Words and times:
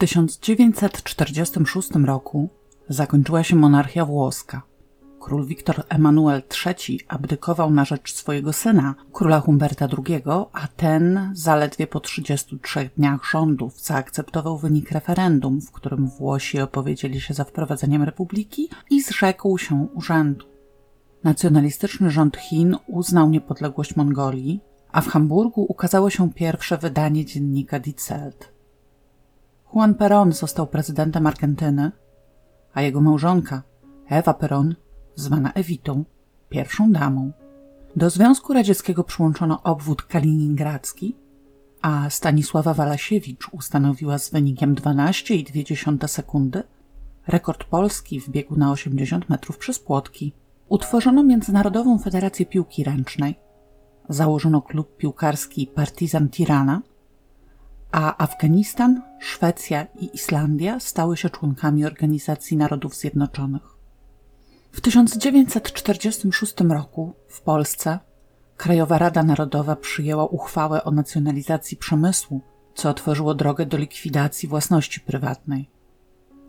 1946 0.00 1.90
roku 2.04 2.48
zakończyła 2.88 3.42
się 3.42 3.56
monarchia 3.56 4.04
włoska. 4.04 4.62
Król 5.20 5.46
Wiktor 5.46 5.82
Emanuel 5.88 6.42
III 6.66 7.00
abdykował 7.08 7.70
na 7.70 7.84
rzecz 7.84 8.14
swojego 8.14 8.52
syna, 8.52 8.94
króla 9.12 9.40
Humberta 9.40 9.88
II, 10.06 10.22
a 10.52 10.68
ten 10.68 11.30
zaledwie 11.34 11.86
po 11.86 12.00
33 12.00 12.90
dniach 12.96 13.30
rządów 13.30 13.80
zaakceptował 13.80 14.58
wynik 14.58 14.90
referendum, 14.90 15.60
w 15.60 15.72
którym 15.72 16.08
Włosi 16.08 16.60
opowiedzieli 16.60 17.20
się 17.20 17.34
za 17.34 17.44
wprowadzeniem 17.44 18.02
republiki 18.02 18.68
i 18.90 19.02
zrzekł 19.02 19.58
się 19.58 19.86
urzędu. 19.94 20.46
Nacjonalistyczny 21.24 22.10
rząd 22.10 22.36
Chin 22.36 22.76
uznał 22.86 23.30
niepodległość 23.30 23.96
Mongolii, 23.96 24.60
a 24.92 25.00
w 25.00 25.08
Hamburgu 25.08 25.66
ukazało 25.68 26.10
się 26.10 26.32
pierwsze 26.32 26.78
wydanie 26.78 27.24
dziennika 27.24 27.78
Die 27.78 27.94
Zelt. 27.96 28.59
Juan 29.74 29.94
Perón 29.94 30.32
został 30.32 30.66
prezydentem 30.66 31.26
Argentyny, 31.26 31.92
a 32.74 32.82
jego 32.82 33.00
małżonka, 33.00 33.62
Ewa 34.08 34.32
Perón, 34.32 34.74
zwana 35.14 35.52
Ewitą, 35.52 36.04
pierwszą 36.48 36.92
damą. 36.92 37.32
Do 37.96 38.10
Związku 38.10 38.52
Radzieckiego 38.52 39.04
przyłączono 39.04 39.62
obwód 39.62 40.02
kaliningradzki, 40.02 41.16
a 41.82 42.10
Stanisława 42.10 42.74
Walasiewicz 42.74 43.48
ustanowiła 43.52 44.18
z 44.18 44.30
wynikiem 44.30 44.74
12,2 44.74 46.08
sekundy 46.08 46.62
rekord 47.26 47.64
Polski 47.64 48.20
w 48.20 48.28
biegu 48.28 48.56
na 48.56 48.72
80 48.72 49.28
metrów 49.28 49.58
przez 49.58 49.78
płotki. 49.78 50.32
Utworzono 50.68 51.22
Międzynarodową 51.22 51.98
Federację 51.98 52.46
Piłki 52.46 52.84
Ręcznej. 52.84 53.34
Założono 54.08 54.62
klub 54.62 54.96
piłkarski 54.96 55.66
Partizan 55.66 56.28
Tirana, 56.28 56.82
a 57.92 58.16
Afganistan, 58.24 59.02
Szwecja 59.20 59.86
i 60.00 60.14
Islandia 60.14 60.80
stały 60.80 61.16
się 61.16 61.30
członkami 61.30 61.86
Organizacji 61.86 62.56
Narodów 62.56 62.94
Zjednoczonych. 62.94 63.62
W 64.72 64.80
1946 64.80 66.54
roku 66.60 67.12
w 67.28 67.40
Polsce 67.40 67.98
Krajowa 68.56 68.98
Rada 68.98 69.22
Narodowa 69.22 69.76
przyjęła 69.76 70.26
uchwałę 70.26 70.84
o 70.84 70.90
nacjonalizacji 70.90 71.76
przemysłu, 71.76 72.40
co 72.74 72.90
otworzyło 72.90 73.34
drogę 73.34 73.66
do 73.66 73.76
likwidacji 73.76 74.48
własności 74.48 75.00
prywatnej. 75.00 75.70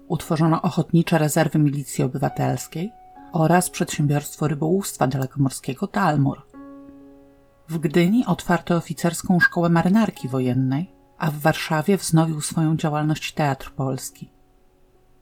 Utworzono 0.08 0.62
ochotnicze 0.62 1.18
rezerwy 1.18 1.60
milicji 1.60 2.04
obywatelskiej 2.04 2.92
oraz 3.32 3.70
przedsiębiorstwo 3.70 4.48
rybołówstwa 4.48 5.08
dalekomorskiego 5.08 5.88
Dalmor. 5.88 6.42
W 7.70 7.78
Gdyni 7.78 8.26
otwarto 8.26 8.76
oficerską 8.76 9.40
szkołę 9.40 9.70
marynarki 9.70 10.28
wojennej, 10.28 11.01
a 11.22 11.32
w 11.32 11.40
Warszawie 11.40 11.98
wznowił 11.98 12.42
swoją 12.42 12.78
działalność 12.78 13.34
Teatr 13.34 13.72
Polski. 13.72 14.32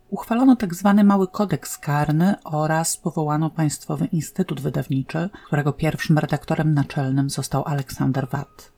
Uchwalono 0.10 0.56
tzw. 0.56 0.94
Tak 0.98 1.06
Mały 1.06 1.28
Kodeks 1.28 1.78
Karny 1.78 2.36
oraz 2.44 2.98
powołano 2.98 3.50
Państwowy 3.50 4.06
Instytut 4.06 4.62
Wydawniczy, 4.62 5.30
którego 5.46 5.74
pierwszym 5.74 6.18
redaktorem 6.18 6.74
naczelnym 6.74 7.30
został 7.30 7.64
Aleksander 7.66 8.28
Watt. 8.32 8.72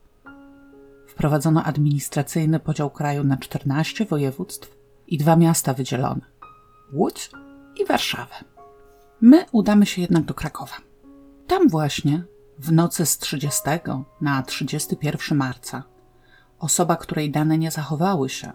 Wprowadzono 1.07 1.63
administracyjny 1.63 2.59
podział 2.59 2.89
kraju 2.89 3.23
na 3.23 3.37
14 3.37 4.05
województw 4.05 4.77
i 5.07 5.17
dwa 5.17 5.35
miasta 5.35 5.73
wydzielone 5.73 6.21
Łódź 6.93 7.31
i 7.81 7.85
Warszawę. 7.85 8.35
My 9.21 9.45
udamy 9.51 9.85
się 9.85 10.01
jednak 10.01 10.23
do 10.23 10.33
Krakowa. 10.33 10.75
Tam 11.47 11.69
właśnie, 11.69 12.23
w 12.59 12.71
nocy 12.71 13.05
z 13.05 13.17
30 13.17 13.61
na 14.21 14.43
31 14.43 15.37
marca, 15.37 15.90
osoba, 16.61 16.95
której 16.95 17.31
dane 17.31 17.57
nie 17.57 17.71
zachowały 17.71 18.29
się, 18.29 18.51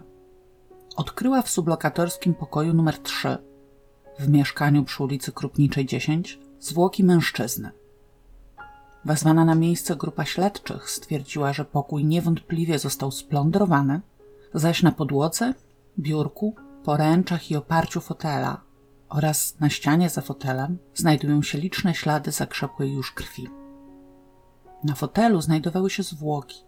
odkryła 0.95 1.41
w 1.41 1.49
sublokatorskim 1.49 2.33
pokoju 2.33 2.73
numer 2.73 2.97
3 2.97 3.37
w 4.19 4.29
mieszkaniu 4.29 4.83
przy 4.83 5.03
ulicy 5.03 5.31
Krupniczej 5.31 5.85
10 5.85 6.39
zwłoki 6.59 7.03
mężczyzny. 7.03 7.71
Wezwana 9.05 9.45
na 9.45 9.55
miejsce 9.55 9.95
grupa 9.95 10.25
śledczych 10.25 10.89
stwierdziła, 10.89 11.53
że 11.53 11.65
pokój 11.65 12.05
niewątpliwie 12.05 12.79
został 12.79 13.11
splądrowany, 13.11 14.01
zaś 14.53 14.83
na 14.83 14.91
podłodze, 14.91 15.53
biurku, 15.99 16.55
poręczach 16.83 17.51
i 17.51 17.55
oparciu 17.55 18.01
fotela 18.01 18.61
oraz 19.09 19.59
na 19.59 19.69
ścianie 19.69 20.09
za 20.09 20.21
fotelem 20.21 20.77
znajdują 20.93 21.41
się 21.41 21.57
liczne 21.57 21.95
ślady 21.95 22.31
zakrzepłej 22.31 22.93
już 22.93 23.11
krwi. 23.11 23.47
Na 24.83 24.95
fotelu 24.95 25.41
znajdowały 25.41 25.89
się 25.89 26.03
zwłoki, 26.03 26.66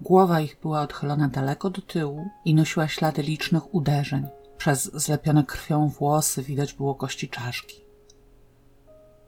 Głowa 0.00 0.40
ich 0.40 0.60
była 0.62 0.80
odchylona 0.80 1.28
daleko 1.28 1.70
do 1.70 1.82
tyłu 1.82 2.28
i 2.44 2.54
nosiła 2.54 2.88
ślady 2.88 3.22
licznych 3.22 3.74
uderzeń. 3.74 4.26
Przez 4.56 4.92
zlepione 4.94 5.44
krwią 5.44 5.88
włosy 5.88 6.42
widać 6.42 6.74
było 6.74 6.94
kości 6.94 7.28
czaszki. 7.28 7.84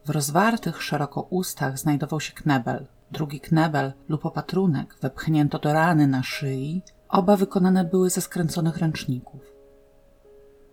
W 0.06 0.10
rozwartych 0.10 0.82
szeroko 0.82 1.20
ustach 1.22 1.78
znajdował 1.78 2.20
się 2.20 2.32
knebel. 2.32 2.86
Drugi 3.10 3.40
knebel 3.40 3.92
lub 4.08 4.26
opatrunek 4.26 4.96
wepchnięto 5.00 5.58
do 5.58 5.72
rany 5.72 6.06
na 6.06 6.22
szyi. 6.22 6.82
Oba 7.08 7.36
wykonane 7.36 7.84
były 7.84 8.10
ze 8.10 8.20
skręconych 8.20 8.76
ręczników. 8.76 9.52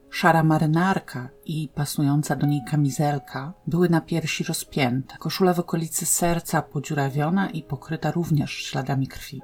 Szara 0.10 0.44
marynarka 0.44 1.30
i 1.46 1.70
pasująca 1.76 2.36
do 2.36 2.48
niej 2.48 2.62
kamizelka 2.72 3.54
były 3.68 3.90
na 3.90 4.02
piersi 4.02 4.44
rozpięte. 4.44 5.18
Koszula 5.18 5.54
w 5.54 5.60
okolicy 5.60 6.06
serca 6.06 6.62
podziurawiona 6.62 7.50
i 7.50 7.64
pokryta 7.64 8.12
również 8.12 8.52
śladami 8.52 9.08
krwi. 9.08 9.42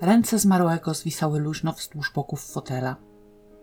Ręce 0.00 0.38
zmarłego 0.38 0.94
zwisały 0.94 1.40
luźno 1.40 1.72
wzdłuż 1.72 2.12
boków 2.12 2.52
fotela. 2.52 2.96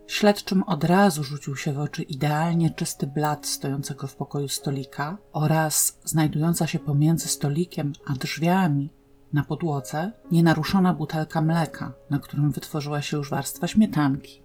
Śledczym 0.08 0.64
od 0.64 0.84
razu 0.84 1.24
rzucił 1.24 1.56
się 1.56 1.74
w 1.74 1.80
oczy 1.80 2.04
idealnie 2.04 2.70
czysty 2.70 3.08
blat 3.08 3.46
stojącego 3.48 4.08
w 4.08 4.16
pokoju 4.16 4.48
stolika 4.48 5.18
oraz 5.34 6.00
znajdująca 6.04 6.68
się 6.68 6.80
pomiędzy 6.80 7.28
stolikiem 7.28 7.94
a 8.06 8.14
drzwiami 8.14 8.94
na 9.34 9.44
podłodze 9.44 10.12
nienaruszona 10.32 10.94
butelka 10.94 11.42
mleka, 11.42 11.94
na 12.10 12.20
którym 12.20 12.52
wytworzyła 12.52 13.02
się 13.02 13.18
już 13.18 13.30
warstwa 13.30 13.68
śmietanki. 13.68 14.44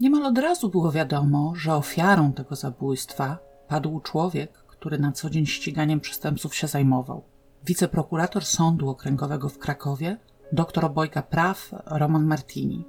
Niemal 0.00 0.26
od 0.26 0.38
razu 0.38 0.68
było 0.68 0.92
wiadomo, 0.92 1.52
że 1.56 1.74
ofiarą 1.74 2.32
tego 2.32 2.56
zabójstwa 2.56 3.38
padł 3.68 4.00
człowiek, 4.00 4.52
który 4.52 4.98
na 4.98 5.12
co 5.12 5.30
dzień 5.30 5.46
ściganiem 5.46 6.00
przestępców 6.00 6.54
się 6.54 6.66
zajmował. 6.66 7.24
Wiceprokurator 7.64 8.44
Sądu 8.44 8.88
Okręgowego 8.88 9.48
w 9.48 9.58
Krakowie 9.58 10.16
doktor 10.52 10.84
obojga 10.84 11.22
praw 11.22 11.70
Roman 11.86 12.24
Martini. 12.24 12.84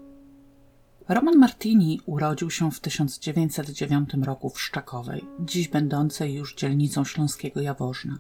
Roman 1.10 1.38
Martini 1.38 2.02
urodził 2.06 2.50
się 2.52 2.72
w 2.72 2.80
1909 2.80 4.10
roku 4.24 4.50
w 4.50 4.62
Szczakowej, 4.62 5.26
dziś 5.40 5.68
będącej 5.68 6.34
już 6.34 6.56
dzielnicą 6.56 7.04
śląskiego 7.04 7.62
Jaworzna. 7.62 8.20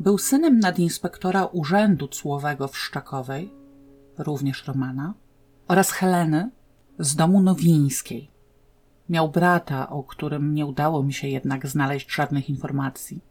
Był 0.00 0.18
synem 0.18 0.58
nadinspektora 0.60 1.44
Urzędu 1.44 2.08
Cłowego 2.08 2.68
w 2.68 2.78
Szczakowej, 2.78 3.52
również 4.18 4.66
Romana, 4.66 5.14
oraz 5.68 5.90
Heleny 5.90 6.50
z 6.98 7.16
domu 7.16 7.42
Nowińskiej. 7.42 8.30
Miał 9.08 9.28
brata, 9.30 9.90
o 9.90 10.02
którym 10.02 10.54
nie 10.54 10.66
udało 10.66 11.02
mi 11.02 11.12
się 11.12 11.28
jednak 11.28 11.66
znaleźć 11.66 12.12
żadnych 12.12 12.50
informacji. 12.50 13.29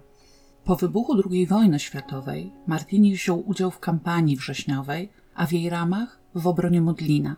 Po 0.65 0.77
wybuchu 0.77 1.23
II 1.31 1.47
wojny 1.47 1.79
światowej 1.79 2.53
Martini 2.67 3.15
wziął 3.15 3.49
udział 3.49 3.71
w 3.71 3.79
kampanii 3.79 4.37
wrześniowej, 4.37 5.09
a 5.35 5.47
w 5.47 5.53
jej 5.53 5.71
ramach 5.71 6.19
w 6.35 6.47
obronie 6.47 6.81
Modlina. 6.81 7.37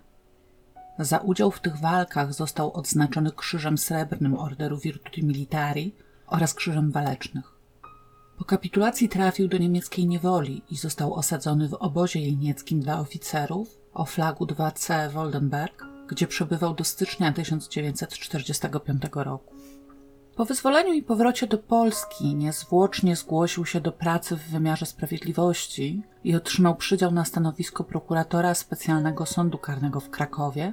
Za 0.99 1.19
udział 1.19 1.51
w 1.51 1.61
tych 1.61 1.77
walkach 1.81 2.35
został 2.35 2.73
odznaczony 2.73 3.31
Krzyżem 3.33 3.79
Srebrnym 3.79 4.39
Orderu 4.39 4.79
Virtuti 4.79 5.25
Militari 5.25 5.95
oraz 6.33 6.55
Krzyżem 6.55 6.91
Walecznych. 6.91 7.53
Po 8.39 8.45
kapitulacji 8.45 9.09
trafił 9.09 9.49
do 9.49 9.59
niemieckiej 9.59 10.07
niewoli 10.07 10.63
i 10.71 10.77
został 10.77 11.15
osadzony 11.15 11.69
w 11.69 11.75
obozie 11.75 12.21
jenieckim 12.21 12.81
dla 12.81 13.01
oficerów 13.01 13.69
o 13.95 14.05
flagu 14.05 14.45
2C 14.45 15.11
Woldenberg, 15.11 15.85
gdzie 16.09 16.27
przebywał 16.27 16.75
do 16.75 16.85
stycznia 16.85 17.33
1945 17.33 19.03
roku. 19.15 19.55
Po 20.37 20.45
wyzwoleniu 20.45 20.93
i 20.93 21.03
powrocie 21.03 21.47
do 21.47 21.59
Polski 21.59 22.35
niezwłocznie 22.35 23.17
zgłosił 23.17 23.67
się 23.67 23.81
do 23.81 23.93
pracy 23.93 24.37
w 24.37 24.51
wymiarze 24.51 24.87
sprawiedliwości 24.87 26.03
i 26.25 26.35
otrzymał 26.35 26.77
przydział 26.77 27.13
na 27.13 27.25
stanowisko 27.25 27.85
prokuratora 27.85 28.55
specjalnego 28.55 29.27
sądu 29.27 29.59
karnego 29.59 30.01
w 30.01 30.11
Krakowie, 30.11 30.73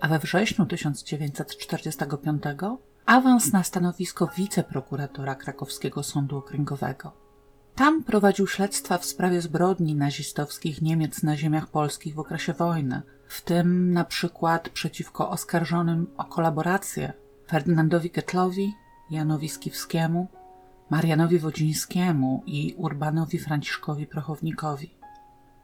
a 0.00 0.08
we 0.08 0.18
wrześniu 0.18 0.66
1945 0.66 2.42
awans 3.08 3.52
na 3.52 3.62
stanowisko 3.62 4.28
wiceprokuratora 4.36 5.34
krakowskiego 5.34 6.02
sądu 6.02 6.36
okręgowego. 6.36 7.12
Tam 7.74 8.04
prowadził 8.04 8.46
śledztwa 8.46 8.98
w 8.98 9.04
sprawie 9.04 9.40
zbrodni 9.40 9.94
nazistowskich 9.94 10.82
Niemiec 10.82 11.22
na 11.22 11.36
ziemiach 11.36 11.66
polskich 11.66 12.14
w 12.14 12.18
okresie 12.18 12.52
wojny, 12.52 13.02
w 13.28 13.42
tym 13.42 13.92
na 13.92 14.04
przykład 14.04 14.68
przeciwko 14.68 15.30
oskarżonym 15.30 16.06
o 16.16 16.24
kolaborację 16.24 17.12
Ferdynandowi 17.46 18.10
Ketlowi, 18.10 18.74
Janowi 19.10 19.48
Skiwskiemu, 19.48 20.28
Marianowi 20.90 21.38
Wodzińskiemu 21.38 22.42
i 22.46 22.74
Urbanowi 22.76 23.38
Franciszkowi 23.38 24.06
Prochownikowi. 24.06 24.94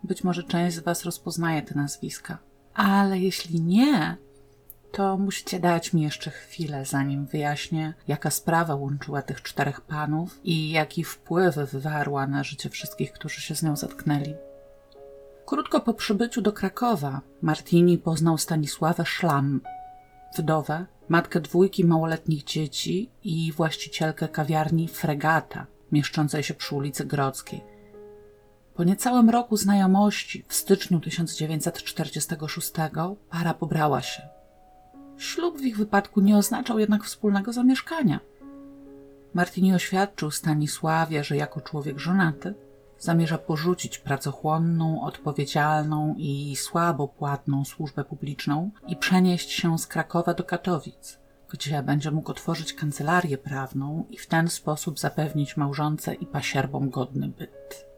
Być 0.05 0.25
może 0.25 0.43
część 0.43 0.77
z 0.77 0.81
Was 0.81 1.05
rozpoznaje 1.05 1.63
te 1.63 1.75
nazwiska, 1.75 2.39
ale 2.75 3.19
jeśli 3.19 3.61
nie, 3.61 4.17
to 4.95 5.17
musicie 5.17 5.61
dać 5.61 5.93
mi 5.93 6.03
jeszcze 6.03 6.31
chwilę, 6.31 6.85
zanim 6.85 7.27
wyjaśnię, 7.27 7.95
jaka 8.09 8.31
sprawa 8.31 8.75
łączyła 8.75 9.23
tych 9.23 9.43
czterech 9.43 9.81
panów 9.81 10.41
i 10.45 10.71
jaki 10.71 11.05
wpływ 11.05 11.57
wywarła 11.57 12.27
na 12.27 12.45
życie 12.45 12.71
wszystkich, 12.71 13.13
którzy 13.13 13.41
się 13.41 13.55
z 13.55 13.63
nią 13.63 13.77
zetknęli. 13.77 14.35
Krótko 15.47 15.81
po 15.81 15.95
przybyciu 15.95 16.43
do 16.43 16.53
Krakowa 16.53 17.21
Martini 17.43 17.99
poznał 17.99 18.39
Stanisławę 18.39 19.05
Szlam, 19.07 19.61
wdowę, 20.39 20.87
matkę 21.09 21.41
dwójki 21.41 21.85
małoletnich 21.85 22.45
dzieci 22.45 23.11
i 23.25 23.53
właścicielkę 23.53 24.29
kawiarni 24.29 24.89
Fregata, 24.89 25.67
mieszczącej 25.93 26.43
się 26.43 26.55
przy 26.55 26.75
ulicy 26.75 27.05
Grodzkiej. 27.05 27.65
Po 28.75 28.85
niecałym 28.85 29.31
roku 29.31 29.57
znajomości, 29.57 30.45
w 30.49 30.55
styczniu 30.55 31.01
1946, 31.01 32.73
para 33.31 33.55
pobrała 33.55 34.03
się. 34.03 34.34
Ślub 35.19 35.59
w 35.59 35.65
ich 35.65 35.77
wypadku 35.77 36.21
nie 36.21 36.37
oznaczał 36.37 36.79
jednak 36.79 37.05
wspólnego 37.05 37.53
zamieszkania. 37.53 38.21
Martini 39.35 39.75
oświadczył 39.75 40.31
Stanisławie, 40.31 41.25
że 41.25 41.37
jako 41.37 41.61
człowiek 41.61 41.99
żonaty 41.99 42.55
zamierza 42.99 43.39
porzucić 43.39 43.99
pracochłonną, 43.99 45.03
odpowiedzialną 45.03 46.15
i 46.19 46.57
słabo 46.57 47.09
płatną 47.09 47.65
służbę 47.65 48.05
publiczną 48.05 48.71
i 48.87 48.97
przenieść 48.97 49.51
się 49.51 49.79
z 49.79 49.87
Krakowa 49.87 50.35
do 50.35 50.45
Katowic, 50.45 51.19
gdzie 51.49 51.83
będzie 51.83 52.11
mógł 52.11 52.31
otworzyć 52.31 52.73
kancelarię 52.73 53.39
prawną 53.39 54.07
i 54.11 54.19
w 54.19 54.27
ten 54.27 54.49
sposób 54.49 54.99
zapewnić 54.99 55.57
małżonce 55.57 56.15
i 56.15 56.27
pasierbom 56.27 56.91
godny 56.91 57.29
byt. 57.29 57.94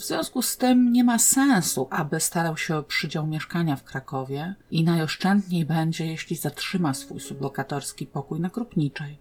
W 0.00 0.04
związku 0.04 0.42
z 0.42 0.56
tym 0.56 0.92
nie 0.92 1.04
ma 1.04 1.18
sensu, 1.18 1.88
aby 1.90 2.20
starał 2.20 2.56
się 2.56 2.76
o 2.76 2.82
przydział 2.82 3.26
mieszkania 3.26 3.76
w 3.76 3.84
Krakowie 3.84 4.54
i 4.70 4.84
najoszczędniej 4.84 5.64
będzie, 5.64 6.06
jeśli 6.06 6.36
zatrzyma 6.36 6.94
swój 6.94 7.20
sublokatorski 7.20 8.06
pokój 8.06 8.40
na 8.40 8.50
Krupniczej. 8.50 9.18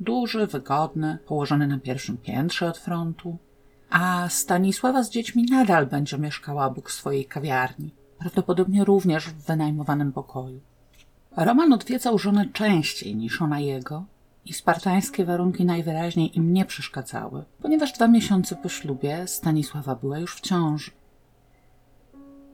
Duży, 0.00 0.46
wygodny, 0.46 1.18
położony 1.26 1.66
na 1.66 1.78
pierwszym 1.78 2.16
piętrze 2.16 2.68
od 2.68 2.78
frontu, 2.78 3.38
a 3.90 4.28
Stanisława 4.28 5.02
z 5.02 5.10
dziećmi 5.10 5.46
nadal 5.50 5.86
będzie 5.86 6.18
mieszkała 6.18 6.66
obok 6.66 6.90
swojej 6.90 7.24
kawiarni, 7.24 7.94
prawdopodobnie 8.18 8.84
również 8.84 9.26
w 9.26 9.46
wynajmowanym 9.46 10.12
pokoju. 10.12 10.60
Roman 11.36 11.72
odwiedzał 11.72 12.18
żonę 12.18 12.46
częściej 12.52 13.16
niż 13.16 13.42
ona 13.42 13.60
jego 13.60 14.04
i 14.46 14.52
spartańskie 14.52 15.24
warunki 15.24 15.64
najwyraźniej 15.64 16.36
im 16.36 16.52
nie 16.52 16.64
przeszkadzały, 16.64 17.44
ponieważ 17.62 17.92
dwa 17.92 18.08
miesiące 18.08 18.56
po 18.56 18.68
ślubie 18.68 19.26
Stanisława 19.26 19.94
była 19.94 20.18
już 20.18 20.36
w 20.36 20.40
ciąży. 20.40 20.90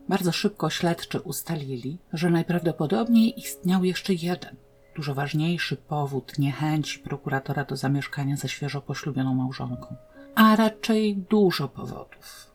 Bardzo 0.09 0.33
szybko 0.33 0.71
śledczy 0.71 1.21
ustalili, 1.21 1.99
że 2.13 2.31
najprawdopodobniej 2.31 3.41
istniał 3.41 3.85
jeszcze 3.85 4.15
jeden, 4.15 4.57
dużo 4.97 5.15
ważniejszy 5.15 5.77
powód 5.77 6.39
niechęci 6.39 6.99
prokuratora 6.99 7.65
do 7.65 7.77
zamieszkania 7.77 8.37
ze 8.37 8.49
świeżo 8.49 8.81
poślubioną 8.81 9.35
małżonką– 9.35 9.97
a 10.35 10.57
raczej 10.57 11.17
dużo 11.17 11.69
powodów. 11.69 12.53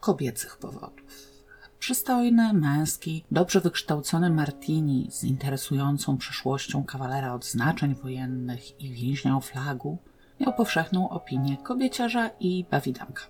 Kobiecych 0.00 0.56
powodów. 0.56 1.31
Przystojny, 1.82 2.52
męski, 2.52 3.24
dobrze 3.30 3.60
wykształcony 3.60 4.30
Martini 4.30 5.08
z 5.10 5.24
interesującą 5.24 6.16
przeszłością 6.16 6.84
kawalera 6.84 7.34
odznaczeń 7.34 7.94
wojennych 7.94 8.80
i 8.80 8.92
więźnia 8.92 9.36
o 9.36 9.40
flagu 9.40 9.98
miał 10.40 10.54
powszechną 10.54 11.08
opinię 11.08 11.56
kobieciarza 11.56 12.30
i 12.40 12.64
bawidamka. 12.70 13.22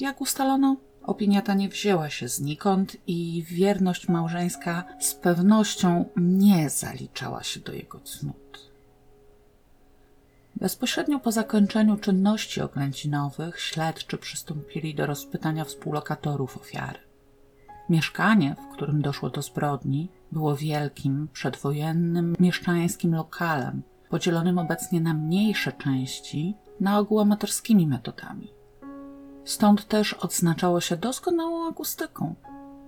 Jak 0.00 0.20
ustalono, 0.20 0.76
opinia 1.02 1.42
ta 1.42 1.54
nie 1.54 1.68
wzięła 1.68 2.10
się 2.10 2.28
znikąd 2.28 2.96
i 3.06 3.44
wierność 3.48 4.08
małżeńska 4.08 4.84
z 5.00 5.14
pewnością 5.14 6.04
nie 6.16 6.70
zaliczała 6.70 7.42
się 7.42 7.60
do 7.60 7.72
jego 7.72 8.00
cnót. 8.00 8.70
Bezpośrednio 10.56 11.18
po 11.18 11.32
zakończeniu 11.32 11.96
czynności 11.96 12.60
oględzinowych 12.60 13.60
śledczy 13.60 14.18
przystąpili 14.18 14.94
do 14.94 15.06
rozpytania 15.06 15.64
współlokatorów 15.64 16.56
ofiary. 16.56 17.05
Mieszkanie, 17.88 18.54
w 18.54 18.74
którym 18.74 19.02
doszło 19.02 19.30
do 19.30 19.42
zbrodni, 19.42 20.08
było 20.32 20.56
wielkim, 20.56 21.28
przedwojennym, 21.32 22.34
mieszczańskim 22.40 23.14
lokalem, 23.14 23.82
podzielonym 24.10 24.58
obecnie 24.58 25.00
na 25.00 25.14
mniejsze 25.14 25.72
części, 25.72 26.54
na 26.80 26.98
ogół 26.98 27.20
amatorskimi 27.20 27.86
metodami. 27.86 28.52
Stąd 29.44 29.88
też 29.88 30.12
odznaczało 30.12 30.80
się 30.80 30.96
doskonałą 30.96 31.68
akustyką. 31.68 32.34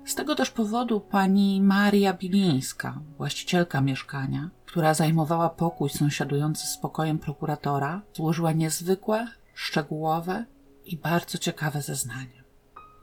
Z 0.05 0.15
tego 0.15 0.35
też 0.35 0.51
powodu 0.51 1.01
pani 1.01 1.61
Maria 1.61 2.13
Bilińska, 2.15 3.01
właścicielka 3.17 3.81
mieszkania, 3.81 4.51
która 4.67 4.95
zajmowała 4.95 5.49
pokój 5.49 5.91
sąsiadujący 5.91 6.67
z 6.67 6.79
pokojem 6.79 7.19
prokuratora, 7.19 8.03
złożyła 8.15 8.53
niezwykłe, 8.53 9.29
szczegółowe 9.55 10.45
i 10.85 10.97
bardzo 10.97 11.39
ciekawe 11.39 11.83
zeznanie. 11.83 12.38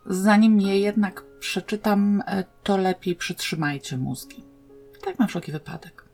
Zanim 0.05 0.61
je 0.61 0.79
jednak 0.79 1.25
przeczytam, 1.39 2.23
e, 2.25 2.43
to 2.63 2.77
lepiej 2.77 3.15
przytrzymajcie 3.15 3.97
mózgi. 3.97 4.43
Tak 5.05 5.19
na 5.19 5.27
wszelki 5.27 5.51
wypadek. 5.51 6.05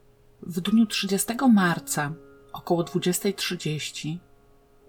W 0.42 0.60
dniu 0.60 0.86
30 0.86 1.34
marca 1.52 2.12
około 2.52 2.82
20.30 2.82 4.18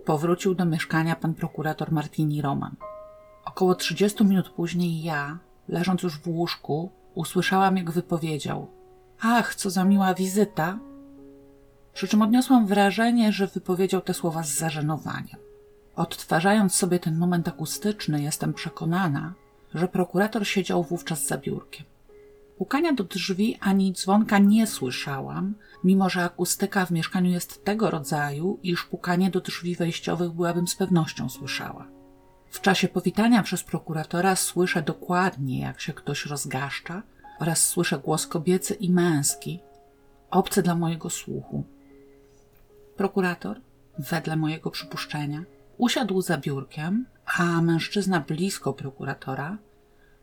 powrócił 0.05 0.55
do 0.55 0.65
mieszkania 0.65 1.15
pan 1.15 1.33
prokurator 1.33 1.91
Martini 1.91 2.41
Roman. 2.41 2.75
Około 3.45 3.75
30 3.75 4.25
minut 4.25 4.49
później 4.49 5.03
ja, 5.03 5.39
leżąc 5.67 6.03
już 6.03 6.19
w 6.19 6.27
łóżku, 6.27 6.91
usłyszałam, 7.15 7.77
jak 7.77 7.91
wypowiedział– 7.91 8.67
Ach, 9.25 9.55
co 9.55 9.69
za 9.69 9.83
miła 9.83 10.13
wizyta! 10.13 10.79
Przy 11.93 12.07
czym 12.07 12.21
odniosłam 12.21 12.67
wrażenie, 12.67 13.31
że 13.31 13.47
wypowiedział 13.47 14.01
te 14.01 14.13
słowa 14.13 14.43
z 14.43 14.57
zażenowaniem. 14.57 15.39
Odtwarzając 15.95 16.75
sobie 16.75 16.99
ten 16.99 17.17
moment 17.17 17.47
akustyczny, 17.47 18.21
jestem 18.21 18.53
przekonana, 18.53 19.33
że 19.73 19.87
prokurator 19.87 20.47
siedział 20.47 20.83
wówczas 20.83 21.27
za 21.27 21.37
biurkiem. 21.37 21.85
Pukania 22.57 22.93
do 22.93 23.03
drzwi 23.03 23.57
ani 23.61 23.93
dzwonka 23.93 24.39
nie 24.39 24.67
słyszałam, 24.67 25.53
mimo 25.83 26.09
że 26.09 26.23
akustyka 26.23 26.85
w 26.85 26.91
mieszkaniu 26.91 27.31
jest 27.31 27.65
tego 27.65 27.89
rodzaju, 27.89 28.59
iż 28.63 28.83
pukanie 28.83 29.29
do 29.31 29.41
drzwi 29.41 29.75
wejściowych 29.75 30.31
byłabym 30.31 30.67
z 30.67 30.75
pewnością 30.75 31.29
słyszała. 31.29 31.87
W 32.49 32.61
czasie 32.61 32.87
powitania 32.87 33.43
przez 33.43 33.63
prokuratora 33.63 34.35
słyszę 34.35 34.81
dokładnie, 34.81 35.59
jak 35.59 35.81
się 35.81 35.93
ktoś 35.93 36.25
rozgaszcza 36.25 37.03
oraz 37.39 37.67
słyszę 37.67 37.99
głos 37.99 38.27
kobiecy 38.27 38.73
i 38.73 38.89
męski, 38.89 39.59
obcy 40.31 40.63
dla 40.63 40.75
mojego 40.75 41.09
słuchu. 41.09 41.63
Prokurator, 42.97 43.61
wedle 43.99 44.35
mojego 44.35 44.71
przypuszczenia, 44.71 45.43
usiadł 45.77 46.21
za 46.21 46.37
biurkiem, 46.37 47.05
a 47.37 47.61
mężczyzna 47.61 48.19
blisko 48.19 48.73
prokuratora, 48.73 49.57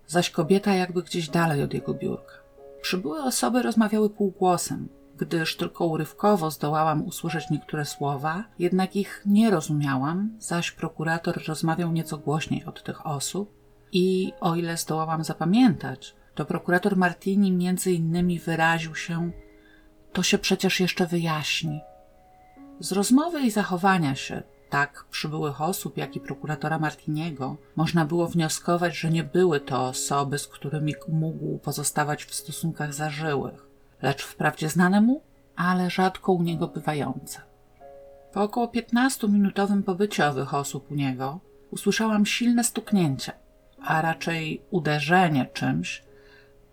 zaś 0.07 0.31
kobieta 0.31 0.75
jakby 0.75 1.03
gdzieś 1.03 1.29
dalej 1.29 1.63
od 1.63 1.75
jego 1.75 1.95
biurka. 1.95 2.35
Przybyłe 2.83 3.25
osoby 3.25 3.63
rozmawiały 3.63 4.11
półgłosem, 4.11 4.89
gdyż 5.19 5.57
tylko 5.57 5.87
urywkowo 5.87 6.51
zdołałam 6.51 7.03
usłyszeć 7.07 7.51
niektóre 7.51 7.85
słowa, 7.85 8.45
jednak 8.59 8.97
ich 8.97 9.23
nie 9.27 9.51
rozumiałam, 9.51 10.31
zaś 10.39 10.71
prokurator 10.71 11.43
rozmawiał 11.49 11.93
nieco 11.93 12.19
głośniej 12.19 12.65
od 12.65 12.83
tych 12.83 13.07
osób 13.07 13.55
i 13.93 14.33
o 14.41 14.57
ile 14.57 14.77
zdołałam 14.77 15.25
zapamiętać, 15.25 16.15
to 16.35 16.45
prokurator 16.45 16.97
Martini 16.97 17.53
między 17.53 17.93
innymi 17.93 18.39
wyraził 18.39 18.95
się 18.95 19.31
to 20.13 20.23
się 20.23 20.39
przecież 20.39 20.81
jeszcze 20.81 21.07
wyjaśni. 21.07 21.81
Z 22.81 22.93
rozmowy 22.93 23.41
i 23.41 23.51
zachowania 23.51 24.15
się 24.15 24.43
tak 24.71 25.05
przybyłych 25.11 25.61
osób, 25.61 25.97
jak 25.97 26.17
i 26.17 26.21
prokuratora 26.21 26.79
Martiniego, 26.79 27.57
można 27.77 28.05
było 28.05 28.29
wnioskować, 28.29 28.97
że 28.97 29.11
nie 29.11 29.25
były 29.25 29.61
to 29.61 29.87
osoby, 29.87 30.39
z 30.39 30.47
którymi 30.47 30.95
mógł 31.09 31.59
pozostawać 31.59 32.25
w 32.25 32.35
stosunkach 32.35 32.95
zażyłych, 32.95 33.67
lecz 34.03 34.23
wprawdzie 34.23 34.69
znane 34.69 35.01
mu, 35.01 35.23
ale 35.57 35.91
rzadko 35.91 36.33
u 36.33 36.43
niego 36.43 36.69
bywające. 36.69 37.41
Po 38.33 38.43
około 38.43 38.67
15-minutowym 38.67 39.83
pobycie 39.83 40.29
owych 40.29 40.55
osób 40.55 40.91
u 40.91 40.95
niego 40.95 41.41
usłyszałam 41.71 42.27
silne 42.27 42.65
stuknięcie, 42.65 43.33
a 43.83 44.03
raczej 44.03 44.63
uderzenie 44.71 45.47
czymś, 45.53 46.03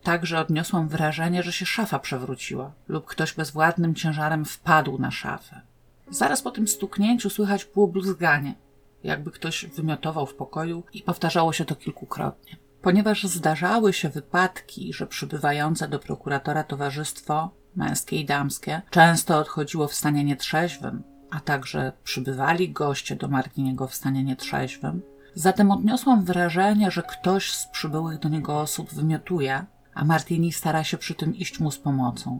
tak 0.03 0.25
że 0.25 0.39
odniosłam 0.39 0.87
wrażenie, 0.87 1.43
że 1.43 1.51
się 1.51 1.65
szafa 1.65 1.99
przewróciła 1.99 2.71
lub 2.87 3.05
ktoś 3.05 3.33
bezwładnym 3.33 3.95
ciężarem 3.95 4.45
wpadł 4.45 4.97
na 4.97 5.11
szafę. 5.11 5.61
Zaraz 6.09 6.41
po 6.41 6.51
tym 6.51 6.67
stuknięciu 6.67 7.29
słychać 7.29 7.65
było 7.65 7.87
bluzganie, 7.87 8.55
jakby 9.03 9.31
ktoś 9.31 9.65
wymiotował 9.65 10.25
w 10.25 10.35
pokoju 10.35 10.83
i 10.93 11.01
powtarzało 11.01 11.53
się 11.53 11.65
to 11.65 11.75
kilkukrotnie. 11.75 12.57
Ponieważ 12.81 13.23
zdarzały 13.23 13.93
się 13.93 14.09
wypadki, 14.09 14.93
że 14.93 15.07
przybywające 15.07 15.87
do 15.87 15.99
prokuratora 15.99 16.63
towarzystwo, 16.63 17.49
męskie 17.75 18.19
i 18.19 18.25
damskie, 18.25 18.81
często 18.89 19.37
odchodziło 19.37 19.87
w 19.87 19.93
stanie 19.93 20.23
nietrzeźwym, 20.23 21.03
a 21.29 21.39
także 21.39 21.91
przybywali 22.03 22.69
goście 22.69 23.15
do 23.15 23.27
Martiniego 23.27 23.87
w 23.87 23.95
stanie 23.95 24.23
nietrzeźwym, 24.23 25.01
zatem 25.35 25.71
odniosłam 25.71 26.25
wrażenie, 26.25 26.91
że 26.91 27.03
ktoś 27.03 27.53
z 27.53 27.67
przybyłych 27.67 28.19
do 28.19 28.29
niego 28.29 28.59
osób 28.59 28.93
wymiotuje, 28.93 29.65
a 29.93 30.05
Martini 30.05 30.51
stara 30.51 30.83
się 30.83 30.97
przy 30.97 31.15
tym 31.15 31.35
iść 31.35 31.59
mu 31.59 31.71
z 31.71 31.77
pomocą. 31.77 32.39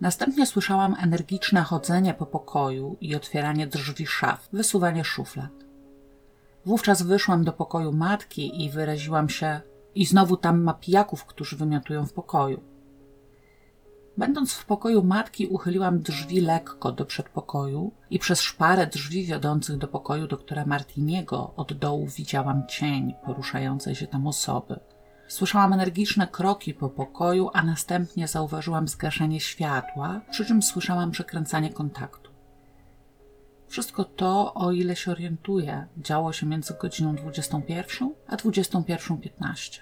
Następnie 0.00 0.46
słyszałam 0.46 0.96
energiczne 1.02 1.62
chodzenie 1.62 2.14
po 2.14 2.26
pokoju 2.26 2.96
i 3.00 3.16
otwieranie 3.16 3.66
drzwi 3.66 4.06
szaf, 4.06 4.48
wysuwanie 4.52 5.04
szuflad. 5.04 5.52
Wówczas 6.66 7.02
wyszłam 7.02 7.44
do 7.44 7.52
pokoju 7.52 7.92
matki 7.92 8.64
i 8.64 8.70
wyraziłam 8.70 9.28
się 9.28 9.60
i 9.94 10.06
znowu 10.06 10.36
tam 10.36 10.62
ma 10.62 10.74
pijaków, 10.74 11.24
którzy 11.24 11.56
wymiotują 11.56 12.06
w 12.06 12.12
pokoju. 12.12 12.60
Będąc 14.16 14.52
w 14.52 14.66
pokoju 14.66 15.02
matki, 15.02 15.46
uchyliłam 15.46 15.98
drzwi 16.00 16.40
lekko 16.40 16.92
do 16.92 17.04
przedpokoju 17.04 17.92
i 18.10 18.18
przez 18.18 18.40
szparę 18.40 18.86
drzwi 18.86 19.24
wiodących 19.24 19.78
do 19.78 19.88
pokoju 19.88 20.26
doktora 20.26 20.66
Martiniego 20.66 21.54
od 21.56 21.72
dołu 21.72 22.06
widziałam 22.06 22.66
cień 22.66 23.14
poruszającej 23.24 23.94
się 23.94 24.06
tam 24.06 24.26
osoby– 24.26 24.80
Słyszałam 25.34 25.72
energiczne 25.72 26.26
kroki 26.26 26.74
po 26.74 26.88
pokoju, 26.88 27.50
a 27.52 27.62
następnie 27.62 28.28
zauważyłam 28.28 28.88
zgaszenie 28.88 29.40
światła, 29.40 30.20
przy 30.30 30.44
czym 30.44 30.62
słyszałam 30.62 31.10
przekręcanie 31.10 31.70
kontaktu. 31.70 32.30
Wszystko 33.66 34.04
to, 34.04 34.54
o 34.54 34.72
ile 34.72 34.96
się 34.96 35.10
orientuję, 35.10 35.86
działo 35.96 36.32
się 36.32 36.46
między 36.46 36.74
godziną 36.82 37.14
21 37.14 38.14
a 38.28 38.36
21.15. 38.36 39.80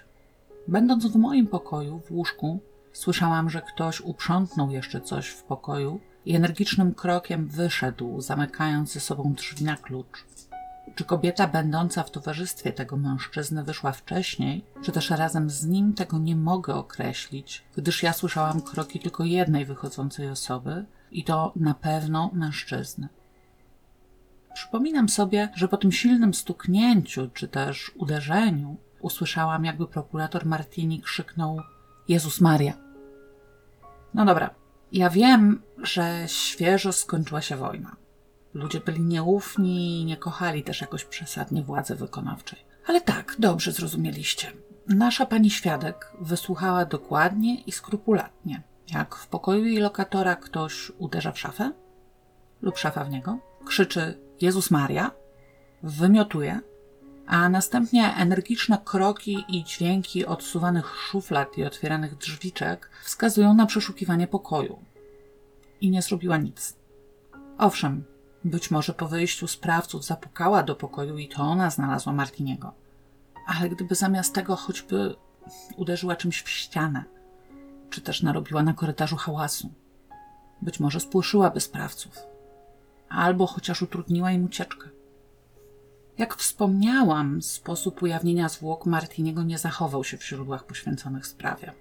Będąc 0.67 1.05
w 1.07 1.15
moim 1.15 1.47
pokoju, 1.47 1.99
w 1.99 2.11
łóżku, 2.11 2.59
słyszałam, 2.93 3.49
że 3.49 3.61
ktoś 3.61 4.01
uprzątnął 4.01 4.71
jeszcze 4.71 5.01
coś 5.01 5.27
w 5.27 5.43
pokoju 5.43 5.99
i 6.25 6.35
energicznym 6.35 6.93
krokiem 6.93 7.47
wyszedł, 7.47 8.21
zamykając 8.21 8.93
ze 8.93 8.99
sobą 8.99 9.33
drzwi 9.33 9.65
na 9.65 9.75
klucz. 9.75 10.25
Czy 10.95 11.05
kobieta 11.05 11.47
będąca 11.47 12.03
w 12.03 12.11
towarzystwie 12.11 12.73
tego 12.73 12.97
mężczyzny 12.97 13.63
wyszła 13.63 13.91
wcześniej, 13.91 14.65
czy 14.81 14.91
też 14.91 15.09
razem 15.09 15.49
z 15.49 15.65
nim, 15.65 15.93
tego 15.93 16.17
nie 16.17 16.35
mogę 16.35 16.75
określić, 16.75 17.63
gdyż 17.75 18.03
ja 18.03 18.13
słyszałam 18.13 18.61
kroki 18.61 18.99
tylko 18.99 19.23
jednej 19.23 19.65
wychodzącej 19.65 20.29
osoby 20.29 20.85
i 21.11 21.23
to 21.23 21.53
na 21.55 21.73
pewno 21.73 22.29
mężczyzny. 22.33 23.07
Przypominam 24.53 25.09
sobie, 25.09 25.49
że 25.55 25.67
po 25.67 25.77
tym 25.77 25.91
silnym 25.91 26.33
stuknięciu 26.33 27.29
czy 27.33 27.47
też 27.47 27.91
uderzeniu 27.95 28.77
usłyszałam, 29.01 29.65
jakby 29.65 29.87
prokurator 29.87 30.45
Martini 30.45 31.01
krzyknął: 31.01 31.61
Jezus 32.07 32.41
Maria. 32.41 32.73
No 34.13 34.25
dobra, 34.25 34.49
ja 34.91 35.09
wiem, 35.09 35.61
że 35.77 36.23
świeżo 36.27 36.91
skończyła 36.93 37.41
się 37.41 37.55
wojna. 37.55 37.95
Ludzie 38.53 38.79
byli 38.79 39.01
nieufni 39.01 40.01
i 40.01 40.05
nie 40.05 40.17
kochali 40.17 40.63
też 40.63 40.81
jakoś 40.81 41.05
przesadnie 41.05 41.63
władzy 41.63 41.95
wykonawczej. 41.95 42.59
Ale 42.87 43.01
tak, 43.01 43.35
dobrze 43.39 43.71
zrozumieliście. 43.71 44.51
Nasza 44.87 45.25
pani 45.25 45.49
świadek 45.49 46.11
wysłuchała 46.21 46.85
dokładnie 46.85 47.61
i 47.61 47.71
skrupulatnie, 47.71 48.61
jak 48.93 49.15
w 49.15 49.27
pokoju 49.27 49.65
jej 49.65 49.77
lokatora 49.77 50.35
ktoś 50.35 50.91
uderza 50.97 51.31
w 51.31 51.39
szafę 51.39 51.71
lub 52.61 52.77
szafa 52.77 53.03
w 53.03 53.09
niego, 53.09 53.37
krzyczy 53.65 54.19
Jezus 54.41 54.71
Maria, 54.71 55.11
wymiotuje, 55.83 56.59
a 57.27 57.49
następnie 57.49 58.13
energiczne 58.15 58.77
kroki 58.85 59.45
i 59.47 59.63
dźwięki 59.63 60.25
odsuwanych 60.25 60.95
szuflad 60.95 61.57
i 61.57 61.63
otwieranych 61.63 62.17
drzwiczek 62.17 62.89
wskazują 63.03 63.53
na 63.53 63.65
przeszukiwanie 63.65 64.27
pokoju. 64.27 64.79
I 65.81 65.89
nie 65.89 66.01
zrobiła 66.01 66.37
nic. 66.37 66.75
Owszem, 67.57 68.03
być 68.45 68.71
może 68.71 68.93
po 68.93 69.07
wyjściu 69.07 69.47
sprawców 69.47 70.05
zapukała 70.05 70.63
do 70.63 70.75
pokoju 70.75 71.17
i 71.17 71.27
to 71.27 71.43
ona 71.43 71.69
znalazła 71.69 72.13
Martiniego. 72.13 72.73
Ale 73.47 73.69
gdyby 73.69 73.95
zamiast 73.95 74.35
tego 74.35 74.55
choćby 74.55 75.15
uderzyła 75.77 76.15
czymś 76.15 76.41
w 76.41 76.49
ścianę, 76.49 77.03
czy 77.89 78.01
też 78.01 78.23
narobiła 78.23 78.63
na 78.63 78.73
korytarzu 78.73 79.15
hałasu, 79.15 79.73
być 80.61 80.79
może 80.79 80.99
spłoszyłaby 80.99 81.59
sprawców, 81.59 82.19
albo 83.09 83.47
chociaż 83.47 83.81
utrudniła 83.81 84.31
im 84.31 84.45
ucieczkę. 84.45 84.89
Jak 86.17 86.35
wspomniałam, 86.35 87.41
sposób 87.41 88.01
ujawnienia 88.01 88.49
zwłok 88.49 88.85
Martiniego 88.85 89.43
nie 89.43 89.57
zachował 89.57 90.03
się 90.03 90.17
w 90.17 90.27
źródłach 90.27 90.65
poświęconych 90.65 91.27
sprawie. 91.27 91.73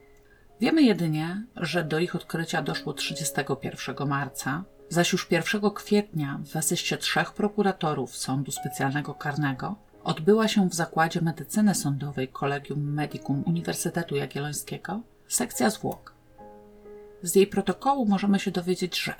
Wiemy 0.60 0.82
jedynie, 0.82 1.46
że 1.56 1.84
do 1.84 1.98
ich 1.98 2.16
odkrycia 2.16 2.62
doszło 2.62 2.92
31 2.92 4.08
marca 4.08 4.64
zaś 4.92 5.12
już 5.12 5.30
1 5.30 5.70
kwietnia 5.70 6.40
w 6.44 6.56
asyście 6.56 6.98
trzech 6.98 7.32
prokuratorów 7.32 8.16
Sądu 8.16 8.52
Specjalnego 8.52 9.14
Karnego 9.14 9.74
odbyła 10.04 10.48
się 10.48 10.68
w 10.68 10.74
Zakładzie 10.74 11.20
Medycyny 11.20 11.74
Sądowej 11.74 12.28
Collegium 12.28 12.92
Medicum 12.92 13.42
Uniwersytetu 13.46 14.16
Jagiellońskiego 14.16 15.00
sekcja 15.28 15.70
zwłok. 15.70 16.14
Z 17.22 17.34
jej 17.34 17.46
protokołu 17.46 18.06
możemy 18.06 18.38
się 18.38 18.50
dowiedzieć, 18.50 19.00
że 19.00 19.14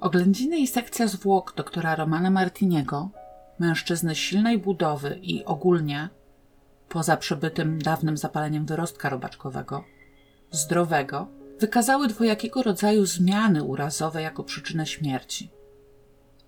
oględziny 0.00 0.58
i 0.58 0.66
sekcja 0.66 1.06
zwłok 1.06 1.54
doktora 1.56 1.94
Romana 1.94 2.30
Martiniego, 2.30 3.10
mężczyzny 3.58 4.14
silnej 4.14 4.58
budowy 4.58 5.18
i 5.22 5.44
ogólnie, 5.44 6.08
poza 6.88 7.16
przebytym 7.16 7.82
dawnym 7.82 8.16
zapaleniem 8.16 8.66
wyrostka 8.66 9.08
robaczkowego, 9.08 9.84
zdrowego, 10.50 11.28
wykazały 11.62 12.08
dwojakiego 12.08 12.62
rodzaju 12.62 13.06
zmiany 13.06 13.62
urazowe 13.62 14.22
jako 14.22 14.44
przyczynę 14.44 14.86
śmierci. 14.86 15.50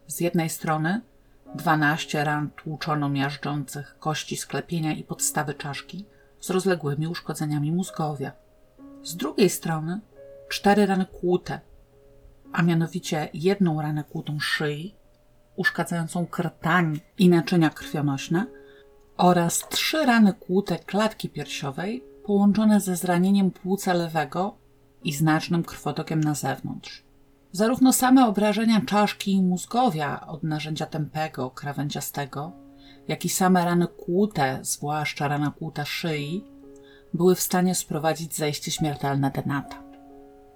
Z 0.06 0.20
jednej 0.20 0.50
strony 0.50 1.00
12 1.54 2.24
ran 2.24 2.50
tłuczono-miażdżących 2.50 3.98
kości 3.98 4.36
sklepienia 4.36 4.92
i 4.92 5.04
podstawy 5.04 5.54
czaszki 5.54 6.04
z 6.40 6.50
rozległymi 6.50 7.08
uszkodzeniami 7.08 7.72
mózgowia. 7.72 8.32
Z 9.02 9.16
drugiej 9.16 9.50
strony 9.50 10.00
cztery 10.48 10.86
rany 10.86 11.06
kłute, 11.06 11.60
a 12.52 12.62
mianowicie 12.62 13.28
jedną 13.34 13.82
ranę 13.82 14.04
kłutą 14.04 14.40
szyi, 14.40 14.94
uszkadzającą 15.56 16.26
krtań 16.26 17.00
i 17.18 17.28
naczynia 17.28 17.70
krwionośne 17.70 18.46
oraz 19.16 19.68
trzy 19.68 20.06
rany 20.06 20.32
kłute 20.32 20.78
klatki 20.78 21.28
piersiowej 21.28 22.04
połączone 22.24 22.80
ze 22.80 22.96
zranieniem 22.96 23.50
płuca 23.50 23.92
lewego 23.92 24.63
i 25.04 25.12
znacznym 25.12 25.62
krwotokiem 25.62 26.20
na 26.20 26.34
zewnątrz. 26.34 27.04
Zarówno 27.52 27.92
same 27.92 28.26
obrażenia 28.26 28.80
czaszki 28.80 29.32
i 29.32 29.42
mózgowia 29.42 30.26
od 30.26 30.42
narzędzia 30.42 30.86
tępego, 30.86 31.50
krawędziastego, 31.50 32.52
jak 33.08 33.24
i 33.24 33.28
same 33.28 33.64
rany 33.64 33.86
kłute, 33.86 34.58
zwłaszcza 34.62 35.28
rana 35.28 35.52
kłuta 35.58 35.84
szyi, 35.84 36.44
były 37.14 37.34
w 37.34 37.40
stanie 37.40 37.74
sprowadzić 37.74 38.36
zajście 38.36 38.70
śmiertelne 38.70 39.30
denata. 39.30 39.82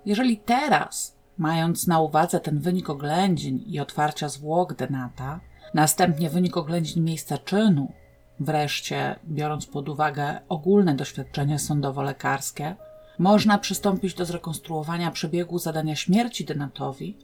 Jeżeli 0.04 0.36
teraz, 0.36 1.16
mając 1.38 1.86
na 1.86 2.00
uwadze 2.00 2.40
ten 2.40 2.58
wynik 2.58 2.90
oględzin 2.90 3.58
i 3.66 3.80
otwarcia 3.80 4.28
zwłok 4.28 4.74
denata, 4.74 5.40
następnie 5.74 6.30
wynik 6.30 6.56
oględzin 6.56 7.04
miejsca 7.04 7.38
czynu, 7.38 7.92
wreszcie 8.40 9.16
biorąc 9.24 9.66
pod 9.66 9.88
uwagę 9.88 10.40
ogólne 10.48 10.94
doświadczenie 10.94 11.58
sądowo-lekarskie, 11.58 12.74
można 13.18 13.58
przystąpić 13.58 14.14
do 14.14 14.24
zrekonstruowania 14.24 15.10
przebiegu 15.10 15.58
zadania 15.58 15.96
śmierci 15.96 16.44
Denatowi, 16.44 17.16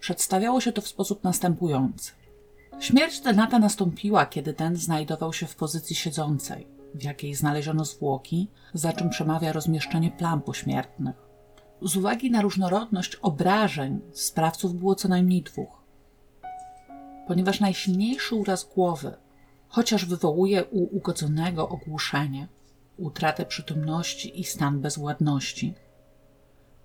przedstawiało 0.00 0.60
się 0.60 0.72
to 0.72 0.80
w 0.80 0.88
sposób 0.88 1.24
następujący. 1.24 2.12
Śmierć 2.80 3.20
Denata 3.20 3.58
nastąpiła, 3.58 4.26
kiedy 4.26 4.54
ten 4.54 4.76
znajdował 4.76 5.32
się 5.32 5.46
w 5.46 5.56
pozycji 5.56 5.96
siedzącej, 5.96 6.66
w 6.94 7.02
jakiej 7.02 7.34
znaleziono 7.34 7.84
zwłoki, 7.84 8.48
za 8.74 8.92
czym 8.92 9.10
przemawia 9.10 9.52
rozmieszczenie 9.52 10.10
plam 10.10 10.40
pośmiertnych. 10.40 11.16
Z 11.82 11.96
uwagi 11.96 12.30
na 12.30 12.42
różnorodność 12.42 13.14
obrażeń 13.16 14.00
sprawców 14.12 14.74
było 14.74 14.94
co 14.94 15.08
najmniej 15.08 15.42
dwóch. 15.42 15.82
Ponieważ 17.26 17.60
najsilniejszy 17.60 18.34
uraz 18.34 18.64
głowy, 18.74 19.14
chociaż 19.68 20.04
wywołuje 20.04 20.64
u 20.64 20.96
ugodzonego 20.96 21.68
ogłuszenie, 21.68 22.48
utratę 22.98 23.46
przytomności 23.46 24.40
i 24.40 24.44
stan 24.44 24.80
bezwładności, 24.80 25.74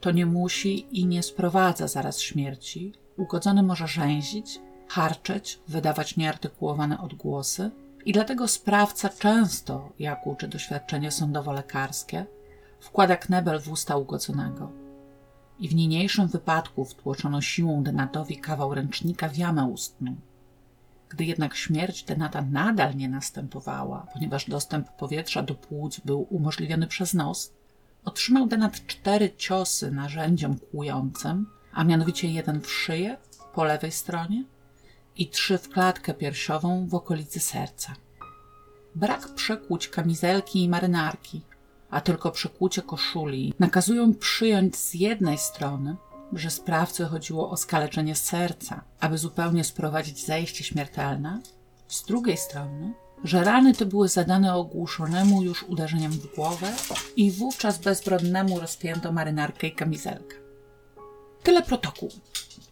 to 0.04 0.12
nie 0.12 0.26
musi 0.26 1.00
i 1.00 1.06
nie 1.06 1.24
sprowadza 1.24 1.88
zaraz 1.88 2.20
śmierci. 2.20 2.94
Ugodzony 3.18 3.64
może 3.64 3.88
rzęzić, 3.88 4.60
harczeć, 4.88 5.60
wydawać 5.68 6.18
nieartykułowane 6.18 7.02
odgłosy 7.02 7.72
i 8.06 8.14
dlatego 8.14 8.48
sprawca 8.48 9.10
często, 9.10 9.90
jak 10.00 10.28
uczy 10.28 10.48
doświadczenie 10.48 11.12
sądowo-lekarskie, 11.12 12.26
wkłada 12.80 13.16
knebel 13.16 13.60
w 13.60 13.72
usta 13.72 13.98
ugodzonego. 13.98 14.72
I 15.60 15.70
w 15.70 15.76
niniejszym 15.76 16.28
wypadku 16.28 16.86
wtłoczono 16.86 17.42
siłą 17.42 17.84
Denatowi 17.84 18.38
kawał 18.38 18.74
ręcznika 18.74 19.30
w 19.30 19.38
jamę 19.38 19.66
ustną. 19.66 20.16
Gdy 21.14 21.26
jednak 21.26 21.56
śmierć 21.56 22.04
Denata 22.04 22.42
nadal 22.42 22.96
nie 22.96 23.10
następowała, 23.10 24.08
ponieważ 24.14 24.50
dostęp 24.50 24.90
powietrza 24.90 25.44
do 25.44 25.56
płuc 25.56 26.00
był 26.00 26.28
umożliwiony 26.30 26.88
przez 26.88 27.14
nos, 27.14 27.54
otrzymał 28.06 28.48
Denat 28.48 28.88
cztery 28.88 29.32
ciosy 29.38 29.92
narzędziem 29.92 30.60
kłującym, 30.60 31.46
a 31.74 31.84
mianowicie 31.84 32.32
jeden 32.32 32.62
w 32.62 32.72
szyję 32.72 33.18
po 33.54 33.64
lewej 33.64 33.92
stronie 33.92 34.44
i 35.18 35.28
trzy 35.28 35.58
w 35.58 35.70
klatkę 35.70 36.14
piersiową 36.14 36.88
w 36.88 36.96
okolicy 36.96 37.40
serca. 37.40 37.96
Brak 38.96 39.36
przekłuć 39.36 39.88
kamizelki 39.88 40.64
i 40.64 40.70
marynarki, 40.70 41.42
a 41.90 42.02
tylko 42.02 42.32
przekłucie 42.32 42.82
koszuli 42.82 43.54
nakazują 43.60 44.14
przyjąć 44.14 44.76
z 44.76 44.94
jednej 44.94 45.38
strony, 45.38 45.96
że 46.38 46.50
sprawcy 46.50 47.06
chodziło 47.06 47.50
o 47.50 47.58
skaleczenie 47.58 48.16
serca, 48.16 48.84
aby 49.00 49.18
zupełnie 49.18 49.64
sprowadzić 49.64 50.26
zajście 50.26 50.64
śmiertelne, 50.64 51.42
z 51.88 52.04
drugiej 52.04 52.38
strony, 52.38 52.94
że 53.24 53.44
rany 53.44 53.74
te 53.74 53.86
były 53.86 54.10
zadane 54.10 54.56
ogłuszonemu 54.56 55.44
już 55.44 55.64
uderzeniem 55.64 56.12
w 56.12 56.36
głowę 56.36 56.74
i 57.16 57.32
wówczas 57.32 57.80
bezbronnemu 57.80 58.60
rozpięto 58.60 59.12
marynarkę 59.12 59.68
i 59.68 59.72
kamizelkę. 59.72 60.36
Tyle 61.44 61.62
protokół. 61.62 62.10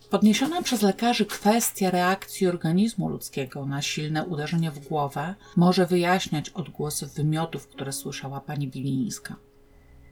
Podniesiona 0.09 0.61
przez 0.61 0.81
lekarzy 0.81 1.25
kwestia 1.25 1.91
reakcji 1.91 2.47
organizmu 2.47 3.09
ludzkiego 3.09 3.65
na 3.65 3.81
silne 3.81 4.25
uderzenie 4.25 4.71
w 4.71 4.87
głowę 4.87 5.35
może 5.55 5.85
wyjaśniać 5.85 6.49
odgłosy 6.49 7.07
wymiotów, 7.07 7.67
które 7.67 7.91
słyszała 7.91 8.41
pani 8.41 8.67
Bilińska. 8.67 9.35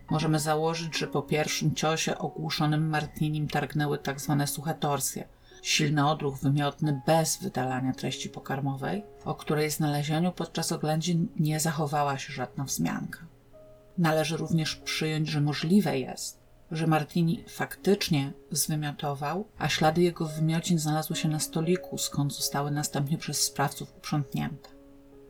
Możemy 0.10 0.40
założyć, 0.40 0.98
że 0.98 1.08
po 1.08 1.22
pierwszym 1.22 1.76
ciosie 1.76 2.18
ogłuszonym 2.18 2.90
Martinim 2.90 3.48
targnęły 3.48 3.98
tak 3.98 4.22
zwane 4.22 4.48
suche 4.48 4.74
torsje, 4.74 5.28
silny 5.62 6.08
odruch 6.10 6.38
wymiotny 6.40 7.02
bez 7.06 7.38
wydalania 7.38 7.94
treści 7.94 8.30
pokarmowej, 8.30 9.04
o 9.26 9.36
której 9.36 9.72
znalezieniu 9.72 10.32
podczas 10.32 10.72
oględzin 10.72 11.28
nie 11.40 11.60
zachowała 11.60 12.18
się 12.18 12.34
żadna 12.34 12.64
wzmianka. 12.64 13.20
Należy 13.98 14.38
również 14.38 14.76
przyjąć, 14.76 15.28
że 15.28 15.42
możliwe 15.42 16.00
jest, 16.00 16.40
że 16.72 16.88
Martini 16.88 17.44
faktycznie 17.48 18.34
zwymiotował, 18.52 19.48
a 19.58 19.70
ślady 19.70 20.02
jego 20.02 20.26
wymiocin 20.26 20.80
znalazły 20.80 21.16
się 21.16 21.28
na 21.28 21.40
stoliku, 21.40 21.98
skąd 21.98 22.36
zostały 22.36 22.72
następnie 22.72 23.18
przez 23.18 23.42
sprawców 23.44 23.98
uprzątnięte. 23.98 24.79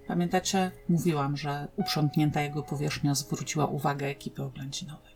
Pamiętacie? 0.09 0.71
Mówiłam, 0.89 1.37
że 1.37 1.67
uprzątnięta 1.75 2.41
jego 2.41 2.63
powierzchnia 2.63 3.15
zwróciła 3.15 3.65
uwagę 3.65 4.05
ekipy 4.05 4.43
oględzinowej. 4.43 5.13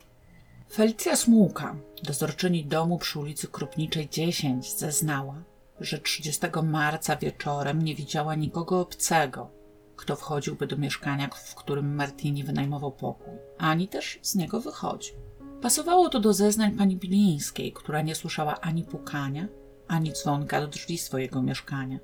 Felicja 0.73 1.15
Smułka, 1.15 1.75
dozorczyni 2.03 2.65
domu 2.65 2.97
przy 2.97 3.19
ulicy 3.19 3.47
Krupniczej 3.47 4.09
10, 4.09 4.73
zeznała, 4.73 5.43
że 5.79 5.99
30 5.99 6.41
marca 6.63 7.15
wieczorem 7.15 7.81
nie 7.81 7.95
widziała 7.95 8.35
nikogo 8.35 8.79
obcego, 8.79 9.49
kto 9.95 10.15
wchodziłby 10.15 10.67
do 10.67 10.77
mieszkania, 10.77 11.29
w 11.35 11.55
którym 11.55 11.95
Martini 11.95 12.43
wynajmował 12.43 12.91
pokój, 12.91 13.33
ani 13.57 13.87
też 13.87 14.19
z 14.21 14.35
niego 14.35 14.61
wychodził. 14.61 15.15
Pasowało 15.61 16.09
to 16.09 16.19
do 16.19 16.33
zeznań 16.33 16.71
pani 16.71 16.97
Bilińskiej, 16.97 17.73
która 17.73 18.01
nie 18.01 18.15
słyszała 18.15 18.61
ani 18.61 18.83
pukania, 18.83 19.47
ani 19.87 20.11
dzwonka 20.13 20.61
do 20.61 20.67
drzwi 20.67 20.97
swojego 20.97 21.41
mieszkania. 21.41 21.99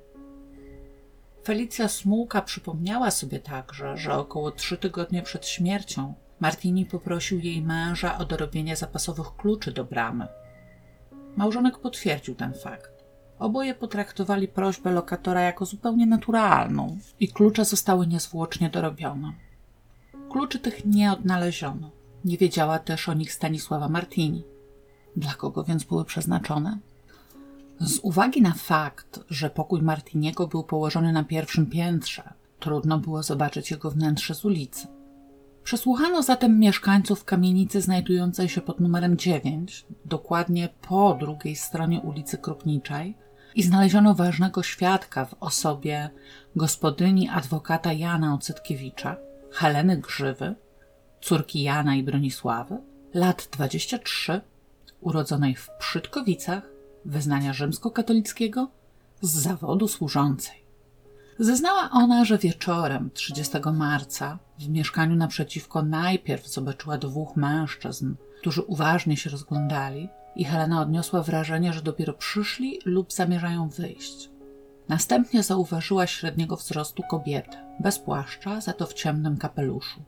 Felicja 1.44 1.88
Smułka 1.88 2.42
przypomniała 2.42 3.10
sobie 3.10 3.38
także, 3.38 3.96
że 3.96 4.14
około 4.14 4.50
trzy 4.50 4.76
tygodnie 4.76 5.22
przed 5.22 5.46
śmiercią 5.46 6.14
Martini 6.40 6.86
poprosił 6.86 7.38
jej 7.40 7.62
męża 7.62 8.18
o 8.18 8.24
dorobienie 8.24 8.76
zapasowych 8.76 9.36
kluczy 9.36 9.72
do 9.72 9.84
bramy. 9.84 10.28
Małżonek 11.36 11.78
potwierdził 11.78 12.34
ten 12.34 12.54
fakt. 12.54 12.90
Oboje 13.38 13.74
potraktowali 13.74 14.48
prośbę 14.48 14.90
lokatora 14.90 15.40
jako 15.40 15.64
zupełnie 15.64 16.06
naturalną 16.06 16.98
i 17.20 17.28
klucze 17.28 17.64
zostały 17.64 18.06
niezwłocznie 18.06 18.70
dorobione. 18.70 19.32
Kluczy 20.30 20.58
tych 20.58 20.84
nie 20.84 21.12
odnaleziono. 21.12 21.90
Nie 22.24 22.38
wiedziała 22.38 22.78
też 22.78 23.08
o 23.08 23.14
nich 23.14 23.32
Stanisława 23.32 23.88
Martini. 23.88 24.44
Dla 25.16 25.34
kogo 25.34 25.64
więc 25.64 25.84
były 25.84 26.04
przeznaczone? 26.04 26.78
Z 27.80 27.98
uwagi 28.02 28.42
na 28.42 28.52
fakt, 28.52 29.20
że 29.30 29.50
pokój 29.50 29.82
Martiniego 29.82 30.46
był 30.46 30.64
położony 30.64 31.12
na 31.12 31.24
pierwszym 31.24 31.66
piętrze, 31.66 32.32
trudno 32.58 32.98
było 32.98 33.22
zobaczyć 33.22 33.70
jego 33.70 33.90
wnętrze 33.90 34.34
z 34.34 34.44
ulicy. 34.44 34.86
Przesłuchano 35.62 36.22
zatem 36.22 36.58
mieszkańców 36.58 37.24
kamienicy 37.24 37.80
znajdującej 37.80 38.48
się 38.48 38.60
pod 38.60 38.80
numerem 38.80 39.16
9, 39.16 39.86
dokładnie 40.04 40.68
po 40.88 41.14
drugiej 41.20 41.56
stronie 41.56 42.00
ulicy 42.00 42.38
Krupniczej, 42.38 43.16
i 43.54 43.62
znaleziono 43.62 44.14
ważnego 44.14 44.62
świadka 44.62 45.24
w 45.24 45.34
osobie 45.40 46.10
gospodyni 46.56 47.28
adwokata 47.28 47.92
Jana 47.92 48.34
Ocytkiewicza, 48.34 49.16
Heleny 49.52 49.96
Grzywy, 49.96 50.54
córki 51.20 51.62
Jana 51.62 51.96
i 51.96 52.02
Bronisławy, 52.02 52.78
lat 53.14 53.48
23, 53.52 54.40
urodzonej 55.00 55.54
w 55.54 55.68
Przytkowicach, 55.78 56.69
wyznania 57.04 57.52
rzymskokatolickiego, 57.52 58.68
z 59.20 59.30
zawodu 59.30 59.88
służącej. 59.88 60.60
Zeznała 61.38 61.90
ona, 61.92 62.24
że 62.24 62.38
wieczorem 62.38 63.10
30 63.14 63.58
marca 63.72 64.38
w 64.58 64.68
mieszkaniu 64.68 65.16
naprzeciwko 65.16 65.82
najpierw 65.82 66.48
zobaczyła 66.48 66.98
dwóch 66.98 67.36
mężczyzn, 67.36 68.14
którzy 68.40 68.62
uważnie 68.62 69.16
się 69.16 69.30
rozglądali 69.30 70.08
i 70.36 70.44
Helena 70.44 70.80
odniosła 70.80 71.22
wrażenie, 71.22 71.72
że 71.72 71.82
dopiero 71.82 72.12
przyszli 72.12 72.78
lub 72.84 73.12
zamierzają 73.12 73.68
wyjść. 73.68 74.30
Następnie 74.88 75.42
zauważyła 75.42 76.06
średniego 76.06 76.56
wzrostu 76.56 77.02
kobietę, 77.02 77.76
bez 77.80 77.98
płaszcza, 77.98 78.60
za 78.60 78.72
to 78.72 78.86
w 78.86 78.94
ciemnym 78.94 79.36
kapeluszu. 79.36 80.02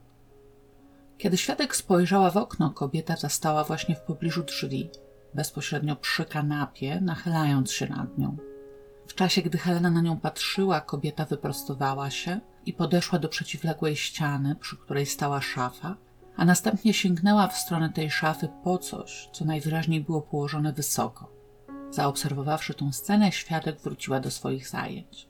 Kiedy 1.18 1.36
świadek 1.36 1.76
spojrzała 1.76 2.30
w 2.30 2.36
okno, 2.36 2.70
kobieta 2.70 3.16
zastała 3.16 3.64
właśnie 3.64 3.96
w 3.96 4.00
pobliżu 4.00 4.42
drzwi, 4.42 4.90
bezpośrednio 5.34 5.96
przy 5.96 6.24
kanapie, 6.24 7.00
nachylając 7.00 7.72
się 7.72 7.86
nad 7.88 8.18
nią. 8.18 8.36
W 9.06 9.14
czasie, 9.14 9.42
gdy 9.42 9.58
Helena 9.58 9.90
na 9.90 10.00
nią 10.00 10.20
patrzyła, 10.20 10.80
kobieta 10.80 11.24
wyprostowała 11.24 12.10
się 12.10 12.40
i 12.66 12.72
podeszła 12.72 13.18
do 13.18 13.28
przeciwległej 13.28 13.96
ściany, 13.96 14.56
przy 14.56 14.76
której 14.76 15.06
stała 15.06 15.40
szafa, 15.40 15.96
a 16.36 16.44
następnie 16.44 16.94
sięgnęła 16.94 17.48
w 17.48 17.58
stronę 17.58 17.90
tej 17.90 18.10
szafy 18.10 18.48
po 18.64 18.78
coś, 18.78 19.28
co 19.32 19.44
najwyraźniej 19.44 20.00
było 20.00 20.22
położone 20.22 20.72
wysoko. 20.72 21.32
Zaobserwowawszy 21.90 22.74
tą 22.74 22.92
scenę, 22.92 23.32
świadek 23.32 23.80
wróciła 23.80 24.20
do 24.20 24.30
swoich 24.30 24.68
zajęć. 24.68 25.28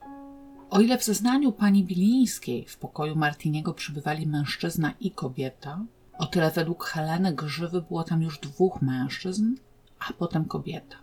O 0.69 0.81
ile 0.81 0.97
w 0.97 1.03
zeznaniu 1.03 1.51
pani 1.51 1.83
Bilińskiej 1.83 2.65
w 2.65 2.77
pokoju 2.77 3.15
Martiniego 3.15 3.73
przybywali 3.73 4.27
mężczyzna 4.27 4.93
i 4.99 5.11
kobieta, 5.11 5.79
o 6.17 6.25
tyle 6.25 6.51
według 6.51 6.85
Heleny 6.85 7.33
Grzywy 7.33 7.81
było 7.81 8.03
tam 8.03 8.21
już 8.21 8.39
dwóch 8.39 8.81
mężczyzn, 8.81 9.55
a 10.09 10.13
potem 10.13 10.45
kobieta. 10.45 10.95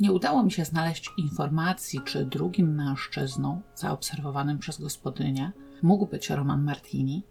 Nie 0.00 0.12
udało 0.12 0.42
mi 0.42 0.52
się 0.52 0.64
znaleźć 0.64 1.12
informacji, 1.16 2.00
czy 2.04 2.24
drugim 2.24 2.74
mężczyzną 2.74 3.60
zaobserwowanym 3.74 4.58
przez 4.58 4.80
gospodynię 4.80 5.52
mógł 5.82 6.06
być 6.06 6.30
Roman 6.30 6.64
Martini, 6.64 7.22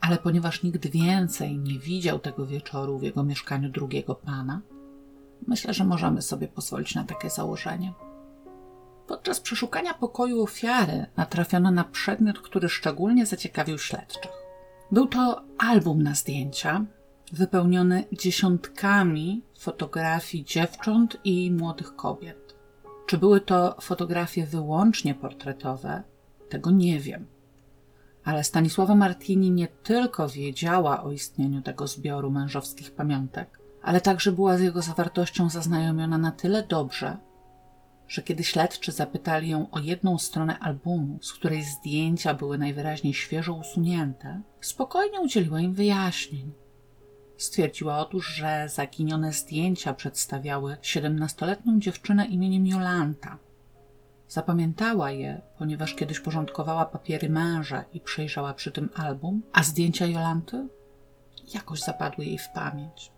ale 0.00 0.18
ponieważ 0.18 0.62
nikt 0.62 0.86
więcej 0.86 1.58
nie 1.58 1.78
widział 1.78 2.18
tego 2.18 2.46
wieczoru 2.46 2.98
w 2.98 3.02
jego 3.02 3.24
mieszkaniu 3.24 3.68
drugiego 3.68 4.14
pana, 4.14 4.60
myślę, 5.46 5.74
że 5.74 5.84
możemy 5.84 6.22
sobie 6.22 6.48
pozwolić 6.48 6.94
na 6.94 7.04
takie 7.04 7.30
założenie. 7.30 7.92
Podczas 9.06 9.40
przeszukania 9.40 9.94
pokoju 9.94 10.42
ofiary 10.42 11.06
natrafiono 11.16 11.70
na 11.70 11.84
przedmiot, 11.84 12.38
który 12.38 12.68
szczególnie 12.68 13.26
zaciekawił 13.26 13.78
śledczych. 13.78 14.32
Był 14.92 15.06
to 15.06 15.44
album 15.58 16.02
na 16.02 16.14
zdjęcia, 16.14 16.84
wypełniony 17.34 18.04
dziesiątkami 18.12 19.42
fotografii 19.58 20.44
dziewcząt 20.44 21.16
i 21.24 21.50
młodych 21.50 21.96
kobiet. 21.96 22.54
Czy 23.06 23.18
były 23.18 23.40
to 23.40 23.76
fotografie 23.80 24.46
wyłącznie 24.46 25.14
portretowe? 25.14 26.02
Tego 26.48 26.70
nie 26.70 27.00
wiem. 27.00 27.26
Ale 28.24 28.44
Stanisława 28.44 28.94
Martini 28.94 29.50
nie 29.50 29.68
tylko 29.68 30.28
wiedziała 30.28 31.02
o 31.02 31.12
istnieniu 31.12 31.62
tego 31.62 31.86
zbioru 31.86 32.30
mężowskich 32.30 32.90
pamiątek, 32.90 33.58
ale 33.82 34.00
także 34.00 34.32
była 34.32 34.58
z 34.58 34.60
jego 34.60 34.82
zawartością 34.82 35.50
zaznajomiona 35.50 36.18
na 36.18 36.32
tyle 36.32 36.62
dobrze, 36.62 37.16
że 38.08 38.22
kiedy 38.22 38.44
śledczy 38.44 38.92
zapytali 38.92 39.48
ją 39.48 39.70
o 39.70 39.78
jedną 39.78 40.18
stronę 40.18 40.58
albumu, 40.58 41.18
z 41.22 41.32
której 41.32 41.62
zdjęcia 41.62 42.34
były 42.34 42.58
najwyraźniej 42.58 43.14
świeżo 43.14 43.54
usunięte, 43.54 44.40
spokojnie 44.60 45.20
udzieliła 45.20 45.60
im 45.60 45.74
wyjaśnień. 45.74 46.63
Stwierdziła 47.36 47.98
otóż, 47.98 48.26
że 48.26 48.68
zaginione 48.68 49.32
zdjęcia 49.32 49.94
przedstawiały 49.94 50.76
siedemnastoletnią 50.82 51.80
dziewczynę 51.80 52.26
imieniem 52.26 52.66
Jolanta. 52.66 53.38
Zapamiętała 54.28 55.10
je, 55.10 55.40
ponieważ 55.58 55.94
kiedyś 55.94 56.20
porządkowała 56.20 56.84
papiery 56.84 57.30
męża 57.30 57.84
i 57.92 58.00
przejrzała 58.00 58.54
przy 58.54 58.72
tym 58.72 58.88
album, 58.94 59.42
a 59.52 59.62
zdjęcia 59.62 60.06
Jolanty 60.06 60.68
jakoś 61.54 61.80
zapadły 61.80 62.24
jej 62.24 62.38
w 62.38 62.48
pamięć. 62.54 63.12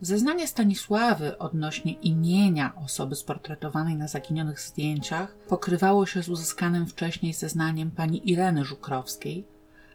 Zeznanie 0.00 0.46
Stanisławy 0.46 1.38
odnośnie 1.38 1.92
imienia 1.92 2.74
osoby 2.84 3.16
sportretowanej 3.16 3.96
na 3.96 4.08
zaginionych 4.08 4.60
zdjęciach 4.60 5.36
pokrywało 5.48 6.06
się 6.06 6.22
z 6.22 6.28
uzyskanym 6.28 6.86
wcześniej 6.86 7.32
zeznaniem 7.32 7.90
pani 7.90 8.30
Ireny 8.30 8.64
Żukrowskiej, 8.64 9.46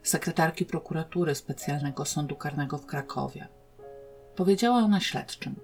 sekretarki 0.10 0.66
prokuratury 0.66 1.36
specjalnego 1.36 2.06
sądu 2.06 2.36
karnego 2.36 2.78
w 2.78 2.86
Krakowie. 2.86 3.48
Powiedziała 4.36 4.78
ona 4.78 5.00
śledczym. 5.00 5.56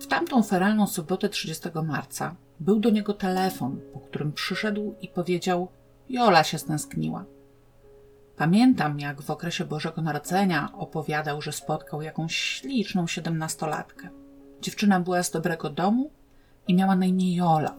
W 0.00 0.06
tamtą 0.06 0.42
feralną 0.42 0.86
sobotę 0.86 1.28
30 1.28 1.68
marca 1.84 2.34
był 2.60 2.80
do 2.80 2.90
niego 2.90 3.14
telefon, 3.14 3.80
po 3.92 4.00
którym 4.00 4.32
przyszedł 4.32 4.94
i 5.00 5.08
powiedział: 5.08 5.68
Jola 6.08 6.44
się 6.44 6.58
stęskniła. 6.58 7.24
Pamiętam, 8.36 9.00
jak 9.00 9.22
w 9.22 9.30
okresie 9.30 9.64
Bożego 9.64 10.02
Narodzenia 10.02 10.72
opowiadał, 10.72 11.42
że 11.42 11.52
spotkał 11.52 12.02
jakąś 12.02 12.36
śliczną 12.36 13.06
siedemnastolatkę. 13.06 14.08
Dziewczyna 14.60 15.00
była 15.00 15.22
z 15.22 15.30
dobrego 15.30 15.70
domu 15.70 16.10
i 16.68 16.74
miała 16.74 16.96
na 16.96 17.06
imię 17.06 17.36
Jola, 17.36 17.74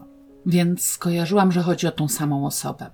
więc 0.46 0.84
skojarzyłam, 0.84 1.52
że 1.52 1.62
chodzi 1.62 1.86
o 1.86 1.92
tą 1.92 2.08
samą 2.08 2.46
osobę. 2.46 2.90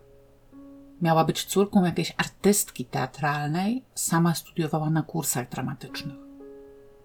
Miała 1.03 1.25
być 1.25 1.45
córką 1.45 1.85
jakiejś 1.85 2.15
artystki 2.17 2.85
teatralnej, 2.85 3.85
sama 3.95 4.35
studiowała 4.35 4.91
na 4.91 5.03
kursach 5.03 5.49
dramatycznych. 5.49 6.17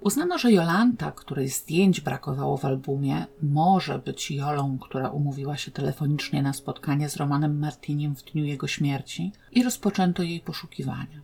Uznano, 0.02 0.38
że 0.38 0.52
Jolanta, 0.52 1.12
której 1.12 1.50
zdjęć 1.50 2.02
brakowało 2.02 2.58
w 2.58 2.66
albumie, 2.66 3.26
może 3.42 4.00
być 4.00 4.32
Jolą, 4.32 4.78
która 4.82 5.10
umówiła 5.10 5.58
się 5.58 5.72
telefonicznie 5.72 6.42
na 6.42 6.54
spotkanie 6.54 7.10
z 7.10 7.16
Romanem 7.18 7.60
Martiniem 7.60 8.16
w 8.16 8.24
dniu 8.24 8.46
jego 8.46 8.68
śmierci 8.68 9.32
i 9.52 9.64
rozpoczęto 9.64 10.24
jej 10.24 10.40
poszukiwania. 10.40 11.22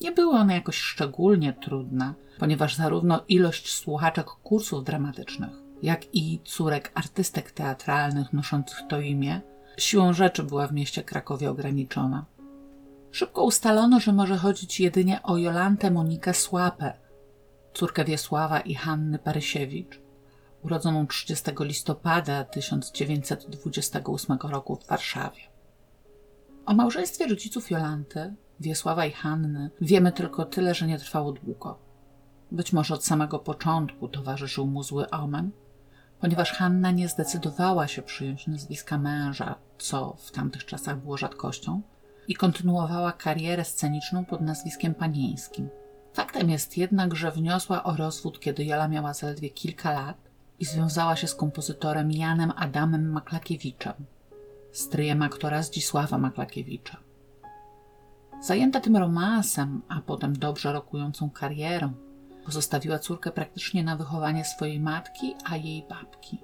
Nie 0.00 0.12
były 0.12 0.34
one 0.34 0.54
jakoś 0.54 0.76
szczególnie 0.76 1.52
trudne, 1.52 2.14
ponieważ 2.38 2.76
zarówno 2.76 3.24
ilość 3.28 3.74
słuchaczek 3.74 4.26
kursów 4.26 4.84
dramatycznych, 4.84 5.50
jak 5.82 6.14
i 6.14 6.40
córek 6.44 6.92
artystek 6.94 7.50
teatralnych 7.50 8.32
noszących 8.32 8.78
to 8.88 9.00
imię, 9.00 9.40
siłą 9.78 10.12
rzeczy 10.12 10.42
była 10.42 10.66
w 10.66 10.72
mieście 10.72 11.02
Krakowie 11.02 11.50
ograniczona. 11.50 12.24
Szybko 13.10 13.44
ustalono, 13.44 14.00
że 14.00 14.12
może 14.12 14.36
chodzić 14.36 14.80
jedynie 14.80 15.22
o 15.22 15.36
Jolantę 15.36 15.90
Monikę 15.90 16.34
Słapę, 16.34 16.92
córkę 17.74 18.04
Wiesława 18.04 18.60
i 18.60 18.74
Hanny 18.74 19.18
Parysiewicz, 19.18 20.00
urodzoną 20.62 21.06
30 21.06 21.50
listopada 21.60 22.44
1928 22.44 24.38
roku 24.42 24.76
w 24.76 24.86
Warszawie. 24.86 25.40
O 26.66 26.74
małżeństwie 26.74 27.26
rodziców 27.26 27.70
Jolanty, 27.70 28.34
Wiesława 28.60 29.06
i 29.06 29.12
Hanny 29.12 29.70
wiemy 29.80 30.12
tylko 30.12 30.44
tyle, 30.44 30.74
że 30.74 30.86
nie 30.86 30.98
trwało 30.98 31.32
długo. 31.32 31.78
Być 32.52 32.72
może 32.72 32.94
od 32.94 33.04
samego 33.04 33.38
początku 33.38 34.08
towarzyszył 34.08 34.66
mu 34.66 34.82
zły 34.82 35.10
omen, 35.10 35.50
ponieważ 36.24 36.52
Hanna 36.52 36.90
nie 36.90 37.08
zdecydowała 37.08 37.88
się 37.88 38.02
przyjąć 38.02 38.46
nazwiska 38.46 38.98
męża, 38.98 39.54
co 39.78 40.16
w 40.18 40.30
tamtych 40.30 40.64
czasach 40.64 40.98
było 40.98 41.16
rzadkością, 41.16 41.82
i 42.28 42.34
kontynuowała 42.34 43.12
karierę 43.12 43.64
sceniczną 43.64 44.24
pod 44.24 44.40
nazwiskiem 44.40 44.94
panieńskim– 44.94 45.68
Faktem 46.14 46.50
jest 46.50 46.76
jednak, 46.76 47.14
że 47.14 47.30
wniosła 47.30 47.84
o 47.84 47.96
rozwód, 47.96 48.40
kiedy 48.40 48.64
Jola 48.64 48.88
miała 48.88 49.14
zaledwie 49.14 49.50
kilka 49.50 49.92
lat 49.92 50.16
i 50.60 50.64
związała 50.64 51.16
się 51.16 51.26
z 51.26 51.34
kompozytorem 51.34 52.12
Janem 52.12 52.52
Adamem 52.56 53.10
Maklakiewiczem, 53.10 53.94
stryjem 54.72 55.22
aktora 55.22 55.62
Zdzisława 55.62 56.18
Maklakiewicza. 56.18 56.96
Zajęta 58.42 58.80
tym 58.80 58.96
romansem, 58.96 59.82
a 59.88 60.00
potem 60.00 60.38
dobrze 60.38 60.72
rokującą 60.72 61.30
karierą, 61.30 61.92
pozostawiła 62.44 62.98
córkę 62.98 63.30
praktycznie 63.30 63.84
na 63.84 63.96
wychowanie 63.96 64.44
swojej 64.44 64.80
matki, 64.80 65.34
a 65.44 65.56
jej 65.56 65.86
babki. 65.88 66.38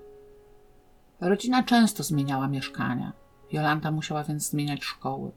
Rodzina 1.21 1.63
często 1.63 2.03
zmieniała 2.03 2.49
mieszkania. 2.49 3.13
Jolanta 3.53 3.91
musiała 3.91 4.25
więc 4.25 4.51
zmieniać 4.51 4.85
szkoły. 4.85 5.33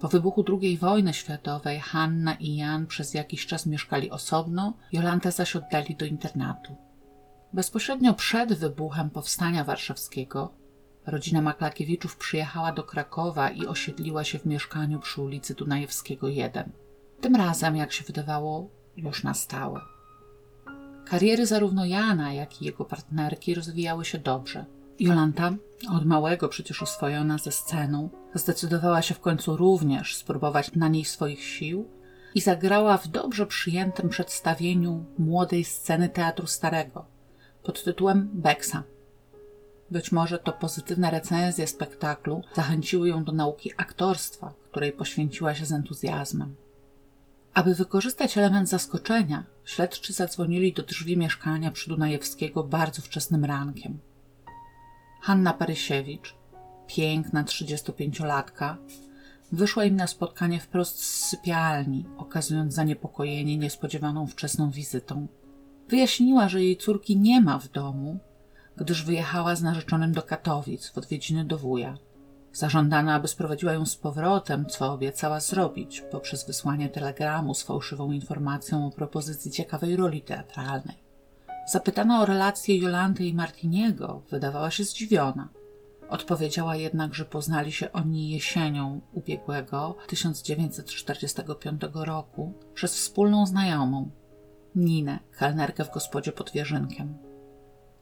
Po 0.00 0.08
wybuchu 0.08 0.44
II 0.48 0.78
wojny 0.78 1.14
światowej 1.14 1.80
Hanna 1.80 2.34
i 2.34 2.56
Jan 2.56 2.86
przez 2.86 3.14
jakiś 3.14 3.46
czas 3.46 3.66
mieszkali 3.66 4.10
osobno, 4.10 4.72
Jolantę 4.92 5.32
zaś 5.32 5.56
oddali 5.56 5.96
do 5.96 6.06
internatu. 6.06 6.76
Bezpośrednio 7.52 8.14
przed 8.14 8.52
wybuchem 8.52 9.10
Powstania 9.10 9.64
Warszawskiego 9.64 10.54
rodzina 11.06 11.42
Maklakiewiczów 11.42 12.16
przyjechała 12.16 12.72
do 12.72 12.82
Krakowa 12.82 13.50
i 13.50 13.66
osiedliła 13.66 14.24
się 14.24 14.38
w 14.38 14.46
mieszkaniu 14.46 15.00
przy 15.00 15.22
ulicy 15.22 15.54
Dunajewskiego 15.54 16.28
1. 16.28 16.72
Tym 17.20 17.36
razem, 17.36 17.76
jak 17.76 17.92
się 17.92 18.04
wydawało, 18.04 18.68
już 18.96 19.24
na 19.24 19.34
stałe. 19.34 19.80
Kariery 21.04 21.46
zarówno 21.46 21.84
Jana, 21.84 22.32
jak 22.32 22.62
i 22.62 22.64
jego 22.64 22.84
partnerki 22.84 23.54
rozwijały 23.54 24.04
się 24.04 24.18
dobrze. 24.18 24.64
Jolanta, 24.98 25.54
od 25.90 26.06
małego 26.06 26.48
przecież 26.48 26.82
oswojona 26.82 27.38
ze 27.38 27.52
sceną, 27.52 28.08
zdecydowała 28.34 29.02
się 29.02 29.14
w 29.14 29.20
końcu 29.20 29.56
również 29.56 30.16
spróbować 30.16 30.72
na 30.74 30.88
niej 30.88 31.04
swoich 31.04 31.44
sił 31.44 31.88
i 32.34 32.40
zagrała 32.40 32.98
w 32.98 33.08
dobrze 33.08 33.46
przyjętym 33.46 34.08
przedstawieniu 34.08 35.04
młodej 35.18 35.64
sceny 35.64 36.08
teatru 36.08 36.46
starego 36.46 37.04
pod 37.62 37.84
tytułem 37.84 38.30
Beksa. 38.32 38.82
Być 39.90 40.12
może 40.12 40.38
to 40.38 40.52
pozytywne 40.52 41.10
recenzje 41.10 41.66
spektaklu 41.66 42.42
zachęciły 42.54 43.08
ją 43.08 43.24
do 43.24 43.32
nauki 43.32 43.72
aktorstwa, 43.76 44.52
której 44.70 44.92
poświęciła 44.92 45.54
się 45.54 45.66
z 45.66 45.72
entuzjazmem. 45.72 46.54
Aby 47.54 47.74
wykorzystać 47.74 48.38
element 48.38 48.68
zaskoczenia, 48.68 49.44
śledczy 49.64 50.12
zadzwonili 50.12 50.72
do 50.72 50.82
drzwi 50.82 51.16
mieszkania 51.16 51.70
przy 51.70 51.88
Dunajewskiego 51.88 52.64
bardzo 52.64 53.02
wczesnym 53.02 53.44
rankiem. 53.44 53.98
Hanna 55.20 55.52
Parysiewicz, 55.52 56.34
piękna 56.86 57.44
35-latka, 57.44 58.76
wyszła 59.52 59.84
im 59.84 59.96
na 59.96 60.06
spotkanie 60.06 60.60
wprost 60.60 61.04
z 61.04 61.28
sypialni, 61.28 62.04
okazując 62.16 62.74
zaniepokojenie 62.74 63.56
niespodziewaną 63.56 64.26
wczesną 64.26 64.70
wizytą. 64.70 65.26
Wyjaśniła, 65.88 66.48
że 66.48 66.62
jej 66.62 66.76
córki 66.76 67.16
nie 67.16 67.40
ma 67.40 67.58
w 67.58 67.68
domu, 67.68 68.18
gdyż 68.76 69.04
wyjechała 69.04 69.56
z 69.56 69.62
narzeczonym 69.62 70.12
do 70.12 70.22
Katowic 70.22 70.88
w 70.88 70.98
odwiedziny 70.98 71.44
do 71.44 71.58
wuja. 71.58 71.98
Zażądano, 72.54 73.12
aby 73.12 73.28
sprowadziła 73.28 73.72
ją 73.72 73.86
z 73.86 73.96
powrotem, 73.96 74.66
co 74.66 74.92
obiecała 74.92 75.40
zrobić 75.40 76.00
poprzez 76.00 76.46
wysłanie 76.46 76.88
telegramu 76.88 77.54
z 77.54 77.62
fałszywą 77.62 78.12
informacją 78.12 78.86
o 78.86 78.90
propozycji 78.90 79.50
ciekawej 79.50 79.96
roli 79.96 80.22
teatralnej. 80.22 80.96
Zapytana 81.72 82.22
o 82.22 82.26
relację 82.26 82.78
Jolanty 82.78 83.24
i 83.24 83.34
Martiniego, 83.34 84.22
wydawała 84.30 84.70
się 84.70 84.84
zdziwiona. 84.84 85.48
Odpowiedziała 86.08 86.76
jednak, 86.76 87.14
że 87.14 87.24
poznali 87.24 87.72
się 87.72 87.92
oni 87.92 88.30
jesienią 88.30 89.00
ubiegłego 89.12 89.96
1945 90.06 91.82
roku 91.94 92.52
przez 92.74 92.94
wspólną 92.94 93.46
znajomą, 93.46 94.10
Ninę, 94.74 95.18
kelnerkę 95.38 95.84
w 95.84 95.90
gospodzie 95.90 96.32
pod 96.32 96.52
Wierzynkiem. 96.52 97.33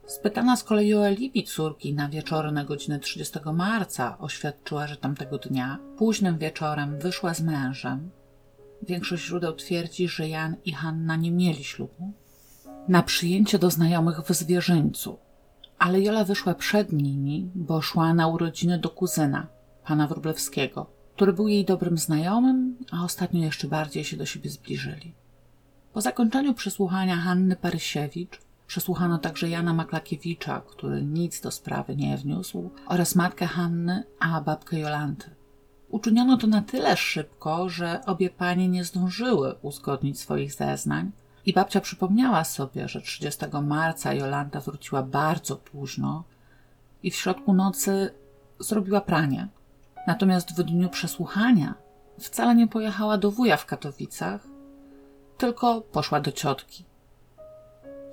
Spytana 0.05 0.55
z 0.55 0.63
kolei 0.63 0.93
o 0.93 1.05
alibi 1.05 1.43
córki 1.43 1.93
na 1.93 2.09
wieczorne 2.09 2.65
godziny 2.65 2.99
30 2.99 3.39
marca, 3.53 4.17
oświadczyła, 4.19 4.87
że 4.87 4.97
tamtego 4.97 5.37
dnia, 5.37 5.79
późnym 5.97 6.37
wieczorem, 6.37 6.99
wyszła 6.99 7.33
z 7.33 7.41
mężem. 7.41 8.09
Większość 8.81 9.23
źródeł 9.23 9.53
twierdzi, 9.53 10.07
że 10.07 10.29
Jan 10.29 10.55
i 10.65 10.71
Hanna 10.73 11.15
nie 11.15 11.31
mieli 11.31 11.63
ślubu, 11.63 12.13
na 12.87 13.03
przyjęcie 13.03 13.59
do 13.59 13.69
znajomych 13.71 14.21
w 14.21 14.33
Zwierzyńcu, 14.33 15.19
ale 15.79 16.01
Jola 16.01 16.23
wyszła 16.23 16.53
przed 16.53 16.91
nimi, 16.91 17.51
bo 17.55 17.81
szła 17.81 18.13
na 18.13 18.27
urodziny 18.27 18.79
do 18.79 18.89
kuzyna, 18.89 19.47
pana 19.85 20.07
Wróblewskiego, 20.07 20.85
który 21.15 21.33
był 21.33 21.47
jej 21.47 21.65
dobrym 21.65 21.97
znajomym, 21.97 22.77
a 22.91 23.03
ostatnio 23.03 23.43
jeszcze 23.43 23.67
bardziej 23.67 24.03
się 24.03 24.17
do 24.17 24.25
siebie 24.25 24.49
zbliżyli. 24.49 25.13
Po 25.93 26.01
zakończeniu 26.01 26.53
przesłuchania 26.53 27.15
Hanny 27.15 27.55
Parysiewicz 27.55 28.39
przesłuchano 28.73 29.17
także 29.17 29.49
Jana 29.49 29.73
Maklakiewicza, 29.73 30.61
który 30.67 31.03
nic 31.03 31.41
do 31.41 31.51
sprawy 31.51 31.95
nie 31.95 32.17
wniósł, 32.17 32.69
oraz 32.87 33.15
matkę 33.15 33.45
Hanny, 33.45 34.03
a 34.19 34.41
babkę 34.41 34.79
Jolanty. 34.79 35.29
Uczyniono 35.89 36.37
to 36.37 36.47
na 36.47 36.61
tyle 36.61 36.97
szybko, 36.97 37.69
że 37.69 38.05
obie 38.05 38.29
panie 38.29 38.67
nie 38.67 38.83
zdążyły 38.83 39.55
uzgodnić 39.61 40.19
swoich 40.19 40.53
zeznań 40.53 41.11
i 41.45 41.53
babcia 41.53 41.81
przypomniała 41.81 42.43
sobie, 42.43 42.87
że 42.87 43.01
30 43.01 43.45
marca 43.63 44.13
Jolanta 44.13 44.59
wróciła 44.59 45.03
bardzo 45.03 45.55
późno 45.55 46.23
i 47.03 47.11
w 47.11 47.15
środku 47.15 47.53
nocy 47.53 48.13
zrobiła 48.59 49.01
pranie. 49.01 49.47
Natomiast 50.07 50.51
w 50.51 50.63
dniu 50.63 50.89
przesłuchania 50.89 51.73
wcale 52.19 52.55
nie 52.55 52.67
pojechała 52.67 53.17
do 53.17 53.31
wuja 53.31 53.57
w 53.57 53.65
Katowicach, 53.65 54.47
tylko 55.37 55.81
poszła 55.81 56.19
do 56.19 56.31
ciotki. 56.31 56.92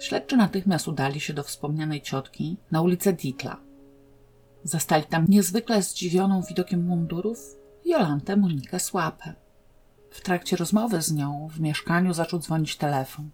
Śledczy 0.01 0.37
natychmiast 0.37 0.89
udali 0.89 1.21
się 1.21 1.35
do 1.35 1.43
wspomnianej 1.43 2.03
ciotki 2.03 2.57
na 2.71 2.83
ulicę 2.83 3.13
Ditla. 3.13 3.57
Zastali 4.65 5.05
tam 5.05 5.25
niezwykle 5.29 5.83
zdziwioną 5.83 6.43
widokiem 6.43 6.85
mundurów 6.85 7.39
Jolantę 7.85 8.37
Monikę 8.37 8.81
Słapę. 8.81 9.35
W 10.11 10.21
trakcie 10.21 10.57
rozmowy 10.57 11.03
z 11.03 11.13
nią 11.13 11.49
w 11.53 11.61
mieszkaniu 11.61 12.13
zaczął 12.13 12.39
dzwonić 12.41 12.77
telefon. 12.77 13.31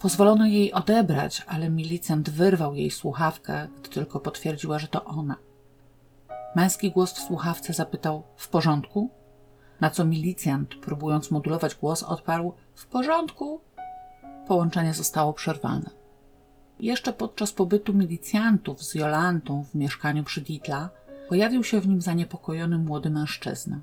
Pozwolono 0.00 0.46
jej 0.46 0.72
odebrać, 0.72 1.42
ale 1.46 1.70
milicjant 1.70 2.30
wyrwał 2.30 2.74
jej 2.74 2.90
słuchawkę, 2.90 3.68
gdy 3.80 3.90
tylko 3.90 4.20
potwierdziła, 4.20 4.78
że 4.78 4.88
to 4.88 5.04
ona. 5.04 5.36
Męski 6.56 6.90
głos 6.90 7.12
w 7.12 7.18
słuchawce 7.18 7.72
zapytał: 7.72 8.22
W 8.36 8.48
porządku? 8.48 9.10
Na 9.80 9.90
co 9.90 10.04
milicjant, 10.04 10.74
próbując 10.74 11.30
modulować 11.30 11.74
głos, 11.74 12.02
odparł: 12.02 12.54
W 12.74 12.86
porządku. 12.86 13.60
Połączenie 14.48 14.94
zostało 14.94 15.32
przerwane. 15.32 15.90
Jeszcze 16.80 17.12
podczas 17.12 17.52
pobytu 17.52 17.94
milicjantów 17.94 18.82
z 18.82 18.94
Jolantą 18.94 19.64
w 19.64 19.74
mieszkaniu 19.74 20.24
przy 20.24 20.40
Ditla 20.40 20.90
pojawił 21.28 21.64
się 21.64 21.80
w 21.80 21.88
nim 21.88 22.02
zaniepokojony 22.02 22.78
młody 22.78 23.10
mężczyzna. 23.10 23.80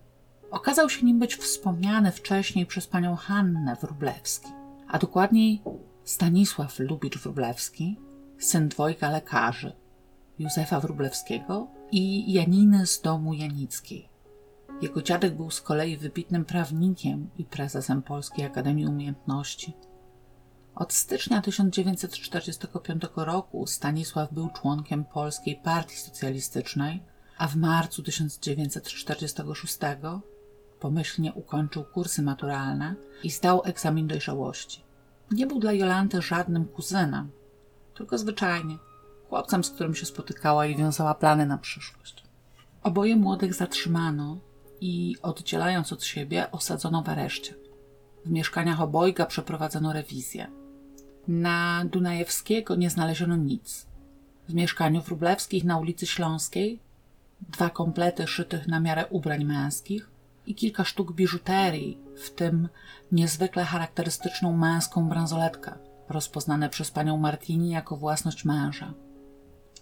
Okazał 0.52 0.90
się 0.90 1.06
nim 1.06 1.20
być 1.20 1.36
wspomniany 1.36 2.12
wcześniej 2.12 2.66
przez 2.66 2.88
panią 2.88 3.16
Hannę 3.16 3.76
Wróblewski, 3.82 4.48
a 4.88 5.00
dokładniej 5.00 5.62
Stanisław 6.04 6.80
Lubicz-Wróblewski, 6.80 7.96
syn 8.40 8.70
dwojga 8.70 9.10
lekarzy, 9.10 9.74
Józefa 10.40 10.80
Wróblewskiego 10.80 11.68
i 11.92 12.34
Janiny 12.34 12.86
z 12.88 13.02
domu 13.02 13.34
Janickiej. 13.34 14.10
Jego 14.82 15.02
dziadek 15.02 15.36
był 15.36 15.52
z 15.52 15.62
kolei 15.62 15.98
wybitnym 15.98 16.46
prawnikiem 16.46 17.30
i 17.38 17.46
prezesem 17.46 18.02
Polskiej 18.02 18.46
Akademii 18.46 18.88
Umiejętności. 18.88 19.74
Od 20.80 20.94
stycznia 20.94 21.42
1945 21.42 23.04
roku 23.16 23.68
Stanisław 23.68 24.34
był 24.34 24.50
członkiem 24.50 25.06
Polskiej 25.06 25.56
Partii 25.56 25.98
Socjalistycznej, 25.98 27.04
a 27.38 27.48
w 27.48 27.56
marcu 27.56 28.04
1946 28.04 29.78
pomyślnie 30.80 31.34
ukończył 31.34 31.84
kursy 31.84 32.22
maturalne 32.22 32.96
i 33.24 33.30
zdał 33.30 33.62
egzamin 33.66 34.08
dojrzałości. 34.08 34.84
Nie 35.32 35.48
był 35.48 35.60
dla 35.60 35.74
Jolanty 35.74 36.22
żadnym 36.22 36.66
kuzynem, 36.66 37.32
tylko 37.94 38.18
zwyczajnie 38.18 38.78
chłopcem, 39.30 39.64
z 39.64 39.70
którym 39.70 39.96
się 39.96 40.06
spotykała 40.06 40.66
i 40.66 40.76
wiązała 40.76 41.16
plany 41.16 41.46
na 41.46 41.58
przyszłość. 41.58 42.24
Oboje 42.84 43.16
młodych 43.16 43.54
zatrzymano 43.54 44.38
i 44.82 45.16
oddzielając 45.22 45.94
od 45.94 46.04
siebie 46.04 46.52
osadzono 46.52 47.04
w 47.04 47.10
areszcie. 47.10 47.56
W 48.26 48.32
mieszkaniach 48.32 48.82
obojga 48.82 49.26
przeprowadzono 49.26 49.94
rewizję. 49.94 50.59
Na 51.30 51.86
Dunajewskiego 51.86 52.76
nie 52.76 52.90
znaleziono 52.90 53.36
nic. 53.36 53.86
W 54.48 54.54
mieszkaniu 54.54 55.02
Wróblewskich 55.02 55.64
na 55.64 55.78
ulicy 55.78 56.08
Śląskiej 56.08 56.80
dwa 57.42 57.70
komplety 57.70 58.28
szytych 58.28 58.68
na 58.68 58.80
miarę 58.80 59.08
ubrań 59.08 59.46
męskich 59.46 60.10
i 60.48 60.56
kilka 60.56 60.84
sztuk 60.84 61.12
biżuterii, 61.12 61.98
w 62.18 62.30
tym 62.30 62.70
niezwykle 63.12 63.66
charakterystyczną 63.66 64.58
męską 64.58 65.10
bransoletkę, 65.10 65.74
rozpoznane 66.10 66.70
przez 66.70 66.92
panią 66.92 67.18
Martini 67.18 67.70
jako 67.70 67.98
własność 67.98 68.46
męża. 68.46 68.94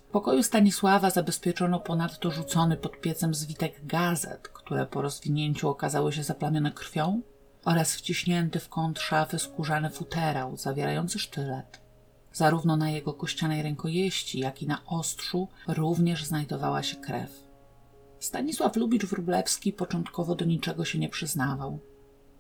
W 0.08 0.12
pokoju 0.12 0.44
Stanisława 0.44 1.10
zabezpieczono 1.10 1.80
ponadto 1.80 2.32
rzucony 2.32 2.78
pod 2.78 3.02
piecem 3.02 3.34
zwitek 3.34 3.86
gazet, 3.86 4.48
które 4.48 4.86
po 4.86 5.02
rozwinięciu 5.02 5.70
okazały 5.70 6.14
się 6.14 6.24
zaplamione 6.24 6.72
krwią, 6.72 7.22
oraz 7.68 7.96
wciśnięty 7.96 8.60
w 8.60 8.70
kąt 8.70 9.00
szafy 9.00 9.40
skórzany 9.40 9.90
futerał 9.90 10.58
zawierający 10.58 11.20
sztylet. 11.20 11.82
Zarówno 12.34 12.78
na 12.78 12.90
jego 12.90 13.14
kościanej 13.14 13.64
rękojeści, 13.64 14.40
jak 14.40 14.62
i 14.62 14.68
na 14.68 14.86
ostrzu 14.86 15.48
również 15.68 16.26
znajdowała 16.26 16.84
się 16.84 16.96
krew. 16.96 17.44
Stanisław 18.20 18.76
Lubicz-Wróblewski 18.76 19.74
początkowo 19.74 20.36
do 20.36 20.46
niczego 20.46 20.86
się 20.86 21.00
nie 21.00 21.10
przyznawał. 21.10 21.80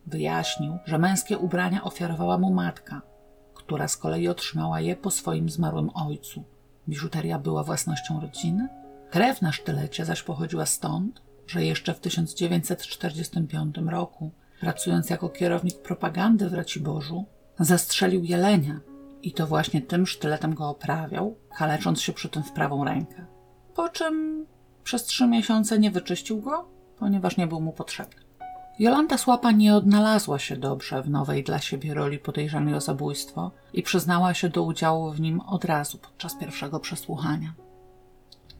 Wyjaśnił, 0.05 0.77
że 0.85 0.97
męskie 0.97 1.37
ubrania 1.37 1.83
ofiarowała 1.83 2.37
mu 2.37 2.53
matka, 2.53 3.01
która 3.53 3.87
z 3.87 3.97
kolei 3.97 4.27
otrzymała 4.27 4.81
je 4.81 4.95
po 4.95 5.11
swoim 5.11 5.49
zmarłym 5.49 5.89
ojcu. 5.93 6.43
Biżuteria 6.89 7.39
była 7.39 7.63
własnością 7.63 8.21
rodziny. 8.21 8.67
Krew 9.09 9.41
na 9.41 9.51
sztylecie 9.51 10.05
zaś 10.05 10.23
pochodziła 10.23 10.65
stąd, 10.65 11.21
że 11.47 11.65
jeszcze 11.65 11.93
w 11.93 11.99
1945 11.99 13.77
roku, 13.77 14.31
pracując 14.59 15.09
jako 15.09 15.29
kierownik 15.29 15.81
propagandy 15.81 16.49
w 16.49 16.53
Raciborzu, 16.53 17.25
zastrzelił 17.59 18.23
jelenia 18.23 18.79
i 19.21 19.31
to 19.31 19.47
właśnie 19.47 19.81
tym 19.81 20.07
sztyletem 20.07 20.53
go 20.53 20.69
oprawiał, 20.69 21.35
kalecząc 21.57 22.01
się 22.01 22.13
przy 22.13 22.29
tym 22.29 22.43
w 22.43 22.51
prawą 22.51 22.83
rękę. 22.83 23.25
Po 23.75 23.89
czym 23.89 24.45
przez 24.83 25.03
trzy 25.03 25.27
miesiące 25.27 25.79
nie 25.79 25.91
wyczyścił 25.91 26.41
go, 26.41 26.69
ponieważ 26.99 27.37
nie 27.37 27.47
był 27.47 27.61
mu 27.61 27.73
potrzebny. 27.73 28.21
Jolanta 28.79 29.17
Słapa 29.17 29.51
nie 29.51 29.75
odnalazła 29.75 30.39
się 30.39 30.57
dobrze 30.57 31.01
w 31.01 31.09
nowej 31.09 31.43
dla 31.43 31.59
siebie 31.59 31.93
roli 31.93 32.19
podejrzanej 32.19 32.73
o 32.73 32.81
zabójstwo 32.81 33.51
i 33.73 33.83
przyznała 33.83 34.33
się 34.33 34.49
do 34.49 34.63
udziału 34.63 35.11
w 35.11 35.19
nim 35.19 35.39
od 35.41 35.65
razu 35.65 35.97
podczas 35.97 36.35
pierwszego 36.35 36.79
przesłuchania. 36.79 37.53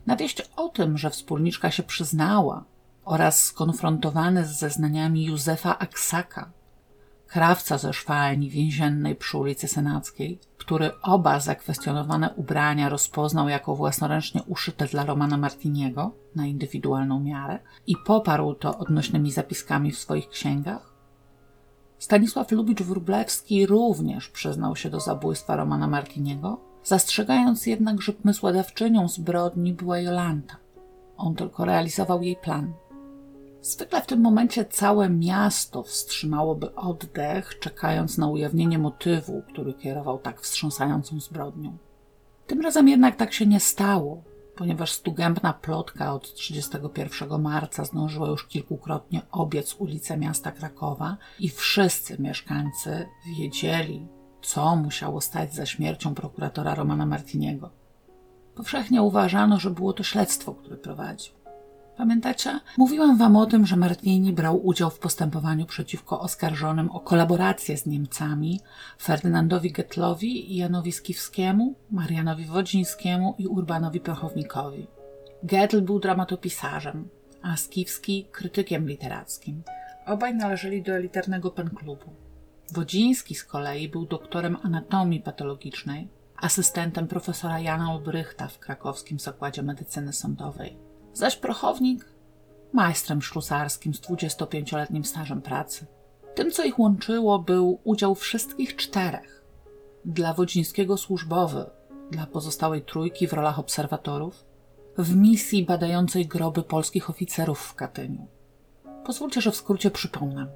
Na 0.06 0.16
wieść 0.16 0.42
o 0.56 0.68
tym, 0.68 0.98
że 0.98 1.10
wspólniczka 1.10 1.70
się 1.70 1.82
przyznała 1.82 2.64
oraz 3.08 3.44
skonfrontowany 3.44 4.44
z 4.44 4.58
zeznaniami 4.58 5.24
Józefa 5.24 5.78
Aksaka, 5.78 6.50
krawca 7.26 7.78
ze 7.78 7.92
szwalni 7.92 8.50
więziennej 8.50 9.16
przy 9.16 9.38
ulicy 9.38 9.68
Senackiej, 9.68 10.40
który 10.58 10.90
oba 11.02 11.40
zakwestionowane 11.40 12.30
ubrania 12.36 12.88
rozpoznał 12.88 13.48
jako 13.48 13.76
własnoręcznie 13.76 14.42
uszyte 14.42 14.86
dla 14.86 15.04
Romana 15.04 15.36
Martiniego 15.36 16.12
na 16.34 16.46
indywidualną 16.46 17.20
miarę 17.20 17.58
i 17.86 17.96
poparł 18.06 18.54
to 18.54 18.78
odnośnymi 18.78 19.32
zapiskami 19.32 19.92
w 19.92 19.98
swoich 19.98 20.28
księgach. 20.28 20.92
Stanisław 21.98 22.52
Lubicz-Wróblewski 22.52 23.66
również 23.66 24.28
przyznał 24.28 24.76
się 24.76 24.90
do 24.90 25.00
zabójstwa 25.00 25.56
Romana 25.56 25.86
Martiniego, 25.86 26.60
zastrzegając 26.84 27.66
jednak, 27.66 28.02
że 28.02 28.12
pomysłodawczynią 28.12 29.08
zbrodni 29.08 29.72
była 29.72 29.98
Jolanta. 29.98 30.56
On 31.16 31.34
tylko 31.34 31.64
realizował 31.64 32.22
jej 32.22 32.36
plan. 32.36 32.72
Zwykle 33.62 34.02
w 34.02 34.06
tym 34.06 34.20
momencie 34.20 34.64
całe 34.64 35.10
miasto 35.10 35.82
wstrzymałoby 35.82 36.74
oddech, 36.74 37.58
czekając 37.58 38.18
na 38.18 38.28
ujawnienie 38.28 38.78
motywu, 38.78 39.42
który 39.52 39.74
kierował 39.74 40.18
tak 40.18 40.40
wstrząsającą 40.40 41.20
zbrodnią. 41.20 41.76
Tym 42.46 42.60
razem 42.60 42.88
jednak 42.88 43.16
tak 43.16 43.32
się 43.32 43.46
nie 43.46 43.60
stało, 43.60 44.22
ponieważ 44.56 44.92
stugębna 44.92 45.52
plotka 45.52 46.14
od 46.14 46.34
31 46.34 47.42
marca 47.42 47.84
zdążyła 47.84 48.28
już 48.28 48.46
kilkukrotnie 48.46 49.22
obiec 49.30 49.74
ulice 49.78 50.16
miasta 50.16 50.52
Krakowa 50.52 51.16
i 51.40 51.48
wszyscy 51.48 52.22
mieszkańcy 52.22 53.06
wiedzieli, 53.38 54.06
co 54.42 54.76
musiało 54.76 55.20
stać 55.20 55.54
za 55.54 55.66
śmiercią 55.66 56.14
prokuratora 56.14 56.74
Romana 56.74 57.06
Martiniego. 57.06 57.70
Powszechnie 58.54 59.02
uważano, 59.02 59.60
że 59.60 59.70
było 59.70 59.92
to 59.92 60.02
śledztwo, 60.02 60.54
które 60.54 60.76
prowadził. 60.76 61.37
Pamiętacie? 61.98 62.60
Mówiłam 62.76 63.18
wam 63.18 63.36
o 63.36 63.46
tym, 63.46 63.66
że 63.66 63.76
Martini 63.76 64.32
brał 64.32 64.66
udział 64.66 64.90
w 64.90 64.98
postępowaniu 64.98 65.66
przeciwko 65.66 66.20
oskarżonym 66.20 66.90
o 66.90 67.00
kolaborację 67.00 67.76
z 67.76 67.86
Niemcami 67.86 68.60
Ferdynandowi 69.00 69.72
Getlowi 69.72 70.56
Janowi 70.56 70.92
Skiwskiemu, 70.92 71.74
Marianowi 71.90 72.44
Wodzińskiemu 72.44 73.34
i 73.38 73.46
Urbanowi 73.46 74.00
Prochownikowi. 74.00 74.86
Getl 75.42 75.80
był 75.80 76.00
dramatopisarzem, 76.00 77.08
a 77.42 77.56
Skiwski 77.56 78.28
krytykiem 78.32 78.88
literackim. 78.88 79.62
Obaj 80.06 80.34
należeli 80.34 80.82
do 80.82 80.92
elitarnego 80.92 81.50
penklubu. 81.50 82.12
Wodziński 82.72 83.34
z 83.34 83.44
kolei 83.44 83.88
był 83.88 84.06
doktorem 84.06 84.56
anatomii 84.62 85.20
patologicznej, 85.20 86.08
asystentem 86.36 87.06
profesora 87.06 87.60
Jana 87.60 87.92
Olbrychta 87.92 88.48
w 88.48 88.58
krakowskim 88.58 89.18
Zakładzie 89.18 89.62
Medycyny 89.62 90.12
Sądowej 90.12 90.87
zaś 91.18 91.36
prochownik 91.36 92.04
majstrem 92.72 93.22
ślusarskim 93.22 93.94
z 93.94 94.00
25-letnim 94.00 95.04
stażem 95.04 95.42
pracy. 95.42 95.86
Tym, 96.34 96.50
co 96.50 96.64
ich 96.64 96.78
łączyło, 96.78 97.38
był 97.38 97.80
udział 97.84 98.14
wszystkich 98.14 98.76
czterech. 98.76 99.44
Dla 100.04 100.34
Wodzińskiego 100.34 100.96
służbowy, 100.96 101.70
dla 102.10 102.26
pozostałej 102.26 102.82
trójki 102.82 103.28
w 103.28 103.32
rolach 103.32 103.58
obserwatorów, 103.58 104.44
w 104.98 105.16
misji 105.16 105.64
badającej 105.64 106.26
groby 106.26 106.62
polskich 106.62 107.10
oficerów 107.10 107.60
w 107.60 107.74
Katyniu. 107.74 108.26
Pozwólcie, 109.04 109.40
że 109.40 109.50
w 109.50 109.56
skrócie 109.56 109.90
przypomnę. 109.90 110.46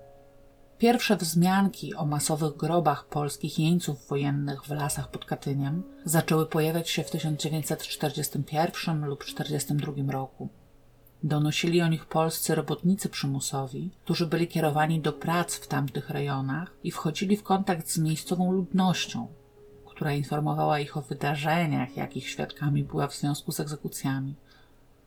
Pierwsze 0.83 1.17
wzmianki 1.17 1.95
o 1.95 2.07
masowych 2.07 2.57
grobach 2.57 3.07
polskich 3.07 3.59
jeńców 3.59 4.09
wojennych 4.09 4.65
w 4.65 4.71
lasach 4.71 5.11
pod 5.11 5.25
Katyniem 5.25 5.83
zaczęły 6.05 6.47
pojawiać 6.47 6.91
się 6.91 7.05
w 7.05 7.11
1941 7.11 9.05
lub 9.05 9.25
1942 9.25 10.13
roku. 10.13 10.49
Donosili 11.23 11.83
o 11.83 11.89
nich 11.89 12.07
polscy 12.07 12.55
robotnicy 12.55 13.09
przymusowi, 13.09 13.91
którzy 14.05 14.27
byli 14.27 14.49
kierowani 14.49 15.01
do 15.01 15.13
prac 15.13 15.55
w 15.55 15.67
tamtych 15.67 16.11
rejonach 16.11 16.73
i 16.85 16.91
wchodzili 16.91 17.37
w 17.37 17.43
kontakt 17.43 17.91
z 17.91 17.99
miejscową 17.99 18.53
ludnością, 18.53 19.27
która 19.87 20.13
informowała 20.13 20.81
ich 20.81 20.97
o 20.97 21.03
wydarzeniach, 21.03 21.97
jakich 21.97 22.29
świadkami 22.29 22.85
była 22.85 23.07
w 23.07 23.15
związku 23.15 23.53
z 23.53 23.61
egzekucjami. 23.61 24.35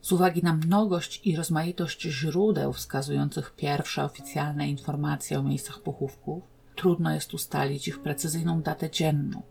Z 0.06 0.12
uwagi 0.12 0.44
na 0.44 0.54
mnogość 0.54 1.22
i 1.28 1.36
rozmaitość 1.36 2.02
źródeł 2.02 2.74
wskazujących 2.74 3.56
pierwsze 3.56 4.04
oficjalne 4.04 4.70
informacje 4.70 5.39
o 5.39 5.44
miejscach 5.44 5.80
pochówków, 5.80 6.44
trudno 6.76 7.13
jest 7.13 7.34
ustalić 7.34 7.88
ich 7.88 8.00
precyzyjną 8.00 8.62
datę 8.62 8.89
dzienną. 8.89 9.41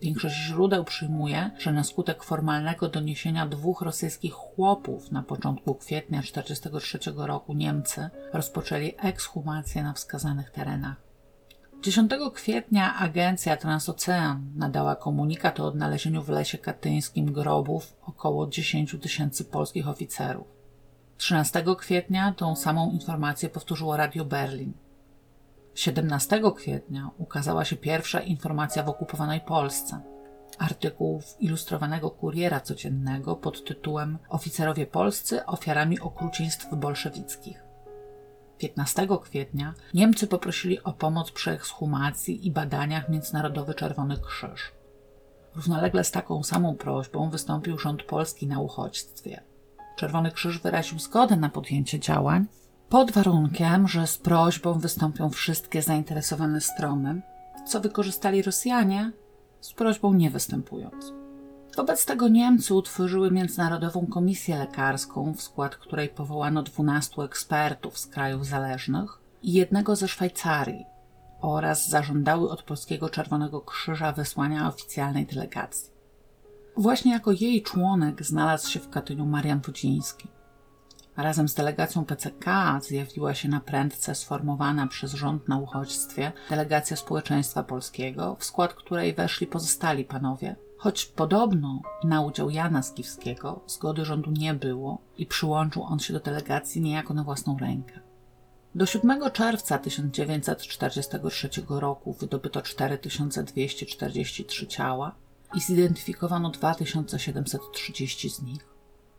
Większość 0.00 0.34
źródeł 0.36 0.84
przyjmuje, 0.84 1.50
że 1.58 1.72
na 1.72 1.84
skutek 1.84 2.24
formalnego 2.24 2.88
doniesienia 2.88 3.46
dwóch 3.46 3.82
rosyjskich 3.82 4.32
chłopów 4.32 5.12
na 5.12 5.22
początku 5.22 5.74
kwietnia 5.74 6.20
1943 6.20 7.12
roku 7.16 7.54
Niemcy 7.54 8.10
rozpoczęli 8.32 8.94
ekshumację 8.98 9.82
na 9.82 9.92
wskazanych 9.92 10.50
terenach. 10.50 11.07
10 11.82 12.10
kwietnia 12.34 12.94
agencja 12.96 13.56
Transocean 13.56 14.52
nadała 14.56 14.96
komunikat 14.96 15.60
o 15.60 15.66
odnalezieniu 15.66 16.22
w 16.22 16.28
lesie 16.28 16.58
katyńskim 16.58 17.32
grobów 17.32 17.96
około 18.02 18.46
10 18.46 18.96
tysięcy 19.02 19.44
polskich 19.44 19.88
oficerów. 19.88 20.46
13 21.16 21.64
kwietnia 21.78 22.32
tą 22.32 22.56
samą 22.56 22.90
informację 22.90 23.48
powtórzyło 23.48 23.96
Radio 23.96 24.24
Berlin. 24.24 24.72
17 25.74 26.42
kwietnia 26.56 27.10
ukazała 27.18 27.64
się 27.64 27.76
pierwsza 27.76 28.20
informacja 28.20 28.82
w 28.82 28.88
okupowanej 28.88 29.40
Polsce. 29.40 30.00
Artykuł 30.58 31.20
w 31.20 31.40
ilustrowanego 31.40 32.10
kuriera 32.10 32.60
codziennego 32.60 33.36
pod 33.36 33.64
tytułem 33.64 34.18
Oficerowie 34.28 34.86
polscy 34.86 35.46
ofiarami 35.46 36.00
okrucieństw 36.00 36.74
bolszewickich. 36.76 37.67
15 38.58 39.08
kwietnia 39.22 39.74
Niemcy 39.94 40.26
poprosili 40.26 40.82
o 40.82 40.92
pomoc 40.92 41.30
przy 41.30 41.50
ekshumacji 41.50 42.46
i 42.46 42.50
badaniach 42.50 43.08
Międzynarodowy 43.08 43.74
Czerwony 43.74 44.16
Krzyż. 44.26 44.72
Równolegle 45.56 46.04
z 46.04 46.10
taką 46.10 46.42
samą 46.42 46.76
prośbą 46.76 47.30
wystąpił 47.30 47.78
rząd 47.78 48.02
polski 48.02 48.46
na 48.46 48.60
uchodźstwie. 48.60 49.42
Czerwony 49.96 50.30
Krzyż 50.30 50.58
wyraził 50.58 50.98
zgodę 50.98 51.36
na 51.36 51.48
podjęcie 51.48 52.00
działań, 52.00 52.46
pod 52.88 53.10
warunkiem, 53.12 53.88
że 53.88 54.06
z 54.06 54.18
prośbą 54.18 54.78
wystąpią 54.78 55.30
wszystkie 55.30 55.82
zainteresowane 55.82 56.60
strony, 56.60 57.22
co 57.66 57.80
wykorzystali 57.80 58.42
Rosjanie, 58.42 59.12
z 59.60 59.72
prośbą 59.72 60.14
nie 60.14 60.30
występując. 60.30 61.17
Wobec 61.78 62.06
tego 62.06 62.28
Niemcy 62.28 62.74
utworzyły 62.74 63.30
Międzynarodową 63.30 64.06
Komisję 64.06 64.58
Lekarską, 64.58 65.34
w 65.34 65.42
skład 65.42 65.76
której 65.76 66.08
powołano 66.08 66.62
12 66.62 67.22
ekspertów 67.22 67.98
z 67.98 68.06
krajów 68.06 68.46
zależnych 68.46 69.18
i 69.42 69.52
jednego 69.52 69.96
ze 69.96 70.08
Szwajcarii 70.08 70.84
oraz 71.40 71.88
zażądały 71.88 72.50
od 72.50 72.62
Polskiego 72.62 73.08
Czerwonego 73.08 73.60
Krzyża 73.60 74.12
wysłania 74.12 74.68
oficjalnej 74.68 75.26
delegacji. 75.26 75.90
Właśnie 76.76 77.12
jako 77.12 77.32
jej 77.32 77.62
członek 77.62 78.24
znalazł 78.24 78.70
się 78.70 78.80
w 78.80 78.90
Katyniu 78.90 79.26
Marian 79.26 79.60
Wodziński. 79.60 80.28
Razem 81.16 81.48
z 81.48 81.54
delegacją 81.54 82.04
PCK 82.04 82.80
zjawiła 82.82 83.34
się 83.34 83.48
na 83.48 83.60
prędce 83.60 84.14
sformowana 84.14 84.86
przez 84.86 85.12
rząd 85.12 85.48
na 85.48 85.58
uchodźstwie 85.58 86.32
delegacja 86.50 86.96
społeczeństwa 86.96 87.62
polskiego, 87.62 88.36
w 88.38 88.44
skład 88.44 88.74
której 88.74 89.14
weszli 89.14 89.46
pozostali 89.46 90.04
panowie– 90.04 90.56
Choć 90.78 91.06
podobno 91.06 91.82
na 92.04 92.20
udział 92.20 92.50
Jana 92.50 92.82
Skiwskiego 92.82 93.60
zgody 93.66 94.04
rządu 94.04 94.30
nie 94.30 94.54
było 94.54 94.98
i 95.16 95.26
przyłączył 95.26 95.82
on 95.82 95.98
się 95.98 96.12
do 96.12 96.20
delegacji 96.20 96.80
niejako 96.80 97.14
na 97.14 97.24
własną 97.24 97.58
rękę. 97.58 98.00
Do 98.74 98.86
7 98.86 99.30
czerwca 99.32 99.78
1943 99.78 101.48
roku 101.68 102.12
wydobyto 102.12 102.62
4243 102.62 104.66
ciała 104.66 105.14
i 105.54 105.60
zidentyfikowano 105.60 106.50
2730 106.50 108.30
z 108.30 108.42
nich. 108.42 108.68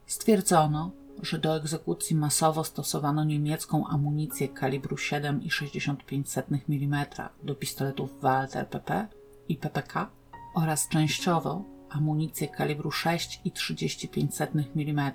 Stwierdzono, 0.06 0.91
że 1.22 1.39
do 1.39 1.56
egzekucji 1.56 2.15
masowo 2.15 2.63
stosowano 2.63 3.24
niemiecką 3.24 3.88
amunicję 3.88 4.48
kalibru 4.48 4.95
7,65 4.95 6.60
mm 6.69 7.06
do 7.43 7.56
pistoletów 7.56 8.22
Walter 8.22 8.67
PP 8.67 9.08
i 9.50 9.58
PPK 9.58 10.18
oraz 10.53 10.88
częściowo 10.88 11.63
amunicję 11.89 12.47
kalibru 12.47 12.89
6,35 12.89 14.63
mm 14.75 15.12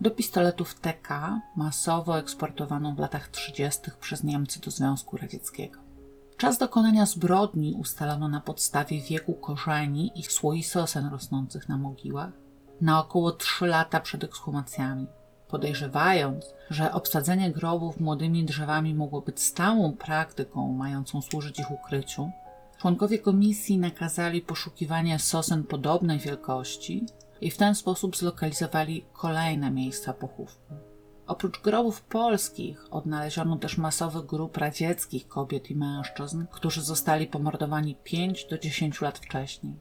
do 0.00 0.10
pistoletów 0.10 0.74
TK 0.74 1.40
masowo 1.56 2.18
eksportowaną 2.18 2.94
w 2.94 2.98
latach 2.98 3.28
30. 3.28 3.80
przez 4.00 4.24
Niemcy 4.24 4.60
do 4.60 4.70
Związku 4.70 5.16
Radzieckiego. 5.16 5.78
Czas 6.36 6.58
dokonania 6.58 7.06
zbrodni 7.06 7.74
ustalono 7.74 8.28
na 8.28 8.40
podstawie 8.40 9.00
wieku 9.00 9.34
korzeni 9.34 10.12
i 10.14 10.22
słoi 10.22 10.62
sosen 10.62 11.06
rosnących 11.06 11.68
na 11.68 11.76
mogiłach 11.76 12.32
na 12.80 13.00
około 13.00 13.32
3 13.32 13.66
lata 13.66 14.00
przed 14.00 14.24
ekshumacjami, 14.24 15.06
podejrzewając, 15.48 16.54
że 16.70 16.92
obsadzenie 16.92 17.50
grobów 17.50 18.00
młodymi 18.00 18.44
drzewami 18.44 18.94
mogło 18.94 19.20
być 19.20 19.40
stałą 19.40 19.92
praktyką 19.92 20.72
mającą 20.72 21.22
służyć 21.22 21.58
ich 21.58 21.70
ukryciu, 21.70 22.30
Członkowie 22.82 23.18
komisji 23.18 23.78
nakazali 23.78 24.40
poszukiwanie 24.40 25.18
sosen 25.18 25.64
podobnej 25.64 26.18
wielkości 26.18 27.06
i 27.40 27.50
w 27.50 27.56
ten 27.56 27.74
sposób 27.74 28.16
zlokalizowali 28.16 29.04
kolejne 29.12 29.70
miejsca 29.70 30.12
pochówku. 30.12 30.74
Oprócz 31.26 31.60
grobów 31.60 32.02
polskich 32.02 32.84
odnaleziono 32.90 33.56
też 33.56 33.78
masowy 33.78 34.22
grup 34.22 34.56
radzieckich 34.56 35.28
kobiet 35.28 35.70
i 35.70 35.76
mężczyzn, 35.76 36.44
którzy 36.52 36.82
zostali 36.82 37.26
pomordowani 37.26 37.96
5 38.04 38.44
do 38.44 38.58
10 38.58 39.00
lat 39.00 39.18
wcześniej. 39.18 39.74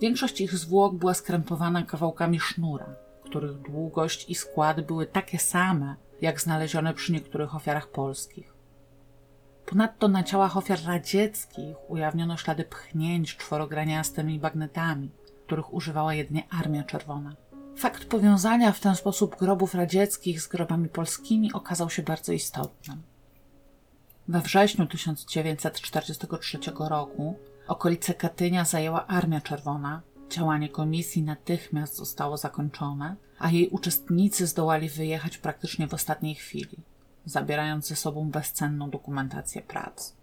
Większość 0.00 0.40
ich 0.40 0.54
zwłok 0.58 0.94
była 0.94 1.14
skrępowana 1.14 1.82
kawałkami 1.82 2.40
sznura, 2.40 2.96
których 3.24 3.58
długość 3.58 4.30
i 4.30 4.34
skład 4.34 4.80
były 4.80 5.06
takie 5.06 5.38
same, 5.38 5.96
jak 6.20 6.40
znalezione 6.40 6.94
przy 6.94 7.12
niektórych 7.12 7.54
ofiarach 7.54 7.90
polskich. 7.90 8.55
Ponadto 9.66 10.08
na 10.08 10.22
ciałach 10.22 10.56
ofiar 10.56 10.78
radzieckich 10.84 11.76
ujawniono 11.88 12.36
ślady 12.36 12.64
pchnięć 12.64 13.36
czworograniastymi 13.36 14.38
bagnetami, 14.38 15.10
których 15.46 15.74
używała 15.74 16.14
jedynie 16.14 16.42
Armia 16.50 16.84
Czerwona. 16.84 17.36
Fakt 17.76 18.04
powiązania 18.04 18.72
w 18.72 18.80
ten 18.80 18.94
sposób 18.94 19.36
grobów 19.36 19.74
radzieckich 19.74 20.40
z 20.40 20.48
grobami 20.48 20.88
polskimi 20.88 21.52
okazał 21.52 21.90
się 21.90 22.02
bardzo 22.02 22.32
istotnym. 22.32 23.02
We 24.28 24.40
wrześniu 24.40 24.86
1943 24.86 26.58
roku 26.78 27.38
okolice 27.68 28.14
Katynia 28.14 28.64
zajęła 28.64 29.06
Armia 29.06 29.40
Czerwona. 29.40 30.02
Działanie 30.30 30.68
komisji 30.68 31.22
natychmiast 31.22 31.96
zostało 31.96 32.36
zakończone, 32.36 33.16
a 33.38 33.50
jej 33.50 33.68
uczestnicy 33.68 34.46
zdołali 34.46 34.88
wyjechać 34.88 35.38
praktycznie 35.38 35.88
w 35.88 35.94
ostatniej 35.94 36.34
chwili 36.34 36.78
zabierając 37.26 37.86
ze 37.86 37.96
sobą 37.96 38.30
bezcenną 38.30 38.90
dokumentację 38.90 39.62
prac. 39.62 40.16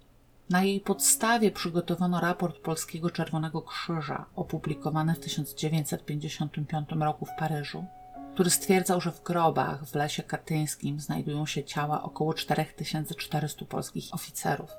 Na 0.49 0.63
jej 0.63 0.79
podstawie 0.79 1.51
przygotowano 1.51 2.19
raport 2.19 2.59
Polskiego 2.59 3.09
Czerwonego 3.09 3.61
Krzyża, 3.61 4.25
opublikowany 4.35 5.15
w 5.15 5.19
1955 5.19 6.89
roku 6.99 7.25
w 7.25 7.35
Paryżu, 7.39 7.85
który 8.33 8.49
stwierdzał, 8.49 9.01
że 9.01 9.11
w 9.11 9.23
grobach 9.23 9.85
w 9.85 9.95
lesie 9.95 10.23
katyńskim 10.23 10.99
znajdują 10.99 11.45
się 11.45 11.63
ciała 11.63 12.03
około 12.03 12.33
4400 12.33 13.65
polskich 13.65 14.13
oficerów. 14.13 14.71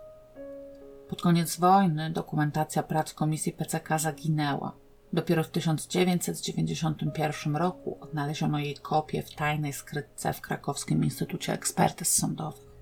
Pod 1.09 1.23
koniec 1.23 1.57
wojny 1.57 2.11
dokumentacja 2.11 2.83
prac 2.83 3.15
komisji 3.15 3.53
PCK 3.53 3.99
zaginęła, 3.99 4.73
Dopiero 5.15 5.45
w 5.45 5.51
1991 5.51 7.57
roku 7.57 7.99
odnaleziono 8.01 8.59
jej 8.59 8.75
kopię 8.75 9.23
w 9.23 9.35
tajnej 9.35 9.73
skrytce 9.73 10.33
w 10.33 10.41
krakowskim 10.41 11.05
Instytucie 11.05 11.53
Ekspertyz 11.53 12.09
Sądowych. 12.09 12.75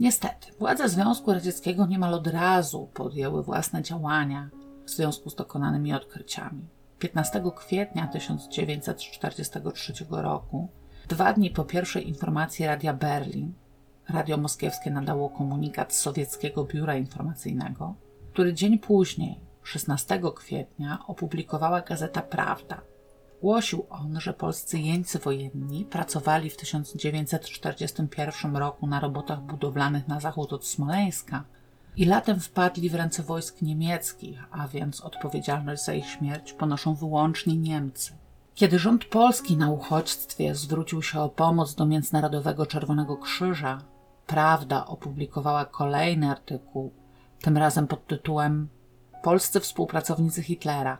Niestety, 0.00 0.52
władze 0.58 0.88
Związku 0.88 1.32
Radzieckiego 1.32 1.86
niemal 1.86 2.14
od 2.14 2.26
razu 2.26 2.90
podjęły 2.94 3.42
własne 3.42 3.82
działania 3.82 4.50
w 4.84 4.90
związku 4.90 5.30
z 5.30 5.34
dokonanymi 5.34 5.94
odkryciami. 5.94 6.68
15 6.98 7.42
kwietnia 7.56 8.06
1943 8.06 9.92
roku, 10.10 10.68
dwa 11.08 11.32
dni 11.32 11.50
po 11.50 11.64
pierwszej 11.64 12.08
informacji 12.08 12.66
Radia 12.66 12.94
Berlin, 12.94 13.52
Radio 14.08 14.36
Moskiewskie 14.36 14.90
nadało 14.90 15.30
komunikat 15.30 15.94
z 15.94 15.98
sowieckiego 15.98 16.64
biura 16.64 16.96
informacyjnego, 16.96 17.94
który 18.32 18.54
dzień 18.54 18.78
później, 18.78 19.47
16 19.68 20.20
kwietnia, 20.34 20.98
opublikowała 21.06 21.80
gazeta 21.80 22.22
Prawda. 22.22 22.80
Głosił 23.40 23.86
on, 23.90 24.20
że 24.20 24.32
polscy 24.32 24.78
jeńcy 24.78 25.18
wojenni 25.18 25.84
pracowali 25.84 26.50
w 26.50 26.56
1941 26.56 28.56
roku 28.56 28.86
na 28.86 29.00
robotach 29.00 29.40
budowlanych 29.40 30.08
na 30.08 30.20
zachód 30.20 30.52
od 30.52 30.66
Smoleńska 30.66 31.44
i 31.96 32.04
latem 32.04 32.40
wpadli 32.40 32.90
w 32.90 32.94
ręce 32.94 33.22
wojsk 33.22 33.62
niemieckich, 33.62 34.44
a 34.50 34.68
więc 34.68 35.00
odpowiedzialność 35.00 35.84
za 35.84 35.94
ich 35.94 36.06
śmierć 36.06 36.52
ponoszą 36.52 36.94
wyłącznie 36.94 37.56
Niemcy. 37.56 38.12
Kiedy 38.54 38.78
rząd 38.78 39.04
polski 39.04 39.56
na 39.56 39.70
uchodźstwie 39.70 40.54
zwrócił 40.54 41.02
się 41.02 41.20
o 41.20 41.28
pomoc 41.28 41.74
do 41.74 41.86
Międzynarodowego 41.86 42.66
Czerwonego 42.66 43.16
Krzyża, 43.16 43.78
Prawda 44.26 44.86
opublikowała 44.86 45.64
kolejny 45.64 46.30
artykuł, 46.30 46.92
tym 47.40 47.56
razem 47.56 47.86
pod 47.86 48.06
tytułem 48.06 48.68
Polscy 49.22 49.60
współpracownicy 49.60 50.42
Hitlera, 50.42 50.98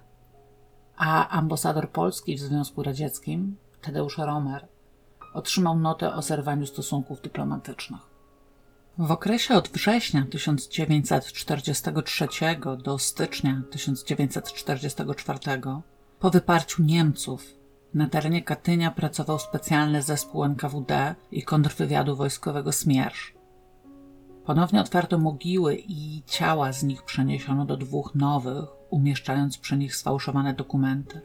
a 0.96 1.28
ambasador 1.28 1.90
Polski 1.90 2.36
w 2.36 2.40
Związku 2.40 2.82
Radzieckim, 2.82 3.56
Tadeusz 3.82 4.18
Romer, 4.18 4.68
otrzymał 5.34 5.78
notę 5.78 6.14
o 6.14 6.22
zerwaniu 6.22 6.66
stosunków 6.66 7.20
dyplomatycznych. 7.20 8.00
W 8.98 9.10
okresie 9.10 9.54
od 9.54 9.68
września 9.68 10.26
1943 10.30 12.28
do 12.84 12.98
stycznia 12.98 13.62
1944 13.70 15.38
po 16.20 16.30
wyparciu 16.30 16.82
Niemców 16.82 17.44
na 17.94 18.08
terenie 18.08 18.42
Katynia 18.42 18.90
pracował 18.90 19.38
specjalny 19.38 20.02
zespół 20.02 20.44
NKWD 20.44 21.14
i 21.32 21.42
kontrwywiadu 21.42 22.16
wojskowego 22.16 22.72
Smierz. 22.72 23.37
Ponownie 24.48 24.80
otwarto 24.80 25.18
mogiły 25.18 25.76
i 25.88 26.22
ciała 26.26 26.72
z 26.72 26.82
nich 26.82 27.02
przeniesiono 27.02 27.64
do 27.64 27.76
dwóch 27.76 28.14
nowych, 28.14 28.64
umieszczając 28.90 29.58
przy 29.58 29.76
nich 29.76 29.96
sfałszowane 29.96 30.54
dokumenty. 30.54 31.20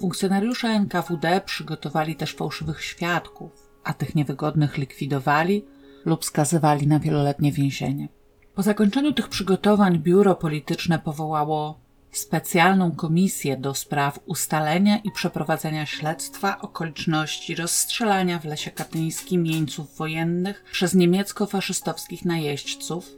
Funkcjonariusze 0.00 0.68
NKWD 0.68 1.40
przygotowali 1.40 2.16
też 2.16 2.34
fałszywych 2.34 2.82
świadków, 2.82 3.70
a 3.84 3.94
tych 3.94 4.14
niewygodnych 4.14 4.78
likwidowali 4.78 5.64
lub 6.04 6.24
skazywali 6.24 6.86
na 6.86 6.98
wieloletnie 6.98 7.52
więzienie. 7.52 8.08
Po 8.54 8.62
zakończeniu 8.62 9.12
tych 9.12 9.28
przygotowań 9.28 9.98
biuro 9.98 10.34
polityczne 10.34 10.98
powołało 10.98 11.80
specjalną 12.18 12.92
komisję 12.92 13.56
do 13.56 13.74
spraw 13.74 14.20
ustalenia 14.26 14.98
i 14.98 15.10
przeprowadzenia 15.10 15.86
śledztwa 15.86 16.60
okoliczności 16.60 17.54
rozstrzelania 17.54 18.38
w 18.38 18.44
lesie 18.44 18.70
katyńskim 18.70 19.46
jeńców 19.46 19.96
wojennych 19.96 20.64
przez 20.72 20.94
niemiecko-faszystowskich 20.94 22.24
najeźdźców, 22.24 23.10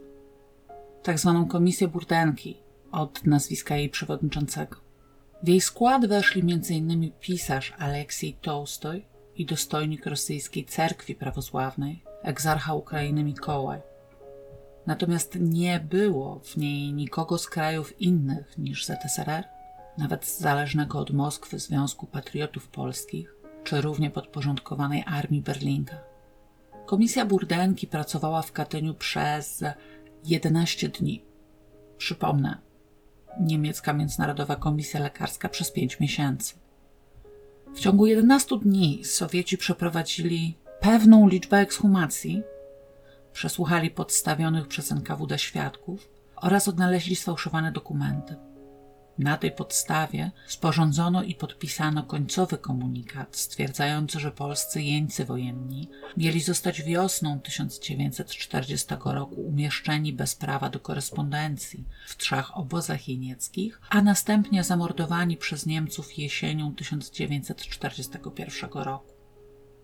tak 1.02 1.18
zwaną 1.18 1.46
komisję 1.46 1.88
Burdenki 1.88 2.56
od 2.92 3.26
nazwiska 3.26 3.76
jej 3.76 3.88
przewodniczącego. 3.88 4.76
W 5.42 5.48
jej 5.48 5.60
skład 5.60 6.06
weszli 6.06 6.40
m.in. 6.40 7.12
pisarz 7.20 7.72
Aleksiej 7.78 8.34
Tołstoj 8.42 9.06
i 9.36 9.46
dostojnik 9.46 10.06
rosyjskiej 10.06 10.64
cerkwi 10.64 11.14
prawosławnej, 11.14 12.02
egzarcha 12.22 12.74
Ukrainy 12.74 13.24
Mikołaj. 13.24 13.80
Natomiast 14.88 15.36
nie 15.40 15.80
było 15.80 16.40
w 16.44 16.56
niej 16.56 16.92
nikogo 16.92 17.38
z 17.38 17.48
krajów 17.48 18.00
innych 18.00 18.58
niż 18.58 18.84
ZSRR, 18.86 19.44
nawet 19.98 20.26
z 20.26 20.38
zależnego 20.38 20.98
od 20.98 21.10
Moskwy 21.10 21.58
Związku 21.58 22.06
Patriotów 22.06 22.68
Polskich, 22.68 23.34
czy 23.64 23.80
równie 23.80 24.10
podporządkowanej 24.10 25.04
Armii 25.06 25.42
Berlinga. 25.42 26.00
Komisja 26.86 27.26
Burdenki 27.26 27.86
pracowała 27.86 28.42
w 28.42 28.52
Katyniu 28.52 28.94
przez 28.94 29.64
11 30.24 30.88
dni. 30.88 31.24
Przypomnę, 31.98 32.58
niemiecka 33.40 33.92
Międzynarodowa 33.92 34.56
Komisja 34.56 35.00
Lekarska 35.00 35.48
przez 35.48 35.70
5 35.70 36.00
miesięcy. 36.00 36.54
W 37.74 37.80
ciągu 37.80 38.06
11 38.06 38.58
dni 38.58 39.04
Sowieci 39.04 39.58
przeprowadzili 39.58 40.56
pewną 40.80 41.28
liczbę 41.28 41.56
ekshumacji, 41.56 42.42
przesłuchali 43.38 43.90
podstawionych 43.90 44.68
przez 44.68 44.92
NKWD 44.92 45.38
świadków 45.38 46.08
oraz 46.36 46.68
odnaleźli 46.68 47.16
sfałszowane 47.16 47.72
dokumenty. 47.72 48.36
Na 49.18 49.36
tej 49.36 49.52
podstawie 49.52 50.30
sporządzono 50.46 51.22
i 51.22 51.34
podpisano 51.34 52.02
końcowy 52.02 52.58
komunikat 52.58 53.36
stwierdzający, 53.36 54.20
że 54.20 54.30
polscy 54.30 54.82
jeńcy 54.82 55.24
wojenni 55.24 55.88
mieli 56.16 56.40
zostać 56.40 56.82
wiosną 56.82 57.40
1940 57.40 58.94
roku 59.04 59.40
umieszczeni 59.40 60.12
bez 60.12 60.34
prawa 60.34 60.70
do 60.70 60.80
korespondencji 60.80 61.84
w 62.06 62.16
trzech 62.16 62.56
obozach 62.56 63.08
jenieckich, 63.08 63.80
a 63.90 64.02
następnie 64.02 64.64
zamordowani 64.64 65.36
przez 65.36 65.66
Niemców 65.66 66.18
jesienią 66.18 66.74
1941 66.74 68.70
roku. 68.72 69.17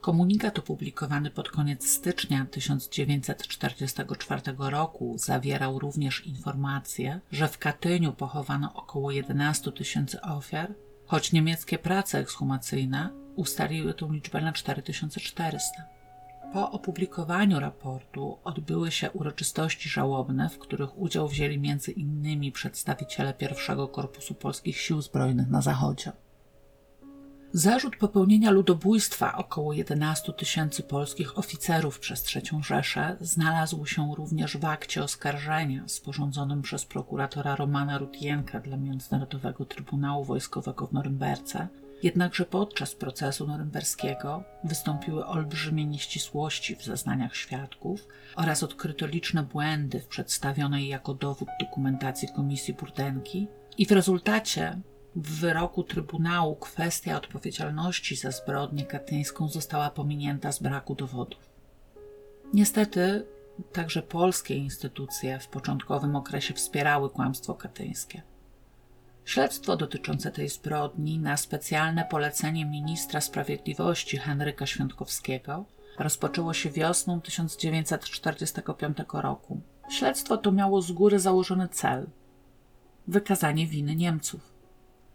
Komunikat 0.04 0.58
opublikowany 0.58 1.30
pod 1.30 1.48
koniec 1.48 1.88
stycznia 1.88 2.46
1944 2.50 4.42
roku 4.58 5.14
zawierał 5.18 5.78
również 5.78 6.26
informację, 6.26 7.20
że 7.32 7.48
w 7.48 7.58
Katyniu 7.58 8.12
pochowano 8.12 8.74
około 8.74 9.10
11 9.10 9.72
tysięcy 9.72 10.20
ofiar, 10.20 10.74
choć 11.06 11.32
niemieckie 11.32 11.78
prace 11.78 12.18
ekshumacyjne 12.18 13.10
ustaliły 13.36 13.94
tę 13.94 14.08
liczbę 14.10 14.40
na 14.40 14.52
4400. 14.52 15.84
Po 16.52 16.70
opublikowaniu 16.70 17.60
raportu 17.60 18.38
odbyły 18.44 18.90
się 18.90 19.10
uroczystości 19.10 19.88
żałobne, 19.88 20.48
w 20.48 20.58
których 20.58 20.98
udział 20.98 21.28
wzięli 21.28 21.76
innymi 21.96 22.52
przedstawiciele 22.52 23.34
pierwszego 23.34 23.88
Korpusu 23.88 24.34
Polskich 24.34 24.80
Sił 24.80 25.02
Zbrojnych 25.02 25.50
na 25.50 25.62
Zachodzie. 25.62 26.12
Zarzut 27.56 27.96
popełnienia 27.96 28.50
ludobójstwa 28.50 29.36
około 29.36 29.72
11 29.72 30.32
tysięcy 30.32 30.82
polskich 30.82 31.38
oficerów 31.38 31.98
przez 31.98 32.36
III 32.36 32.62
Rzeszę 32.62 33.16
znalazł 33.20 33.86
się 33.86 34.14
również 34.16 34.56
w 34.56 34.64
akcie 34.64 35.02
oskarżenia 35.02 35.88
sporządzonym 35.88 36.62
przez 36.62 36.84
prokuratora 36.84 37.56
Romana 37.56 37.98
Rutienka 37.98 38.60
dla 38.60 38.76
Międzynarodowego 38.76 39.64
Trybunału 39.64 40.24
Wojskowego 40.24 40.86
w 40.86 40.92
Norymberce. 40.92 41.68
Jednakże 42.02 42.44
podczas 42.44 42.94
procesu 42.94 43.46
norymberskiego 43.46 44.44
wystąpiły 44.64 45.26
olbrzymie 45.26 45.86
nieścisłości 45.86 46.76
w 46.76 46.84
zeznaniach 46.84 47.36
świadków 47.36 48.08
oraz 48.36 48.62
odkryto 48.62 49.06
liczne 49.06 49.42
błędy 49.42 50.00
w 50.00 50.06
przedstawionej 50.06 50.88
jako 50.88 51.14
dowód 51.14 51.48
dokumentacji 51.60 52.28
Komisji 52.36 52.74
Burdenki 52.74 53.48
i 53.78 53.86
w 53.86 53.92
rezultacie 53.92 54.80
w 55.16 55.40
wyroku 55.40 55.82
Trybunału 55.82 56.56
kwestia 56.56 57.16
odpowiedzialności 57.16 58.16
za 58.16 58.30
zbrodnię 58.30 58.86
katyńską 58.86 59.48
została 59.48 59.90
pominięta 59.90 60.52
z 60.52 60.62
braku 60.62 60.94
dowodów. 60.94 61.50
Niestety, 62.54 63.26
także 63.72 64.02
polskie 64.02 64.54
instytucje 64.56 65.38
w 65.38 65.48
początkowym 65.48 66.16
okresie 66.16 66.54
wspierały 66.54 67.10
kłamstwo 67.10 67.54
katyńskie. 67.54 68.22
Śledztwo 69.24 69.76
dotyczące 69.76 70.30
tej 70.30 70.48
zbrodni 70.48 71.18
na 71.18 71.36
specjalne 71.36 72.04
polecenie 72.10 72.66
ministra 72.66 73.20
sprawiedliwości 73.20 74.16
Henryka 74.16 74.66
Świątkowskiego 74.66 75.64
rozpoczęło 75.98 76.54
się 76.54 76.70
wiosną 76.70 77.20
1945 77.20 78.98
roku. 79.12 79.60
Śledztwo 79.90 80.36
to 80.36 80.52
miało 80.52 80.82
z 80.82 80.92
góry 80.92 81.18
założony 81.18 81.68
cel 81.68 82.06
wykazanie 83.08 83.66
winy 83.66 83.96
Niemców 83.96 84.53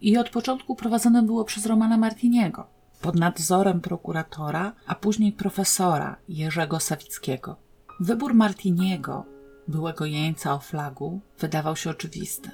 i 0.01 0.17
od 0.17 0.29
początku 0.29 0.75
prowadzone 0.75 1.23
było 1.23 1.45
przez 1.45 1.65
Romana 1.65 1.97
Martiniego 1.97 2.67
pod 3.01 3.15
nadzorem 3.15 3.81
prokuratora, 3.81 4.73
a 4.87 4.95
później 4.95 5.31
profesora 5.31 6.15
Jerzego 6.29 6.79
Sawickiego. 6.79 7.55
Wybór 7.99 8.33
Martiniego, 8.33 9.25
byłego 9.67 10.05
jeńca 10.05 10.53
o 10.53 10.59
flagu, 10.59 11.21
wydawał 11.39 11.75
się 11.75 11.89
oczywisty. 11.89 12.49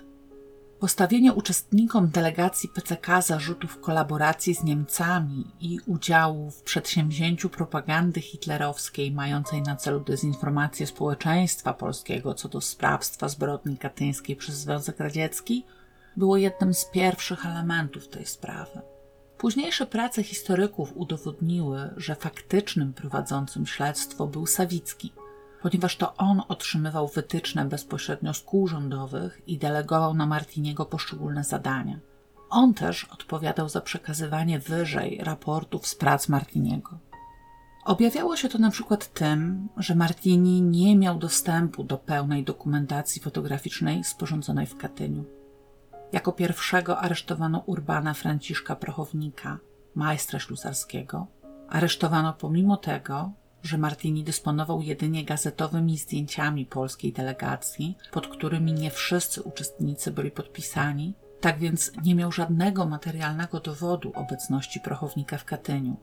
Postawienie 0.80 1.34
uczestnikom 1.34 2.10
delegacji 2.10 2.70
PCK 2.70 3.22
zarzutów 3.22 3.80
kolaboracji 3.80 4.56
z 4.56 4.64
Niemcami 4.64 5.46
i 5.60 5.80
udziału 5.86 6.52
w 6.52 6.62
przedsięwzięciu 6.62 7.50
propagandy 7.50 8.22
hitlerowskiej 8.22 9.12
mającej 9.12 9.62
na 9.62 9.76
celu 9.76 10.00
dezinformację 10.00 10.88
społeczeństwa 10.88 11.74
polskiego 11.74 12.34
co 12.34 12.50
do 12.50 12.62
sprawstwa 12.62 13.30
zbrodni 13.30 13.78
katyńskiej 13.78 14.36
przez 14.36 14.56
Związek 14.56 15.00
Radziecki 15.00 15.66
było 16.18 16.38
jednym 16.38 16.74
z 16.74 16.86
pierwszych 16.86 17.45
elementów 17.45 18.07
tej 18.07 18.26
sprawy. 18.26 18.82
Późniejsze 19.38 19.86
prace 19.86 20.24
historyków 20.24 20.93
udowodniły, 20.95 21.93
że 21.97 22.16
faktycznym 22.16 22.93
prowadzącym 22.93 23.66
śledztwo 23.66 24.28
był 24.28 24.45
Sawicki, 24.45 25.13
ponieważ 25.61 25.97
to 25.97 26.16
on 26.16 26.41
otrzymywał 26.47 27.07
wytyczne 27.07 27.66
bezpośrednio 27.66 28.34
z 28.34 28.41
kół 28.41 28.68
rządowych 28.68 29.41
i 29.47 29.57
delegował 29.57 30.13
na 30.13 30.26
Martiniego 30.26 30.86
poszczególne 30.86 31.43
zadania. 31.43 31.99
On 32.49 32.74
też 32.74 33.03
odpowiadał 33.03 33.70
za 33.70 33.82
przekazywanie 33.82 34.59
wyżej 34.59 35.20
raportów 35.24 35.88
z 35.88 35.95
prac 35.95 36.30
Martiniego. 36.30 36.99
Objawiało 37.86 38.36
się 38.36 38.49
to 38.49 38.57
na 38.57 38.72
przykład 38.72 39.13
tym, 39.13 39.70
że 39.78 39.95
Martini 39.95 40.61
nie 40.61 40.95
miał 40.95 41.18
dostępu 41.18 41.84
do 41.84 41.97
pełnej 41.97 42.43
dokumentacji 42.43 43.22
fotograficznej 43.22 44.03
sporządzonej 44.03 44.66
w 44.66 44.78
Katyniu. 44.78 45.26
Jako 46.14 46.32
pierwszego 46.32 46.99
aresztowano 46.99 47.64
Urbana 47.66 48.14
Franciszka 48.14 48.76
Prochownika, 48.76 49.58
majstra 49.95 50.39
ślusarskiego. 50.39 51.28
Aresztowano 51.70 52.34
pomimo 52.34 52.78
tego, 52.78 53.32
że 53.64 53.78
Martini 53.78 54.24
dysponował 54.24 54.82
jedynie 54.82 55.26
gazetowymi 55.26 55.97
zdjęciami 55.97 56.66
polskiej 56.66 57.14
delegacji, 57.14 57.97
pod 58.12 58.28
którymi 58.28 58.74
nie 58.74 58.91
wszyscy 58.91 59.41
uczestnicy 59.41 60.12
byli 60.12 60.32
podpisani, 60.32 61.14
tak 61.41 61.60
więc 61.60 61.91
nie 62.03 62.16
miał 62.16 62.32
żadnego 62.32 62.86
materialnego 62.86 63.60
dowodu 63.60 64.12
obecności 64.16 64.80
prochownika 64.80 65.38
w 65.38 65.45
Katyniu. 65.45 65.97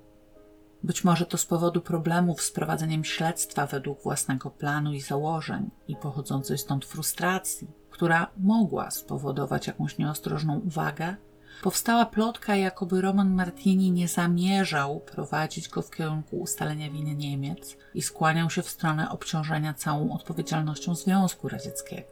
Być 0.84 1.04
może 1.04 1.26
to 1.26 1.38
z 1.38 1.46
powodu 1.46 1.80
problemów 1.80 2.42
z 2.42 2.52
prowadzeniem 2.52 3.04
śledztwa 3.04 3.66
według 3.66 4.02
własnego 4.02 4.50
planu 4.50 4.92
i 4.92 5.00
założeń 5.00 5.70
i 5.88 5.96
pochodzącej 5.96 6.58
stąd 6.58 6.84
frustracji, 6.84 7.70
która 7.90 8.26
mogła 8.36 8.90
spowodować 8.90 9.66
jakąś 9.66 9.98
nieostrożną 9.98 10.58
uwagę, 10.58 11.16
powstała 11.62 12.06
plotka, 12.06 12.56
jakoby 12.56 13.00
Roman 13.00 13.34
Martini 13.34 13.90
nie 13.90 14.08
zamierzał 14.08 15.00
prowadzić 15.00 15.68
go 15.68 15.82
w 15.82 15.90
kierunku 15.90 16.36
ustalenia 16.36 16.90
winy 16.90 17.14
Niemiec 17.14 17.76
i 17.94 18.02
skłaniał 18.02 18.50
się 18.50 18.62
w 18.62 18.70
stronę 18.70 19.10
obciążenia 19.10 19.74
całą 19.74 20.12
odpowiedzialnością 20.14 20.94
Związku 20.94 21.48
Radzieckiego. 21.48 22.08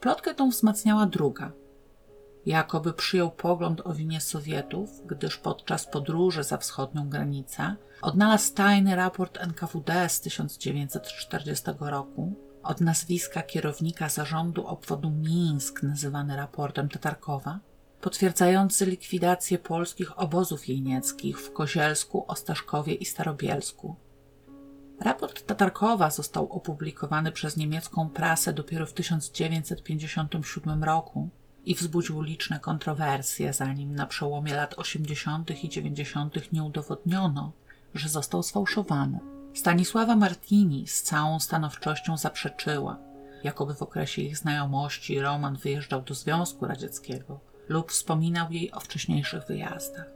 Plotkę 0.00 0.34
tą 0.34 0.50
wzmacniała 0.50 1.06
druga. 1.06 1.52
Jakoby 2.46 2.92
przyjął 2.92 3.30
pogląd 3.30 3.80
o 3.84 3.94
winie 3.94 4.20
Sowietów, 4.20 5.06
gdyż 5.06 5.36
podczas 5.36 5.86
podróży 5.86 6.44
za 6.44 6.58
wschodnią 6.58 7.08
granicę 7.08 7.76
odnalazł 8.02 8.54
tajny 8.54 8.96
raport 8.96 9.38
NKWD 9.40 10.08
z 10.08 10.20
1940 10.20 11.64
roku 11.80 12.34
od 12.62 12.80
nazwiska 12.80 13.42
kierownika 13.42 14.08
zarządu 14.08 14.66
obwodu 14.66 15.10
Mińsk, 15.10 15.82
nazywany 15.82 16.36
raportem 16.36 16.88
Tatarkowa, 16.88 17.60
potwierdzający 18.00 18.86
likwidację 18.86 19.58
polskich 19.58 20.18
obozów 20.18 20.68
jejnieckich 20.68 21.40
w 21.40 21.52
Kozielsku, 21.52 22.24
Ostaszkowie 22.28 22.94
i 22.94 23.04
Starobielsku. 23.04 23.96
Raport 25.00 25.46
Tatarkowa 25.46 26.10
został 26.10 26.52
opublikowany 26.52 27.32
przez 27.32 27.56
niemiecką 27.56 28.08
prasę 28.08 28.52
dopiero 28.52 28.86
w 28.86 28.92
1957 28.92 30.84
roku 30.84 31.28
i 31.66 31.74
wzbudził 31.74 32.22
liczne 32.22 32.60
kontrowersje, 32.60 33.52
zanim 33.52 33.94
na 33.94 34.06
przełomie 34.06 34.54
lat 34.54 34.74
80. 34.78 35.64
i 35.64 35.68
90. 35.68 36.52
nie 36.52 36.62
udowodniono, 36.62 37.52
że 37.94 38.08
został 38.08 38.42
sfałszowany. 38.42 39.18
Stanisława 39.54 40.16
Martini 40.16 40.86
z 40.86 41.02
całą 41.02 41.40
stanowczością 41.40 42.16
zaprzeczyła, 42.16 42.98
jakoby 43.44 43.74
w 43.74 43.82
okresie 43.82 44.22
ich 44.22 44.36
znajomości 44.36 45.20
Roman 45.20 45.56
wyjeżdżał 45.56 46.02
do 46.02 46.14
Związku 46.14 46.66
Radzieckiego 46.66 47.40
lub 47.68 47.92
wspominał 47.92 48.52
jej 48.52 48.72
o 48.72 48.80
wcześniejszych 48.80 49.46
wyjazdach. 49.46 50.06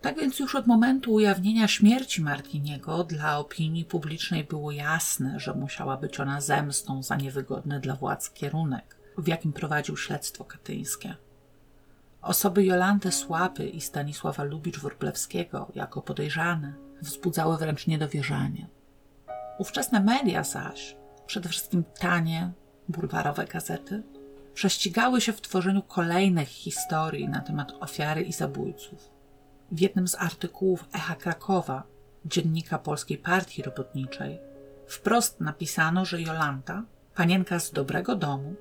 Tak 0.00 0.16
więc 0.16 0.38
już 0.38 0.54
od 0.54 0.66
momentu 0.66 1.12
ujawnienia 1.12 1.68
śmierci 1.68 2.22
Martiniego 2.22 3.04
dla 3.04 3.38
opinii 3.38 3.84
publicznej 3.84 4.44
było 4.44 4.70
jasne, 4.70 5.40
że 5.40 5.54
musiała 5.54 5.96
być 5.96 6.20
ona 6.20 6.40
zemstą 6.40 7.02
za 7.02 7.16
niewygodny 7.16 7.80
dla 7.80 7.96
władz 7.96 8.30
kierunek, 8.30 8.95
w 9.18 9.28
jakim 9.28 9.52
prowadził 9.52 9.96
śledztwo 9.96 10.44
katyńskie. 10.44 11.16
Osoby 12.22 12.64
Jolanty 12.64 13.12
Słapy 13.12 13.68
i 13.68 13.80
Stanisława 13.80 14.44
Lubicz-Wróblewskiego 14.44 15.66
jako 15.74 16.02
podejrzane 16.02 16.74
wzbudzały 17.02 17.56
wręcz 17.56 17.86
niedowierzanie. 17.86 18.68
Ówczesne 19.58 20.00
media 20.00 20.44
zaś, 20.44 20.96
przede 21.26 21.48
wszystkim 21.48 21.84
tanie, 21.98 22.52
bulwarowe 22.88 23.44
gazety, 23.44 24.02
prześcigały 24.54 25.20
się 25.20 25.32
w 25.32 25.40
tworzeniu 25.40 25.82
kolejnych 25.82 26.48
historii 26.48 27.28
na 27.28 27.40
temat 27.40 27.72
ofiary 27.80 28.22
i 28.22 28.32
zabójców. 28.32 29.10
W 29.72 29.80
jednym 29.80 30.08
z 30.08 30.14
artykułów 30.14 30.84
Echa 30.94 31.14
Krakowa, 31.14 31.82
dziennika 32.24 32.78
Polskiej 32.78 33.18
Partii 33.18 33.62
Robotniczej, 33.62 34.38
wprost 34.86 35.40
napisano, 35.40 36.04
że 36.04 36.22
Jolanta, 36.22 36.82
panienka 37.14 37.58
z 37.58 37.72
dobrego 37.72 38.16
domu, 38.16 38.54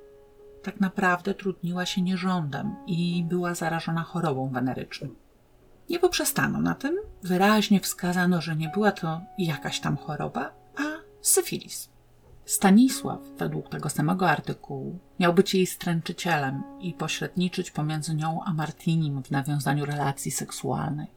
tak 0.65 0.79
naprawdę 0.79 1.33
trudniła 1.33 1.85
się 1.85 2.01
nierządem 2.01 2.75
i 2.87 3.23
była 3.23 3.55
zarażona 3.55 4.03
chorobą 4.03 4.49
weneryczną. 4.49 5.07
Nie 5.89 5.99
poprzestano 5.99 6.61
na 6.61 6.75
tym, 6.75 6.95
wyraźnie 7.23 7.79
wskazano, 7.79 8.41
że 8.41 8.55
nie 8.55 8.69
była 8.69 8.91
to 8.91 9.21
jakaś 9.37 9.79
tam 9.79 9.97
choroba, 9.97 10.51
a 10.77 10.81
syfilis. 11.21 11.89
Stanisław, 12.45 13.19
według 13.37 13.69
tego 13.69 13.89
samego 13.89 14.29
artykułu, 14.29 14.99
miał 15.19 15.33
być 15.33 15.53
jej 15.53 15.65
stręczycielem 15.65 16.63
i 16.79 16.93
pośredniczyć 16.93 17.71
pomiędzy 17.71 18.15
nią 18.15 18.39
a 18.45 18.53
Martinim 18.53 19.23
w 19.23 19.31
nawiązaniu 19.31 19.85
relacji 19.85 20.31
seksualnej. 20.31 21.07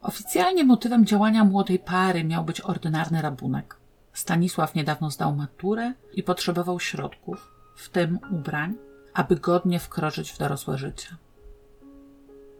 Oficjalnie 0.00 0.64
motywem 0.64 1.06
działania 1.06 1.44
młodej 1.44 1.78
pary 1.78 2.24
miał 2.24 2.44
być 2.44 2.60
ordynarny 2.60 3.22
rabunek. 3.22 3.76
Stanisław 4.12 4.74
niedawno 4.74 5.10
zdał 5.10 5.36
maturę 5.36 5.92
i 6.14 6.22
potrzebował 6.22 6.80
środków, 6.80 7.55
w 7.76 7.88
tym 7.88 8.18
ubrań, 8.30 8.74
aby 9.14 9.36
godnie 9.36 9.80
wkroczyć 9.80 10.32
w 10.32 10.38
dorosłe 10.38 10.78
życie. 10.78 11.08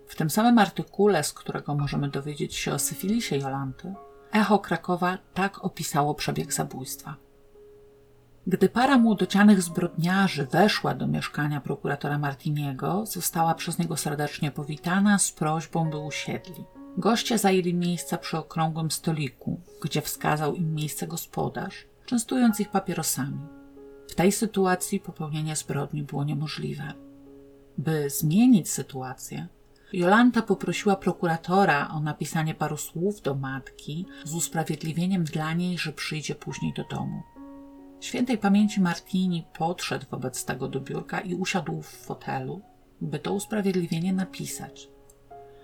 W 0.06 0.14
tym 0.16 0.30
samym 0.30 0.58
artykule, 0.58 1.24
z 1.24 1.32
którego 1.32 1.74
możemy 1.74 2.08
dowiedzieć 2.08 2.54
się 2.54 2.72
o 2.72 2.78
syfilisie 2.78 3.36
Jolanty, 3.36 3.94
Echo 4.32 4.58
Krakowa 4.58 5.18
tak 5.34 5.64
opisało 5.64 6.14
przebieg 6.14 6.52
zabójstwa. 6.52 7.16
Gdy 8.46 8.68
para 8.68 8.98
młodocianych 8.98 9.62
zbrodniarzy 9.62 10.46
weszła 10.46 10.94
do 10.94 11.06
mieszkania 11.06 11.60
prokuratora 11.60 12.18
Martiniego, 12.18 13.06
została 13.06 13.54
przez 13.54 13.78
niego 13.78 13.96
serdecznie 13.96 14.50
powitana 14.50 15.18
z 15.18 15.32
prośbą, 15.32 15.90
by 15.90 15.98
usiedli. 15.98 16.64
Goście 16.98 17.38
zajęli 17.38 17.74
miejsca 17.74 18.18
przy 18.18 18.38
okrągłym 18.38 18.90
stoliku, 18.90 19.60
gdzie 19.82 20.02
wskazał 20.02 20.54
im 20.54 20.74
miejsce 20.74 21.06
gospodarz, 21.06 21.86
częstując 22.06 22.60
ich 22.60 22.70
papierosami. 22.70 23.38
W 24.08 24.14
tej 24.14 24.32
sytuacji 24.32 25.00
popełnienie 25.00 25.56
zbrodni 25.56 26.02
było 26.02 26.24
niemożliwe. 26.24 26.92
By 27.78 28.10
zmienić 28.10 28.70
sytuację, 28.70 29.48
Jolanta 29.92 30.42
poprosiła 30.42 30.96
prokuratora 30.96 31.88
o 31.88 32.00
napisanie 32.00 32.54
paru 32.54 32.76
słów 32.76 33.20
do 33.20 33.34
matki 33.34 34.06
z 34.24 34.34
usprawiedliwieniem 34.34 35.24
dla 35.24 35.52
niej, 35.52 35.78
że 35.78 35.92
przyjdzie 35.92 36.34
później 36.34 36.72
do 36.72 36.84
domu. 36.84 37.22
Świętej 38.00 38.38
pamięci 38.38 38.80
Martini 38.80 39.46
podszedł 39.58 40.06
wobec 40.10 40.44
tego 40.44 40.68
do 40.68 40.80
biurka 40.80 41.20
i 41.20 41.34
usiadł 41.34 41.82
w 41.82 41.86
fotelu, 41.86 42.60
by 43.00 43.18
to 43.18 43.32
usprawiedliwienie 43.32 44.12
napisać. 44.12 44.88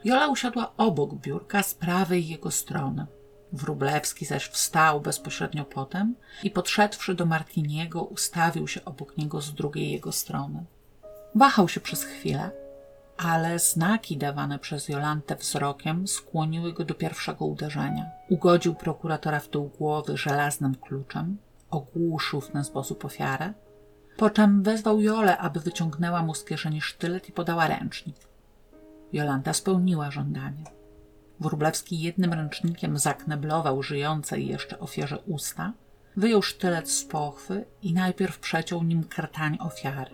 Jola 0.04 0.28
usiadła 0.28 0.72
obok 0.76 1.14
biurka 1.14 1.62
z 1.62 1.74
prawej 1.74 2.28
jego 2.28 2.50
strony. 2.50 3.06
Wróblewski 3.52 4.26
zaś 4.26 4.48
wstał 4.48 5.00
bezpośrednio 5.00 5.64
potem 5.64 6.14
i 6.42 6.50
podszedłszy 6.50 7.14
do 7.14 7.26
Martiniego, 7.26 8.02
ustawił 8.02 8.68
się 8.68 8.84
obok 8.84 9.16
niego 9.16 9.40
z 9.40 9.54
drugiej 9.54 9.90
jego 9.90 10.12
strony. 10.12 10.64
Wahał 11.34 11.68
się 11.68 11.80
przez 11.80 12.04
chwilę, 12.04 12.50
ale 13.16 13.58
znaki 13.58 14.16
dawane 14.16 14.58
przez 14.58 14.88
Jolantę 14.88 15.36
wzrokiem 15.36 16.08
skłoniły 16.08 16.72
go 16.72 16.84
do 16.84 16.94
pierwszego 16.94 17.44
uderzenia. 17.44 18.10
Ugodził 18.28 18.74
prokuratora 18.74 19.40
w 19.40 19.48
tył 19.48 19.64
głowy 19.78 20.16
żelaznym 20.16 20.74
kluczem, 20.74 21.38
ogłuszył 21.70 22.40
w 22.40 22.48
ten 22.48 22.64
sposób 22.64 23.04
ofiarę, 23.04 23.52
po 24.16 24.30
czym 24.30 24.62
wezwał 24.62 25.00
Jolę, 25.00 25.38
aby 25.38 25.60
wyciągnęła 25.60 26.22
mu 26.22 26.34
z 26.34 26.44
kieszeni 26.44 26.80
sztylet 26.80 27.28
i 27.28 27.32
podała 27.32 27.68
ręcznik. 27.68 28.16
Jolanta 29.12 29.52
spełniła 29.52 30.10
żądanie. 30.10 30.64
Wróblewski 31.42 32.00
jednym 32.00 32.32
ręcznikiem 32.32 32.98
zakneblował 32.98 33.82
żyjącej 33.82 34.46
jeszcze 34.46 34.78
ofierze 34.78 35.18
usta, 35.26 35.72
wyjął 36.16 36.42
sztylet 36.42 36.90
z 36.90 37.04
pochwy 37.04 37.64
i 37.82 37.92
najpierw 37.92 38.38
przeciął 38.38 38.82
nim 38.82 39.04
krtań 39.04 39.58
ofiary. 39.60 40.10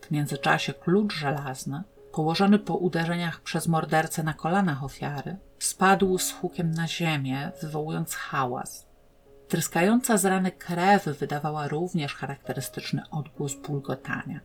W 0.00 0.10
międzyczasie 0.10 0.74
klucz 0.74 1.14
żelazny, 1.14 1.82
położony 2.12 2.58
po 2.58 2.74
uderzeniach 2.74 3.40
przez 3.40 3.68
mordercę 3.68 4.22
na 4.22 4.34
kolanach 4.34 4.84
ofiary, 4.84 5.36
spadł 5.58 6.18
z 6.18 6.32
hukiem 6.32 6.70
na 6.70 6.88
ziemię, 6.88 7.52
wywołując 7.62 8.14
hałas. 8.14 8.86
Tryskająca 9.48 10.16
z 10.16 10.24
rany 10.24 10.52
krew 10.52 11.04
wydawała 11.04 11.68
również 11.68 12.14
charakterystyczny 12.14 13.02
odgłos 13.10 13.54
bulgotania. 13.54 14.40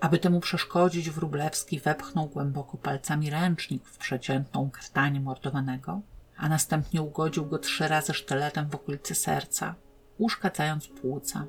Aby 0.00 0.18
temu 0.18 0.40
przeszkodzić, 0.40 1.10
Wróblewski 1.10 1.80
wepchnął 1.80 2.26
głęboko 2.26 2.76
palcami 2.76 3.30
ręcznik 3.30 3.88
w 3.88 3.98
przeciętną 3.98 4.70
krtań 4.70 5.20
mordowanego, 5.20 6.00
a 6.36 6.48
następnie 6.48 7.02
ugodził 7.02 7.46
go 7.46 7.58
trzy 7.58 7.88
razy 7.88 8.14
sztyletem 8.14 8.68
w 8.70 8.74
okolicy 8.74 9.14
serca, 9.14 9.74
uszkadzając 10.18 10.88
płuca. 10.88 11.46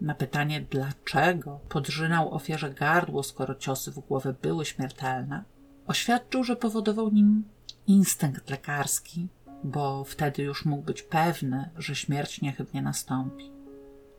Na 0.00 0.14
pytanie, 0.14 0.66
dlaczego 0.70 1.60
podrzynał 1.68 2.34
ofierze 2.34 2.70
gardło, 2.70 3.22
skoro 3.22 3.54
ciosy 3.54 3.92
w 3.92 3.98
głowę 3.98 4.34
były 4.42 4.64
śmiertelne, 4.64 5.44
oświadczył, 5.86 6.44
że 6.44 6.56
powodował 6.56 7.10
nim 7.10 7.44
instynkt 7.86 8.50
lekarski 8.50 9.28
bo 9.64 10.04
wtedy 10.04 10.42
już 10.42 10.64
mógł 10.64 10.82
być 10.82 11.02
pewny, 11.02 11.70
że 11.76 11.94
śmierć 11.94 12.40
niechybnie 12.40 12.82
nastąpi. 12.82 13.55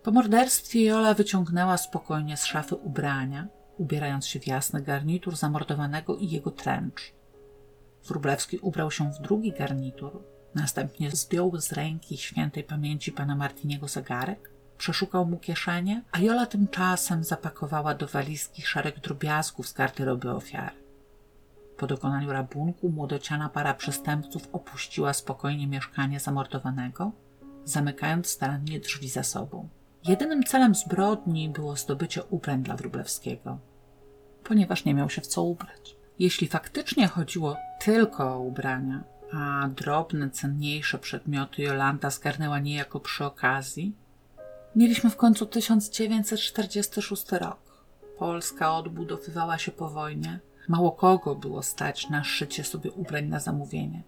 Po 0.07 0.11
morderstwie 0.11 0.85
Jola 0.85 1.13
wyciągnęła 1.13 1.77
spokojnie 1.77 2.37
z 2.37 2.45
szafy 2.45 2.75
ubrania, 2.75 3.47
ubierając 3.77 4.27
się 4.27 4.39
w 4.39 4.47
jasny 4.47 4.81
garnitur 4.81 5.35
zamordowanego 5.35 6.15
i 6.15 6.29
jego 6.29 6.51
tręcz. 6.51 7.13
Wróblewski 8.07 8.57
ubrał 8.57 8.91
się 8.91 9.11
w 9.11 9.21
drugi 9.21 9.51
garnitur, 9.51 10.23
następnie 10.55 11.11
zdjął 11.11 11.61
z 11.61 11.71
ręki 11.71 12.17
świętej 12.17 12.63
pamięci 12.63 13.11
pana 13.11 13.35
Martiniego 13.35 13.87
zegarek, 13.87 14.51
przeszukał 14.77 15.25
mu 15.25 15.37
kieszenie, 15.37 16.03
a 16.11 16.19
Jola 16.19 16.45
tymczasem 16.45 17.23
zapakowała 17.23 17.93
do 17.93 18.07
walizki 18.07 18.61
szereg 18.61 18.99
drobiazgów 18.99 19.67
z 19.67 19.73
garderoby 19.73 20.31
ofiary. 20.31 20.75
Po 21.77 21.87
dokonaniu 21.87 22.31
rabunku 22.31 22.89
młodociana 22.89 23.49
para 23.49 23.73
przestępców 23.73 24.49
opuściła 24.51 25.13
spokojnie 25.13 25.67
mieszkanie 25.67 26.19
zamordowanego, 26.19 27.11
zamykając 27.65 28.27
starannie 28.27 28.79
drzwi 28.79 29.09
za 29.09 29.23
sobą. 29.23 29.69
Jedynym 30.07 30.43
celem 30.43 30.75
zbrodni 30.75 31.49
było 31.49 31.75
zdobycie 31.75 32.23
ubrań 32.23 32.63
dla 32.63 32.75
Wróblewskiego, 32.75 33.57
ponieważ 34.43 34.85
nie 34.85 34.93
miał 34.93 35.09
się 35.09 35.21
w 35.21 35.27
co 35.27 35.43
ubrać. 35.43 35.95
Jeśli 36.19 36.47
faktycznie 36.47 37.07
chodziło 37.07 37.55
tylko 37.79 38.33
o 38.33 38.39
ubrania, 38.39 39.03
a 39.33 39.67
drobne, 39.67 40.29
cenniejsze 40.29 40.99
przedmioty 40.99 41.61
Jolanta 41.61 42.09
zgarnęła 42.09 42.59
niejako 42.59 42.99
przy 42.99 43.25
okazji, 43.25 43.95
mieliśmy 44.75 45.09
w 45.09 45.15
końcu 45.17 45.45
1946 45.45 47.31
rok. 47.31 47.85
Polska 48.19 48.75
odbudowywała 48.75 49.57
się 49.57 49.71
po 49.71 49.89
wojnie. 49.89 50.39
Mało 50.67 50.91
kogo 50.91 51.35
było 51.35 51.63
stać 51.63 52.09
na 52.09 52.23
szycie 52.23 52.63
sobie 52.63 52.91
ubrań 52.91 53.25
na 53.25 53.39
zamówienie. 53.39 54.03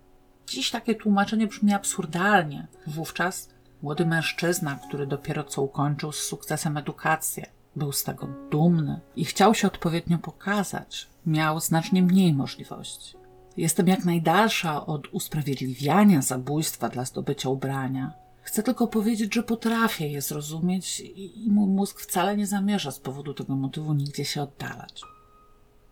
Dziś 0.47 0.71
takie 0.71 0.95
tłumaczenie 0.95 1.47
brzmi 1.47 1.73
absurdalnie. 1.73 2.67
Wówczas 2.87 3.49
Młody 3.81 4.05
mężczyzna, 4.05 4.79
który 4.87 5.07
dopiero 5.07 5.43
co 5.43 5.61
ukończył 5.61 6.11
z 6.11 6.23
sukcesem 6.23 6.77
edukację, 6.77 7.45
był 7.75 7.91
z 7.91 8.03
tego 8.03 8.27
dumny 8.51 8.99
i 9.15 9.25
chciał 9.25 9.55
się 9.55 9.67
odpowiednio 9.67 10.17
pokazać, 10.17 11.07
miał 11.25 11.59
znacznie 11.59 12.03
mniej 12.03 12.33
możliwości. 12.33 13.17
Jestem 13.57 13.87
jak 13.87 14.05
najdalsza 14.05 14.85
od 14.85 15.07
usprawiedliwiania 15.07 16.21
zabójstwa 16.21 16.89
dla 16.89 17.05
zdobycia 17.05 17.49
ubrania. 17.49 18.13
Chcę 18.41 18.63
tylko 18.63 18.87
powiedzieć, 18.87 19.35
że 19.35 19.43
potrafię 19.43 20.07
je 20.07 20.21
zrozumieć 20.21 20.99
i 21.15 21.47
mój 21.49 21.67
mózg 21.67 21.99
wcale 21.99 22.37
nie 22.37 22.47
zamierza 22.47 22.91
z 22.91 22.99
powodu 22.99 23.33
tego 23.33 23.55
motywu 23.55 23.93
nigdzie 23.93 24.25
się 24.25 24.41
oddalać. 24.41 25.01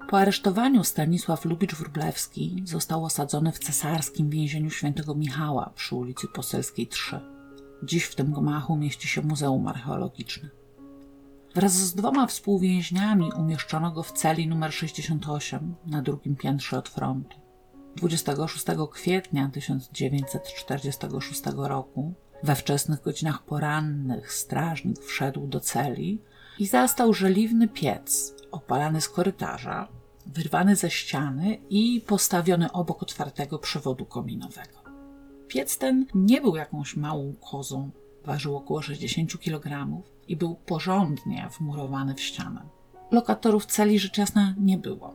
Po 0.09 0.17
aresztowaniu 0.17 0.83
Stanisław 0.83 1.45
Lubicz-Wróblewski 1.45 2.67
został 2.67 3.05
osadzony 3.05 3.51
w 3.51 3.59
cesarskim 3.59 4.29
więzieniu 4.29 4.69
świętego 4.69 5.15
Michała 5.15 5.71
przy 5.75 5.95
ulicy 5.95 6.27
Poselskiej 6.27 6.87
3. 6.87 7.36
Dziś 7.83 8.03
w 8.03 8.15
tym 8.15 8.33
gmachu 8.33 8.77
mieści 8.77 9.07
się 9.07 9.21
Muzeum 9.21 9.67
Archeologiczne. 9.67 10.49
Wraz 11.55 11.73
z 11.73 11.95
dwoma 11.95 12.27
współwięźniami 12.27 13.31
umieszczono 13.37 13.91
go 13.91 14.03
w 14.03 14.11
celi 14.11 14.43
nr 14.43 14.73
68 14.73 15.75
na 15.85 16.01
drugim 16.01 16.35
piętrze 16.35 16.77
od 16.77 16.89
frontu. 16.89 17.37
26 17.95 18.65
kwietnia 18.91 19.49
1946 19.53 21.41
roku, 21.55 22.13
we 22.43 22.55
wczesnych 22.55 23.01
godzinach 23.01 23.43
porannych, 23.43 24.33
strażnik 24.33 24.99
wszedł 24.99 25.47
do 25.47 25.59
celi 25.59 26.21
i 26.59 26.67
zastał 26.67 27.13
żeliwny 27.13 27.67
piec 27.67 28.35
opalany 28.51 29.01
z 29.01 29.09
korytarza, 29.09 29.87
wyrwany 30.25 30.75
ze 30.75 30.89
ściany 30.89 31.57
i 31.69 32.01
postawiony 32.07 32.71
obok 32.71 33.03
otwartego 33.03 33.59
przewodu 33.59 34.05
kominowego. 34.05 34.86
Piec 35.47 35.77
ten 35.77 36.05
nie 36.15 36.41
był 36.41 36.55
jakąś 36.55 36.95
małą 36.95 37.33
kozą, 37.51 37.89
ważył 38.25 38.55
około 38.55 38.81
60 38.81 39.39
kg 39.39 39.87
i 40.27 40.35
był 40.35 40.55
porządnie 40.55 41.49
wmurowany 41.57 42.15
w 42.15 42.21
ścianę. 42.21 42.61
Lokatorów 43.11 43.65
celi 43.65 43.99
rzecz 43.99 44.17
jasna 44.17 44.53
nie 44.57 44.77
było. 44.77 45.13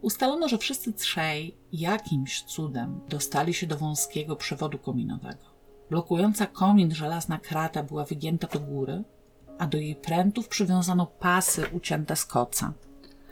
Ustalono, 0.00 0.48
że 0.48 0.58
wszyscy 0.58 0.92
trzej 0.92 1.56
jakimś 1.72 2.42
cudem 2.42 3.00
dostali 3.08 3.54
się 3.54 3.66
do 3.66 3.76
wąskiego 3.76 4.36
przewodu 4.36 4.78
kominowego. 4.78 5.44
Blokująca 5.90 6.46
komin 6.46 6.94
żelazna 6.94 7.38
krata 7.38 7.82
była 7.82 8.04
wygięta 8.04 8.46
do 8.46 8.60
góry, 8.60 9.04
a 9.58 9.66
do 9.66 9.78
jej 9.78 9.96
prętów 9.96 10.48
przywiązano 10.48 11.06
pasy 11.06 11.64
ucięte 11.72 12.16
z 12.16 12.24
koca. 12.24 12.72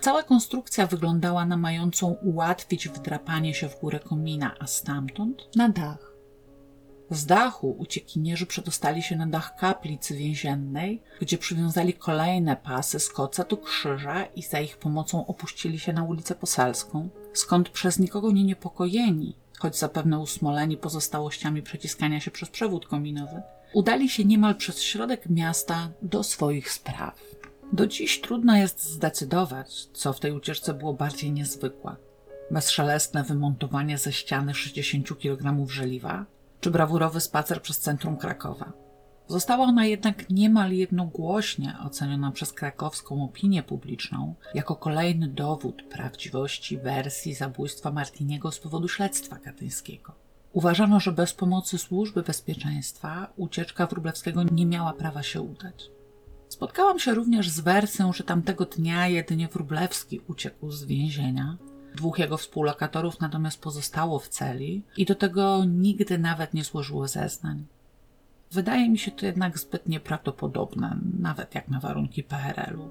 Cała 0.01 0.23
konstrukcja 0.23 0.87
wyglądała 0.87 1.47
na 1.47 1.57
mającą 1.57 2.17
ułatwić 2.23 2.89
wdrapanie 2.89 3.55
się 3.55 3.69
w 3.69 3.81
górę 3.81 4.01
komina, 4.01 4.55
a 4.61 4.67
stamtąd 4.67 5.57
na 5.57 5.69
dach. 5.69 6.14
Z 7.11 7.27
dachu 7.27 7.77
uciekinierzy 7.79 8.47
przedostali 8.47 9.03
się 9.03 9.17
na 9.17 9.27
dach 9.27 9.57
kaplicy 9.57 10.15
więziennej, 10.17 11.03
gdzie 11.21 11.39
przywiązali 11.39 11.95
kolejne 11.95 12.57
pasy 12.57 13.01
z 13.01 13.09
koca 13.09 13.45
do 13.45 13.57
krzyża 13.57 14.25
i 14.25 14.43
za 14.43 14.61
ich 14.61 14.77
pomocą 14.77 15.27
opuścili 15.27 15.79
się 15.79 15.93
na 15.93 16.05
ulicę 16.05 16.35
Poselską, 16.35 17.09
skąd 17.33 17.69
przez 17.69 17.99
nikogo 17.99 18.33
nie 18.33 18.45
niepokojeni, 18.45 19.37
choć 19.59 19.79
zapewne 19.79 20.19
usmoleni 20.19 20.77
pozostałościami 20.77 21.63
przeciskania 21.63 22.21
się 22.21 22.31
przez 22.31 22.49
przewód 22.49 22.87
kominowy, 22.87 23.43
udali 23.75 24.09
się 24.09 24.25
niemal 24.25 24.55
przez 24.55 24.83
środek 24.83 25.29
miasta 25.31 25.91
do 26.03 26.23
swoich 26.23 26.73
spraw. 26.73 27.21
Do 27.73 27.87
dziś 27.87 28.21
trudno 28.21 28.57
jest 28.57 28.85
zdecydować, 28.85 29.87
co 29.93 30.13
w 30.13 30.21
tej 30.21 30.33
ucieczce 30.33 30.75
było 30.75 30.95
bardziej 30.95 31.33
niezwykłe. 31.33 31.97
Bezszelestne 32.51 33.23
wymontowanie 33.25 33.99
ze 33.99 34.13
ściany 34.13 34.55
60 34.55 35.19
kg 35.19 35.71
żeliwa, 35.71 36.27
czy 36.65 36.71
brawurowy 36.71 37.21
spacer 37.21 37.63
przez 37.63 37.79
centrum 37.79 38.17
Krakowa. 38.17 38.73
Została 39.29 39.65
ona 39.65 39.87
jednak 39.87 40.31
niemal 40.31 40.73
jednogłośnie 40.73 41.77
oceniona 41.87 42.31
przez 42.31 42.53
krakowską 42.53 43.25
opinię 43.25 43.63
publiczną 43.63 44.35
jako 44.55 44.77
kolejny 44.77 45.29
dowód 45.29 45.83
prawdziwości 45.83 46.79
wersji 46.79 47.35
zabójstwa 47.35 47.93
Martiniego 47.93 48.53
z 48.53 48.59
powodu 48.59 48.89
śledztwa 48.89 49.37
katyńskiego. 49.37 50.13
Uważano, 50.53 51.01
że 51.01 51.13
bez 51.13 51.33
pomocy 51.33 51.79
służby 51.79 52.23
bezpieczeństwa 52.23 53.33
ucieczka 53.37 53.87
Wróblewskiego 53.87 54.43
nie 54.43 54.67
miała 54.67 54.93
prawa 54.93 55.23
się 55.23 55.41
udać. 55.41 55.91
Spotkałam 56.49 56.99
się 56.99 57.15
również 57.15 57.51
z 57.51 57.61
wersją, 57.61 58.13
że 58.13 58.25
tamtego 58.25 58.65
dnia 58.65 59.09
jedynie 59.09 59.49
Wróblewski 59.49 60.21
uciekł 60.29 60.71
z 60.71 60.85
więzienia, 60.85 61.57
Dwóch 61.95 62.19
jego 62.19 62.37
współlokatorów 62.37 63.21
natomiast 63.21 63.61
pozostało 63.61 64.19
w 64.19 64.29
celi 64.29 64.83
i 64.97 65.05
do 65.05 65.15
tego 65.15 65.65
nigdy 65.65 66.19
nawet 66.19 66.55
nie 66.55 66.65
złożyło 66.65 67.09
zeznań. 67.09 67.65
Wydaje 68.53 68.89
mi 68.89 68.99
się 68.99 69.11
to 69.11 69.27
jednak 69.27 69.59
zbyt 69.59 69.89
nieprawdopodobne, 69.89 70.97
nawet 71.21 71.55
jak 71.55 71.69
na 71.69 71.81
warunki 71.81 72.23
PRL-u. 72.23 72.89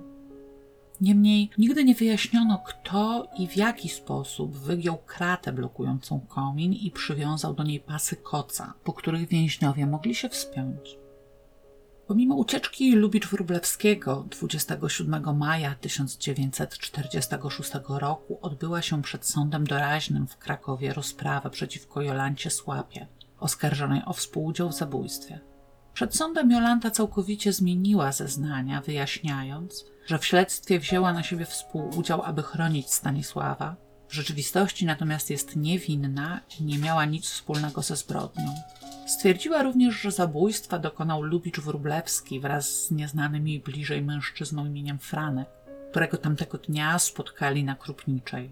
Niemniej 1.01 1.49
nigdy 1.57 1.83
nie 1.83 1.95
wyjaśniono, 1.95 2.63
kto 2.65 3.27
i 3.39 3.47
w 3.47 3.57
jaki 3.57 3.89
sposób 3.89 4.55
wygiął 4.55 4.97
kratę 4.97 5.53
blokującą 5.53 6.19
komin 6.19 6.73
i 6.73 6.91
przywiązał 6.91 7.53
do 7.53 7.63
niej 7.63 7.79
pasy 7.79 8.15
koca, 8.15 8.73
po 8.83 8.93
których 8.93 9.27
więźniowie 9.27 9.87
mogli 9.87 10.15
się 10.15 10.29
wspiąć. 10.29 11.02
Pomimo 12.13 12.35
ucieczki 12.35 12.95
Lubicz-Wróblewskiego 12.95 14.23
27 14.23 15.37
maja 15.37 15.75
1946 15.75 17.71
roku 17.87 18.39
odbyła 18.41 18.81
się 18.81 19.01
przed 19.01 19.25
sądem 19.25 19.63
doraźnym 19.63 20.27
w 20.27 20.37
Krakowie 20.37 20.93
rozprawa 20.93 21.49
przeciwko 21.49 22.01
Jolancie 22.01 22.49
Słapie, 22.49 23.07
oskarżonej 23.39 24.01
o 24.05 24.13
współudział 24.13 24.69
w 24.69 24.73
zabójstwie. 24.73 25.39
Przed 25.93 26.15
sądem 26.15 26.51
Jolanta 26.51 26.91
całkowicie 26.91 27.53
zmieniła 27.53 28.11
zeznania, 28.11 28.81
wyjaśniając, 28.81 29.85
że 30.05 30.19
w 30.19 30.25
śledztwie 30.25 30.79
wzięła 30.79 31.13
na 31.13 31.23
siebie 31.23 31.45
współudział, 31.45 32.21
aby 32.23 32.43
chronić 32.43 32.91
Stanisława, 32.91 33.75
w 34.07 34.13
rzeczywistości 34.13 34.85
natomiast 34.85 35.29
jest 35.29 35.55
niewinna 35.55 36.39
i 36.59 36.63
nie 36.63 36.77
miała 36.77 37.05
nic 37.05 37.25
wspólnego 37.25 37.81
ze 37.81 37.95
zbrodnią. 37.95 38.55
Stwierdziła 39.05 39.63
również, 39.63 39.95
że 39.95 40.11
zabójstwa 40.11 40.79
dokonał 40.79 41.21
Lubicz 41.21 41.59
Wróblewski 41.59 42.39
wraz 42.39 42.69
z 42.69 42.91
nieznanym 42.91 43.47
jej 43.47 43.59
bliżej 43.59 44.01
mężczyzną 44.01 44.65
imieniem 44.65 44.99
Franek, 44.99 45.49
którego 45.91 46.17
tamtego 46.17 46.57
dnia 46.57 46.99
spotkali 46.99 47.63
na 47.63 47.75
Krupniczej. 47.75 48.51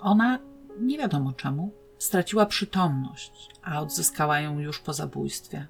Ona, 0.00 0.38
nie 0.80 0.98
wiadomo 0.98 1.32
czemu, 1.32 1.72
straciła 1.98 2.46
przytomność, 2.46 3.32
a 3.62 3.80
odzyskała 3.80 4.40
ją 4.40 4.58
już 4.58 4.80
po 4.80 4.92
zabójstwie. 4.92 5.66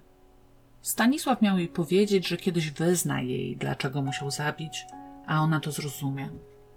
Stanisław 0.82 1.42
miał 1.42 1.58
jej 1.58 1.68
powiedzieć, 1.68 2.28
że 2.28 2.36
kiedyś 2.36 2.70
wyzna 2.70 3.20
jej, 3.20 3.56
dlaczego 3.56 4.02
musiał 4.02 4.30
zabić, 4.30 4.86
a 5.26 5.40
ona 5.40 5.60
to 5.60 5.72
zrozumie. 5.72 6.30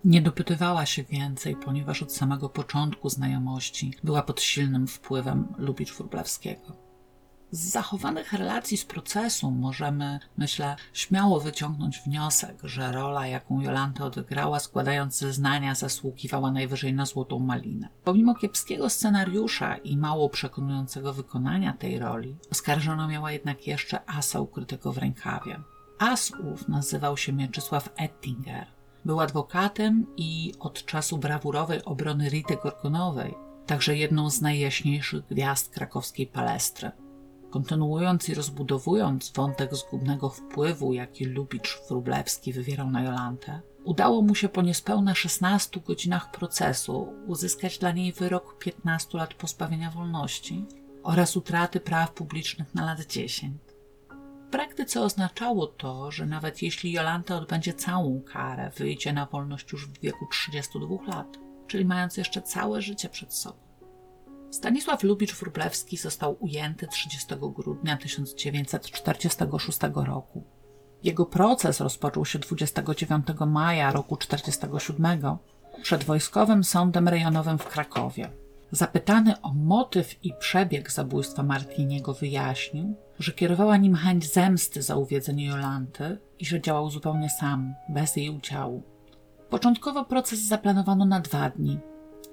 Nie 0.05 0.21
dopytywała 0.21 0.85
się 0.85 1.03
więcej, 1.03 1.55
ponieważ 1.55 2.03
od 2.03 2.13
samego 2.13 2.49
początku 2.49 3.09
znajomości 3.09 3.93
była 4.03 4.23
pod 4.23 4.41
silnym 4.41 4.87
wpływem 4.87 5.47
Lubicz 5.57 5.93
Wróblewskiego. 5.93 6.84
Z 7.51 7.69
zachowanych 7.69 8.33
relacji 8.33 8.77
z 8.77 8.85
procesu 8.85 9.51
możemy, 9.51 10.19
myślę, 10.37 10.75
śmiało 10.93 11.39
wyciągnąć 11.39 12.01
wniosek, 12.05 12.57
że 12.63 12.91
rola, 12.91 13.27
jaką 13.27 13.61
Jolanta 13.61 14.05
odegrała, 14.05 14.59
składając 14.59 15.17
zeznania, 15.17 15.75
zasługiwała 15.75 16.51
najwyżej 16.51 16.93
na 16.93 17.05
złotą 17.05 17.39
malinę. 17.39 17.89
Pomimo 18.03 18.35
kiepskiego 18.35 18.89
scenariusza 18.89 19.77
i 19.77 19.97
mało 19.97 20.29
przekonującego 20.29 21.13
wykonania 21.13 21.73
tej 21.73 21.99
roli, 21.99 22.35
oskarżona 22.51 23.07
miała 23.07 23.31
jednak 23.31 23.67
jeszcze 23.67 24.09
asa 24.09 24.39
ukrytego 24.41 24.93
w 24.93 24.97
rękawie. 24.97 25.59
As 25.99 26.31
ów 26.53 26.67
nazywał 26.67 27.17
się 27.17 27.33
Mieczysław 27.33 27.89
Ettinger. 27.95 28.67
Był 29.05 29.19
adwokatem 29.19 30.05
i 30.17 30.53
od 30.59 30.85
czasu 30.85 31.17
brawurowej 31.17 31.85
obrony 31.85 32.29
Rity 32.29 32.57
Gorgonowej 32.63 33.45
także 33.65 33.97
jedną 33.97 34.29
z 34.29 34.41
najjaśniejszych 34.41 35.25
gwiazd 35.25 35.73
krakowskiej 35.73 36.27
palestry. 36.27 36.91
Kontynuując 37.55 38.29
i 38.29 38.33
rozbudowując 38.33 39.31
wątek 39.35 39.75
zgubnego 39.75 40.29
wpływu, 40.29 40.93
jaki 40.93 41.25
Lubicz 41.25 41.81
Wróblewski 41.89 42.53
wywierał 42.53 42.91
na 42.91 43.03
Jolantę, 43.03 43.61
udało 43.83 44.21
mu 44.21 44.35
się 44.35 44.49
po 44.49 44.61
niespełna 44.61 45.15
16 45.15 45.79
godzinach 45.79 46.31
procesu 46.31 47.13
uzyskać 47.27 47.77
dla 47.77 47.91
niej 47.91 48.13
wyrok 48.13 48.57
15 48.59 49.17
lat 49.17 49.33
pozbawienia 49.33 49.91
wolności 49.91 50.65
oraz 51.03 51.37
utraty 51.37 51.79
praw 51.79 52.13
publicznych 52.13 52.75
na 52.75 52.85
lat 52.85 53.05
10. 53.05 53.57
W 54.47 54.51
praktyce 54.51 55.01
oznaczało 55.01 55.67
to, 55.67 56.11
że 56.11 56.25
nawet 56.25 56.61
jeśli 56.61 56.91
Jolanta 56.91 57.37
odbędzie 57.37 57.73
całą 57.73 58.21
karę, 58.21 58.71
wyjdzie 58.77 59.13
na 59.13 59.25
wolność 59.25 59.71
już 59.71 59.87
w 59.87 59.99
wieku 59.99 60.27
32 60.31 60.95
lat, 61.07 61.37
czyli 61.67 61.85
mając 61.85 62.17
jeszcze 62.17 62.41
całe 62.41 62.81
życie 62.81 63.09
przed 63.09 63.33
sobą. 63.33 63.64
Stanisław 64.55 65.03
Lubicz-Wróblewski 65.03 65.97
został 65.97 66.37
ujęty 66.39 66.87
30 66.87 67.27
grudnia 67.55 67.97
1946 67.97 69.79
roku. 69.95 70.43
Jego 71.03 71.25
proces 71.25 71.79
rozpoczął 71.79 72.25
się 72.25 72.39
29 72.39 73.27
maja 73.47 73.91
roku 73.91 74.17
1947 74.17 75.37
przed 75.81 76.03
Wojskowym 76.03 76.63
Sądem 76.63 77.07
Rejonowym 77.07 77.57
w 77.57 77.67
Krakowie. 77.67 78.29
Zapytany 78.71 79.41
o 79.41 79.53
motyw 79.53 80.25
i 80.25 80.33
przebieg 80.39 80.91
zabójstwa 80.91 81.43
Martiniego 81.43 82.13
wyjaśnił, 82.13 82.95
że 83.19 83.31
kierowała 83.31 83.77
nim 83.77 83.95
chęć 83.95 84.33
zemsty 84.33 84.81
za 84.81 84.95
uwiedzenie 84.95 85.45
Jolanty 85.45 86.17
i 86.39 86.45
że 86.45 86.61
działał 86.61 86.89
zupełnie 86.89 87.29
sam, 87.29 87.73
bez 87.89 88.15
jej 88.15 88.29
udziału. 88.29 88.83
Początkowo 89.49 90.05
proces 90.05 90.39
zaplanowano 90.39 91.05
na 91.05 91.19
dwa 91.19 91.49
dni. 91.49 91.79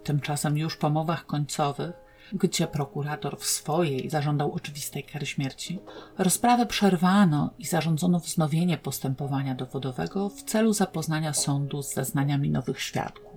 Tymczasem 0.05 0.59
już 0.59 0.77
po 0.77 0.91
mowach 0.91 1.27
końcowych 1.27 2.03
gdzie 2.33 2.66
prokurator 2.66 3.39
w 3.39 3.47
swojej 3.47 4.11
zażądał 4.11 4.53
oczywistej 4.53 5.05
kary 5.05 5.27
śmierci, 5.27 5.79
rozprawę 6.18 6.66
przerwano 6.66 7.51
i 7.59 7.66
zarządzono 7.66 8.20
wznowienie 8.20 8.79
postępowania 8.79 9.55
dowodowego 9.55 10.29
w 10.29 10.43
celu 10.43 10.73
zapoznania 10.73 11.33
sądu 11.33 11.83
z 11.83 11.95
zeznaniami 11.95 12.51
nowych 12.51 12.81
świadków. 12.81 13.33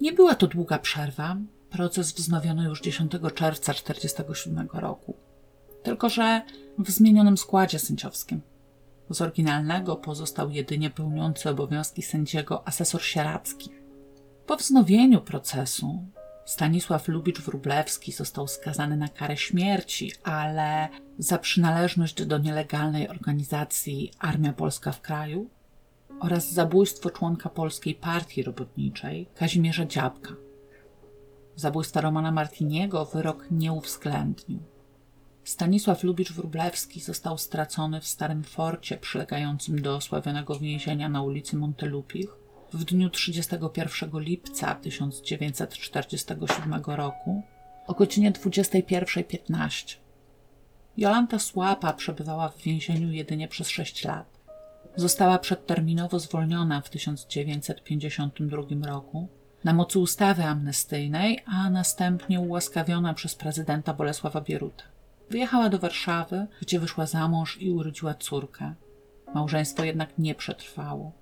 Nie 0.00 0.12
była 0.12 0.34
to 0.34 0.46
długa 0.46 0.78
przerwa, 0.78 1.36
proces 1.70 2.12
wznowiono 2.12 2.62
już 2.62 2.80
10 2.80 3.12
czerwca 3.12 3.72
1947 3.74 4.68
roku, 4.72 5.16
tylko 5.82 6.08
że 6.08 6.42
w 6.78 6.90
zmienionym 6.90 7.36
składzie 7.36 7.78
sędziowskim. 7.78 8.40
Z 9.10 9.22
oryginalnego 9.22 9.96
pozostał 9.96 10.50
jedynie 10.50 10.90
pełniący 10.90 11.50
obowiązki 11.50 12.02
sędziego 12.02 12.68
asesor 12.68 13.02
sieradzki. 13.02 13.70
Po 14.46 14.56
wznowieniu 14.56 15.20
procesu 15.20 16.04
Stanisław 16.48 17.08
Lubicz-Wróblewski 17.08 18.12
został 18.12 18.48
skazany 18.48 18.96
na 18.96 19.08
karę 19.08 19.36
śmierci, 19.36 20.12
ale 20.24 20.88
za 21.18 21.38
przynależność 21.38 22.26
do 22.26 22.38
nielegalnej 22.38 23.08
organizacji 23.08 24.12
Armia 24.18 24.52
Polska 24.52 24.92
w 24.92 25.00
kraju 25.00 25.50
oraz 26.20 26.52
zabójstwo 26.52 27.10
członka 27.10 27.48
Polskiej 27.48 27.94
Partii 27.94 28.42
Robotniczej 28.42 29.28
Kazimierza 29.34 29.86
Dziabka. 29.86 30.34
Zabójstwa 31.56 32.00
Romana 32.00 32.32
Martiniego 32.32 33.04
wyrok 33.04 33.46
nie 33.50 33.72
uwzględnił. 33.72 34.58
Stanisław 35.44 36.04
Lubicz-Wróblewski 36.04 37.00
został 37.00 37.38
stracony 37.38 38.00
w 38.00 38.06
Starym 38.06 38.44
Forcie 38.44 38.96
przylegającym 38.96 39.82
do 39.82 39.96
osławionego 39.96 40.58
więzienia 40.58 41.08
na 41.08 41.22
ulicy 41.22 41.56
Montelupich 41.56 42.37
w 42.72 42.84
dniu 42.84 43.10
31 43.10 44.20
lipca 44.20 44.74
1947 44.74 46.82
roku 46.86 47.42
o 47.86 47.94
godzinie 47.94 48.32
21.15. 48.32 49.96
Jolanta 50.96 51.38
Słapa 51.38 51.92
przebywała 51.92 52.48
w 52.48 52.58
więzieniu 52.58 53.12
jedynie 53.12 53.48
przez 53.48 53.68
6 53.68 54.04
lat. 54.04 54.38
Została 54.96 55.38
przedterminowo 55.38 56.18
zwolniona 56.18 56.80
w 56.80 56.90
1952 56.90 58.86
roku 58.86 59.28
na 59.64 59.72
mocy 59.72 59.98
ustawy 59.98 60.44
amnestyjnej, 60.44 61.42
a 61.46 61.70
następnie 61.70 62.40
ułaskawiona 62.40 63.14
przez 63.14 63.34
prezydenta 63.34 63.94
Bolesława 63.94 64.40
Bieruta. 64.40 64.84
Wyjechała 65.30 65.68
do 65.68 65.78
Warszawy, 65.78 66.46
gdzie 66.62 66.80
wyszła 66.80 67.06
za 67.06 67.28
mąż 67.28 67.62
i 67.62 67.70
urodziła 67.70 68.14
córkę. 68.14 68.74
Małżeństwo 69.34 69.84
jednak 69.84 70.18
nie 70.18 70.34
przetrwało. 70.34 71.12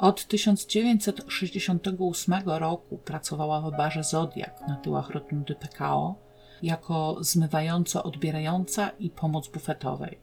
Od 0.00 0.26
1968 0.26 2.34
roku 2.46 2.98
pracowała 2.98 3.60
w 3.60 3.76
barze 3.76 4.04
Zodiak 4.04 4.60
na 4.68 4.76
tyłach 4.76 5.10
rotundy 5.10 5.54
PKO 5.54 6.14
jako 6.62 7.16
zmywająco-odbierająca 7.20 8.90
i 8.98 9.10
pomoc 9.10 9.48
bufetowej. 9.48 10.18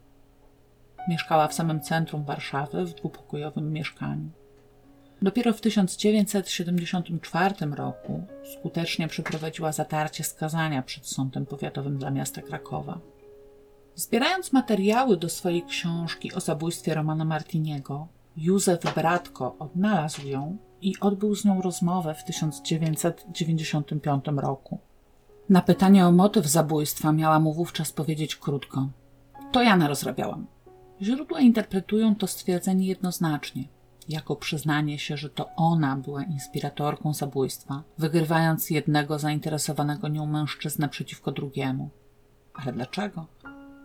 Mieszkała 1.08 1.48
w 1.48 1.54
samym 1.54 1.80
centrum 1.80 2.24
Warszawy 2.24 2.86
w 2.86 2.94
dwupokojowym 2.94 3.72
mieszkaniu. 3.72 4.30
Dopiero 5.22 5.52
w 5.52 5.60
1974 5.60 7.54
roku 7.76 8.22
skutecznie 8.54 9.08
przeprowadziła 9.08 9.72
zatarcie 9.72 10.24
skazania 10.24 10.82
przed 10.82 11.06
Sądem 11.06 11.46
Powiatowym 11.46 11.98
dla 11.98 12.10
miasta 12.10 12.42
Krakowa. 12.42 13.00
Zbierając 13.94 14.52
materiały 14.52 15.16
do 15.16 15.28
swojej 15.28 15.62
książki 15.62 16.32
o 16.32 16.40
zabójstwie 16.40 16.94
Romana 16.94 17.24
Martiniego, 17.24 18.08
Józef 18.40 18.94
Bratko 18.94 19.56
odnalazł 19.58 20.26
ją 20.26 20.56
i 20.80 20.94
odbył 21.00 21.36
z 21.36 21.44
nią 21.44 21.62
rozmowę 21.62 22.14
w 22.14 22.24
1995 22.24 24.24
roku. 24.36 24.78
Na 25.48 25.62
pytanie 25.62 26.06
o 26.06 26.12
motyw 26.12 26.46
zabójstwa 26.46 27.12
miała 27.12 27.40
mu 27.40 27.54
wówczas 27.54 27.92
powiedzieć 27.92 28.36
krótko: 28.36 28.88
To 29.52 29.62
ja 29.62 29.76
narozrabiałam. 29.76 30.46
Źródła 31.02 31.40
interpretują 31.40 32.16
to 32.16 32.26
stwierdzenie 32.26 32.86
jednoznacznie, 32.86 33.64
jako 34.08 34.36
przyznanie 34.36 34.98
się, 34.98 35.16
że 35.16 35.30
to 35.30 35.48
ona 35.56 35.96
była 35.96 36.22
inspiratorką 36.22 37.14
zabójstwa, 37.14 37.82
wygrywając 37.98 38.70
jednego 38.70 39.18
zainteresowanego 39.18 40.08
nią 40.08 40.26
mężczyznę 40.26 40.88
przeciwko 40.88 41.32
drugiemu. 41.32 41.90
Ale 42.54 42.72
dlaczego? 42.72 43.26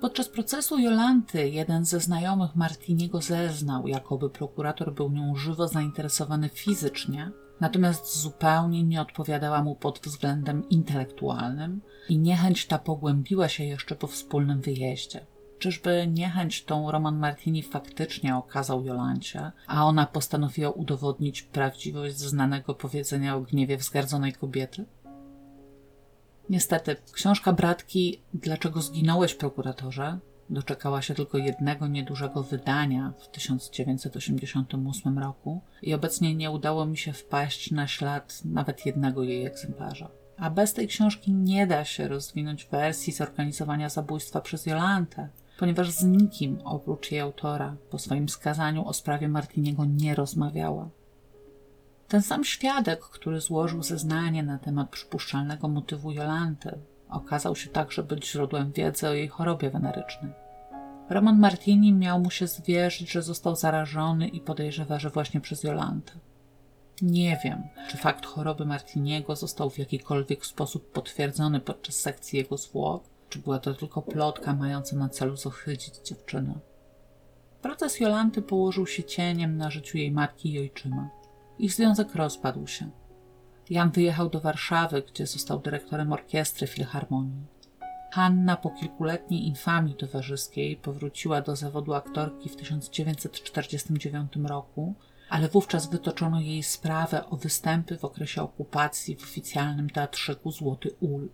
Podczas 0.03 0.29
procesu 0.29 0.79
Jolanty 0.79 1.49
jeden 1.49 1.85
ze 1.85 1.99
znajomych 1.99 2.55
Martiniego 2.55 3.21
zeznał, 3.21 3.87
jakoby 3.87 4.29
prokurator 4.29 4.93
był 4.93 5.11
nią 5.11 5.35
żywo 5.35 5.67
zainteresowany 5.67 6.49
fizycznie, 6.49 7.31
natomiast 7.59 8.21
zupełnie 8.21 8.83
nie 8.83 9.01
odpowiadała 9.01 9.63
mu 9.63 9.75
pod 9.75 9.99
względem 9.99 10.69
intelektualnym 10.69 11.81
i 12.09 12.17
niechęć 12.17 12.65
ta 12.67 12.79
pogłębiła 12.79 13.47
się 13.47 13.63
jeszcze 13.63 13.95
po 13.95 14.07
wspólnym 14.07 14.61
wyjeździe. 14.61 15.25
Czyżby 15.59 16.07
niechęć 16.07 16.63
tą 16.63 16.91
Roman 16.91 17.19
Martini 17.19 17.63
faktycznie 17.63 18.35
okazał 18.37 18.85
Jolancie, 18.85 19.51
a 19.67 19.85
ona 19.85 20.05
postanowiła 20.05 20.71
udowodnić 20.71 21.41
prawdziwość 21.41 22.17
znanego 22.17 22.75
powiedzenia 22.75 23.35
o 23.35 23.41
gniewie 23.41 23.77
wzgardzonej 23.77 24.33
kobiety? 24.33 24.85
Niestety, 26.49 26.95
książka 27.11 27.53
Bratki 27.53 28.21
Dlaczego 28.33 28.81
zginąłeś, 28.81 29.33
prokuratorze? 29.35 30.19
doczekała 30.49 31.01
się 31.01 31.13
tylko 31.13 31.37
jednego 31.37 31.87
niedużego 31.87 32.43
wydania 32.43 33.13
w 33.19 33.27
1988 33.27 35.19
roku 35.19 35.61
i 35.81 35.93
obecnie 35.93 36.35
nie 36.35 36.51
udało 36.51 36.85
mi 36.85 36.97
się 36.97 37.13
wpaść 37.13 37.71
na 37.71 37.87
ślad 37.87 38.41
nawet 38.45 38.85
jednego 38.85 39.23
jej 39.23 39.45
egzemplarza. 39.45 40.09
A 40.37 40.49
bez 40.49 40.73
tej 40.73 40.87
książki 40.87 41.33
nie 41.33 41.67
da 41.67 41.85
się 41.85 42.07
rozwinąć 42.07 42.65
wersji 42.65 43.13
zorganizowania 43.13 43.89
zabójstwa 43.89 44.41
przez 44.41 44.65
Jolantę, 44.65 45.29
ponieważ 45.59 45.89
z 45.89 46.03
nikim 46.03 46.59
oprócz 46.63 47.11
jej 47.11 47.21
autora 47.21 47.75
po 47.89 47.99
swoim 47.99 48.29
skazaniu 48.29 48.87
o 48.87 48.93
sprawie 48.93 49.27
Martiniego 49.27 49.85
nie 49.85 50.15
rozmawiała. 50.15 50.89
Ten 52.13 52.21
sam 52.21 52.43
świadek, 52.43 53.01
który 53.01 53.41
złożył 53.41 53.83
zeznanie 53.83 54.43
na 54.43 54.57
temat 54.57 54.89
przypuszczalnego 54.89 55.67
motywu 55.67 56.11
Jolanty, 56.11 56.79
okazał 57.09 57.55
się 57.55 57.69
także 57.69 58.03
być 58.03 58.31
źródłem 58.31 58.71
wiedzy 58.71 59.07
o 59.07 59.13
jej 59.13 59.27
chorobie 59.27 59.69
wenerycznej. 59.69 60.31
Roman 61.09 61.39
Martini 61.39 61.93
miał 61.93 62.19
mu 62.19 62.31
się 62.31 62.47
zwierzyć, 62.47 63.11
że 63.11 63.21
został 63.21 63.55
zarażony 63.55 64.27
i 64.27 64.41
podejrzewa, 64.41 64.99
że 64.99 65.09
właśnie 65.09 65.41
przez 65.41 65.63
Jolantę. 65.63 66.13
Nie 67.01 67.39
wiem, 67.43 67.63
czy 67.89 67.97
fakt 67.97 68.25
choroby 68.25 68.65
Martiniego 68.65 69.35
został 69.35 69.69
w 69.69 69.77
jakikolwiek 69.77 70.45
sposób 70.45 70.91
potwierdzony 70.91 71.59
podczas 71.59 71.95
sekcji 71.95 72.39
jego 72.39 72.57
zwłok, 72.57 73.03
czy 73.29 73.39
była 73.39 73.59
to 73.59 73.73
tylko 73.73 74.01
plotka 74.01 74.53
mająca 74.53 74.95
na 74.95 75.09
celu 75.09 75.35
zohydzić 75.35 75.97
dziewczynę. 75.97 76.53
Proces 77.61 77.99
Jolanty 77.99 78.41
położył 78.41 78.87
się 78.87 79.03
cieniem 79.03 79.57
na 79.57 79.69
życiu 79.71 79.97
jej 79.97 80.11
matki 80.11 80.53
i 80.53 80.59
ojczyma. 80.59 81.22
Ich 81.59 81.73
związek 81.73 82.15
rozpadł 82.15 82.67
się. 82.67 82.89
Jan 83.69 83.91
wyjechał 83.91 84.29
do 84.29 84.39
Warszawy, 84.39 85.01
gdzie 85.01 85.27
został 85.27 85.59
dyrektorem 85.59 86.13
orkiestry 86.13 86.67
Filharmonii. 86.67 87.45
Hanna 88.11 88.57
po 88.57 88.69
kilkuletniej 88.69 89.47
infamii 89.47 89.95
towarzyskiej 89.95 90.77
powróciła 90.77 91.41
do 91.41 91.55
zawodu 91.55 91.93
aktorki 91.93 92.49
w 92.49 92.55
1949 92.55 94.35
roku, 94.35 94.95
ale 95.29 95.49
wówczas 95.49 95.89
wytoczono 95.89 96.39
jej 96.39 96.63
sprawę 96.63 97.25
o 97.25 97.37
występy 97.37 97.97
w 97.97 98.05
okresie 98.05 98.41
okupacji 98.41 99.15
w 99.15 99.23
oficjalnym 99.23 99.89
teatrzyku 99.89 100.51
Złoty 100.51 100.95
Ul. 100.99 101.29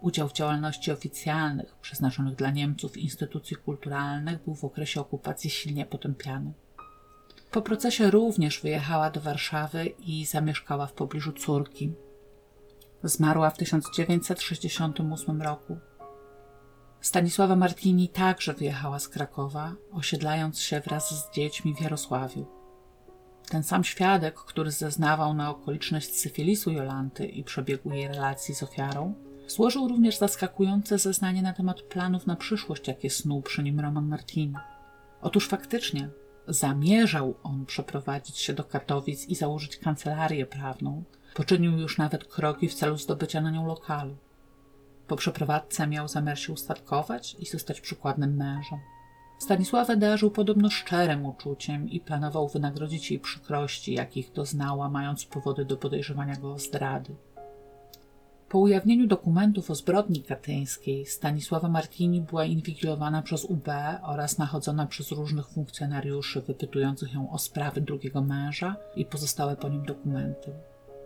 Udział 0.00 0.28
w 0.28 0.32
działalności 0.32 0.92
oficjalnych 0.92 1.76
przeznaczonych 1.76 2.34
dla 2.34 2.50
Niemców 2.50 2.96
instytucji 2.96 3.56
kulturalnych 3.56 4.44
był 4.44 4.54
w 4.54 4.64
okresie 4.64 5.00
okupacji 5.00 5.50
silnie 5.50 5.86
potępiany. 5.86 6.52
Po 7.54 7.62
procesie 7.62 8.10
również 8.10 8.60
wyjechała 8.60 9.10
do 9.10 9.20
Warszawy 9.20 9.86
i 9.86 10.26
zamieszkała 10.26 10.86
w 10.86 10.92
pobliżu 10.92 11.32
córki. 11.32 11.92
Zmarła 13.02 13.50
w 13.50 13.56
1968 13.56 15.42
roku. 15.42 15.78
Stanisława 17.00 17.56
Martini 17.56 18.08
także 18.08 18.54
wyjechała 18.54 18.98
z 18.98 19.08
Krakowa, 19.08 19.74
osiedlając 19.92 20.60
się 20.60 20.80
wraz 20.80 21.10
z 21.10 21.34
dziećmi 21.34 21.74
w 21.74 21.80
Jarosławiu. 21.80 22.46
Ten 23.48 23.62
sam 23.62 23.84
świadek, 23.84 24.34
który 24.34 24.70
zeznawał 24.70 25.34
na 25.34 25.50
okoliczność 25.50 26.16
syfilisu 26.16 26.70
Jolanty 26.70 27.26
i 27.26 27.44
przebiegu 27.44 27.90
jej 27.90 28.08
relacji 28.08 28.54
z 28.54 28.62
ofiarą, 28.62 29.14
złożył 29.46 29.88
również 29.88 30.18
zaskakujące 30.18 30.98
zeznanie 30.98 31.42
na 31.42 31.52
temat 31.52 31.82
planów 31.82 32.26
na 32.26 32.36
przyszłość, 32.36 32.88
jakie 32.88 33.10
snuł 33.10 33.42
przy 33.42 33.62
nim 33.62 33.80
Roman 33.80 34.08
Martini. 34.08 34.54
Otóż 35.22 35.48
faktycznie 35.48 36.10
zamierzał 36.48 37.34
on 37.42 37.66
przeprowadzić 37.66 38.38
się 38.38 38.52
do 38.52 38.64
Katowic 38.64 39.28
i 39.28 39.34
założyć 39.34 39.76
kancelarię 39.76 40.46
prawną. 40.46 41.04
Poczynił 41.34 41.78
już 41.78 41.98
nawet 41.98 42.24
kroki 42.24 42.68
w 42.68 42.74
celu 42.74 42.98
zdobycia 42.98 43.40
na 43.40 43.50
nią 43.50 43.66
lokalu. 43.66 44.16
Po 45.06 45.16
przeprowadzce 45.16 45.86
miał 45.86 46.08
zamiar 46.08 46.38
się 46.38 46.52
ustatkować 46.52 47.36
i 47.38 47.46
zostać 47.46 47.80
przykładnym 47.80 48.36
mężem. 48.36 48.78
Stanisławę 49.38 49.96
darzył 49.96 50.30
podobno 50.30 50.70
szczerym 50.70 51.26
uczuciem 51.26 51.90
i 51.90 52.00
planował 52.00 52.48
wynagrodzić 52.48 53.10
jej 53.10 53.20
przykrości, 53.20 53.94
jakich 53.94 54.32
doznała, 54.32 54.88
mając 54.88 55.24
powody 55.24 55.64
do 55.64 55.76
podejrzewania 55.76 56.36
go 56.36 56.52
o 56.52 56.58
zdrady. 56.58 57.16
Po 58.48 58.58
ujawnieniu 58.58 59.06
dokumentów 59.06 59.70
o 59.70 59.74
zbrodni 59.74 60.22
katyńskiej 60.22 61.06
Stanisława 61.06 61.68
Martini 61.68 62.20
była 62.20 62.44
inwigilowana 62.44 63.22
przez 63.22 63.44
UB 63.44 63.68
oraz 64.02 64.38
nachodzona 64.38 64.86
przez 64.86 65.12
różnych 65.12 65.48
funkcjonariuszy 65.48 66.40
wypytujących 66.40 67.14
ją 67.14 67.30
o 67.30 67.38
sprawy 67.38 67.80
drugiego 67.80 68.22
męża 68.22 68.76
i 68.96 69.04
pozostałe 69.04 69.56
po 69.56 69.68
nim 69.68 69.84
dokumenty. 69.84 70.52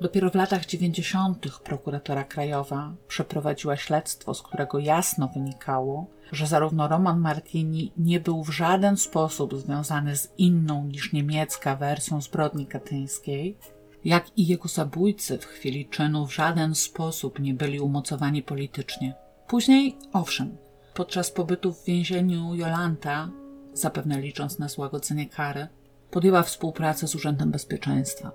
Dopiero 0.01 0.31
w 0.31 0.35
latach 0.35 0.67
90. 0.67 1.61
prokuratora 1.65 2.25
krajowa 2.25 2.93
przeprowadziła 3.09 3.77
śledztwo, 3.77 4.35
z 4.35 4.43
którego 4.43 4.79
jasno 4.79 5.29
wynikało, 5.29 6.07
że 6.33 6.47
zarówno 6.47 6.89
Roman 6.89 7.21
Martini 7.21 7.93
nie 7.97 8.21
był 8.21 8.45
w 8.45 8.51
żaden 8.51 8.97
sposób 8.97 9.55
związany 9.55 10.17
z 10.17 10.33
inną 10.39 10.85
niż 10.85 11.13
niemiecka 11.13 11.77
wersją 11.77 12.21
zbrodni 12.21 12.67
katyńskiej, 12.67 13.57
jak 14.05 14.39
i 14.39 14.47
jego 14.47 14.69
zabójcy 14.69 15.39
w 15.39 15.45
chwili 15.45 15.89
czynu 15.89 16.27
w 16.27 16.35
żaden 16.35 16.75
sposób 16.75 17.39
nie 17.39 17.55
byli 17.55 17.81
umocowani 17.81 18.43
politycznie. 18.43 19.15
Później, 19.47 19.97
owszem, 20.13 20.57
podczas 20.95 21.31
pobytu 21.31 21.73
w 21.73 21.85
więzieniu 21.85 22.55
Jolanta, 22.55 23.31
zapewne 23.73 24.21
licząc 24.21 24.59
na 24.59 24.69
złagodzenie 24.69 25.27
kary, 25.27 25.69
podjęła 26.11 26.43
współpracę 26.43 27.09
z 27.09 27.15
Urzędem 27.15 27.51
Bezpieczeństwa. 27.51 28.33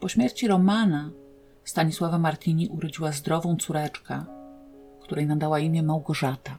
Po 0.00 0.08
śmierci 0.08 0.48
Romana 0.48 1.10
Stanisława 1.64 2.18
Martini 2.18 2.68
urodziła 2.68 3.12
zdrową 3.12 3.56
córeczkę, 3.56 4.24
której 5.02 5.26
nadała 5.26 5.58
imię 5.58 5.82
Małgorzata. 5.82 6.58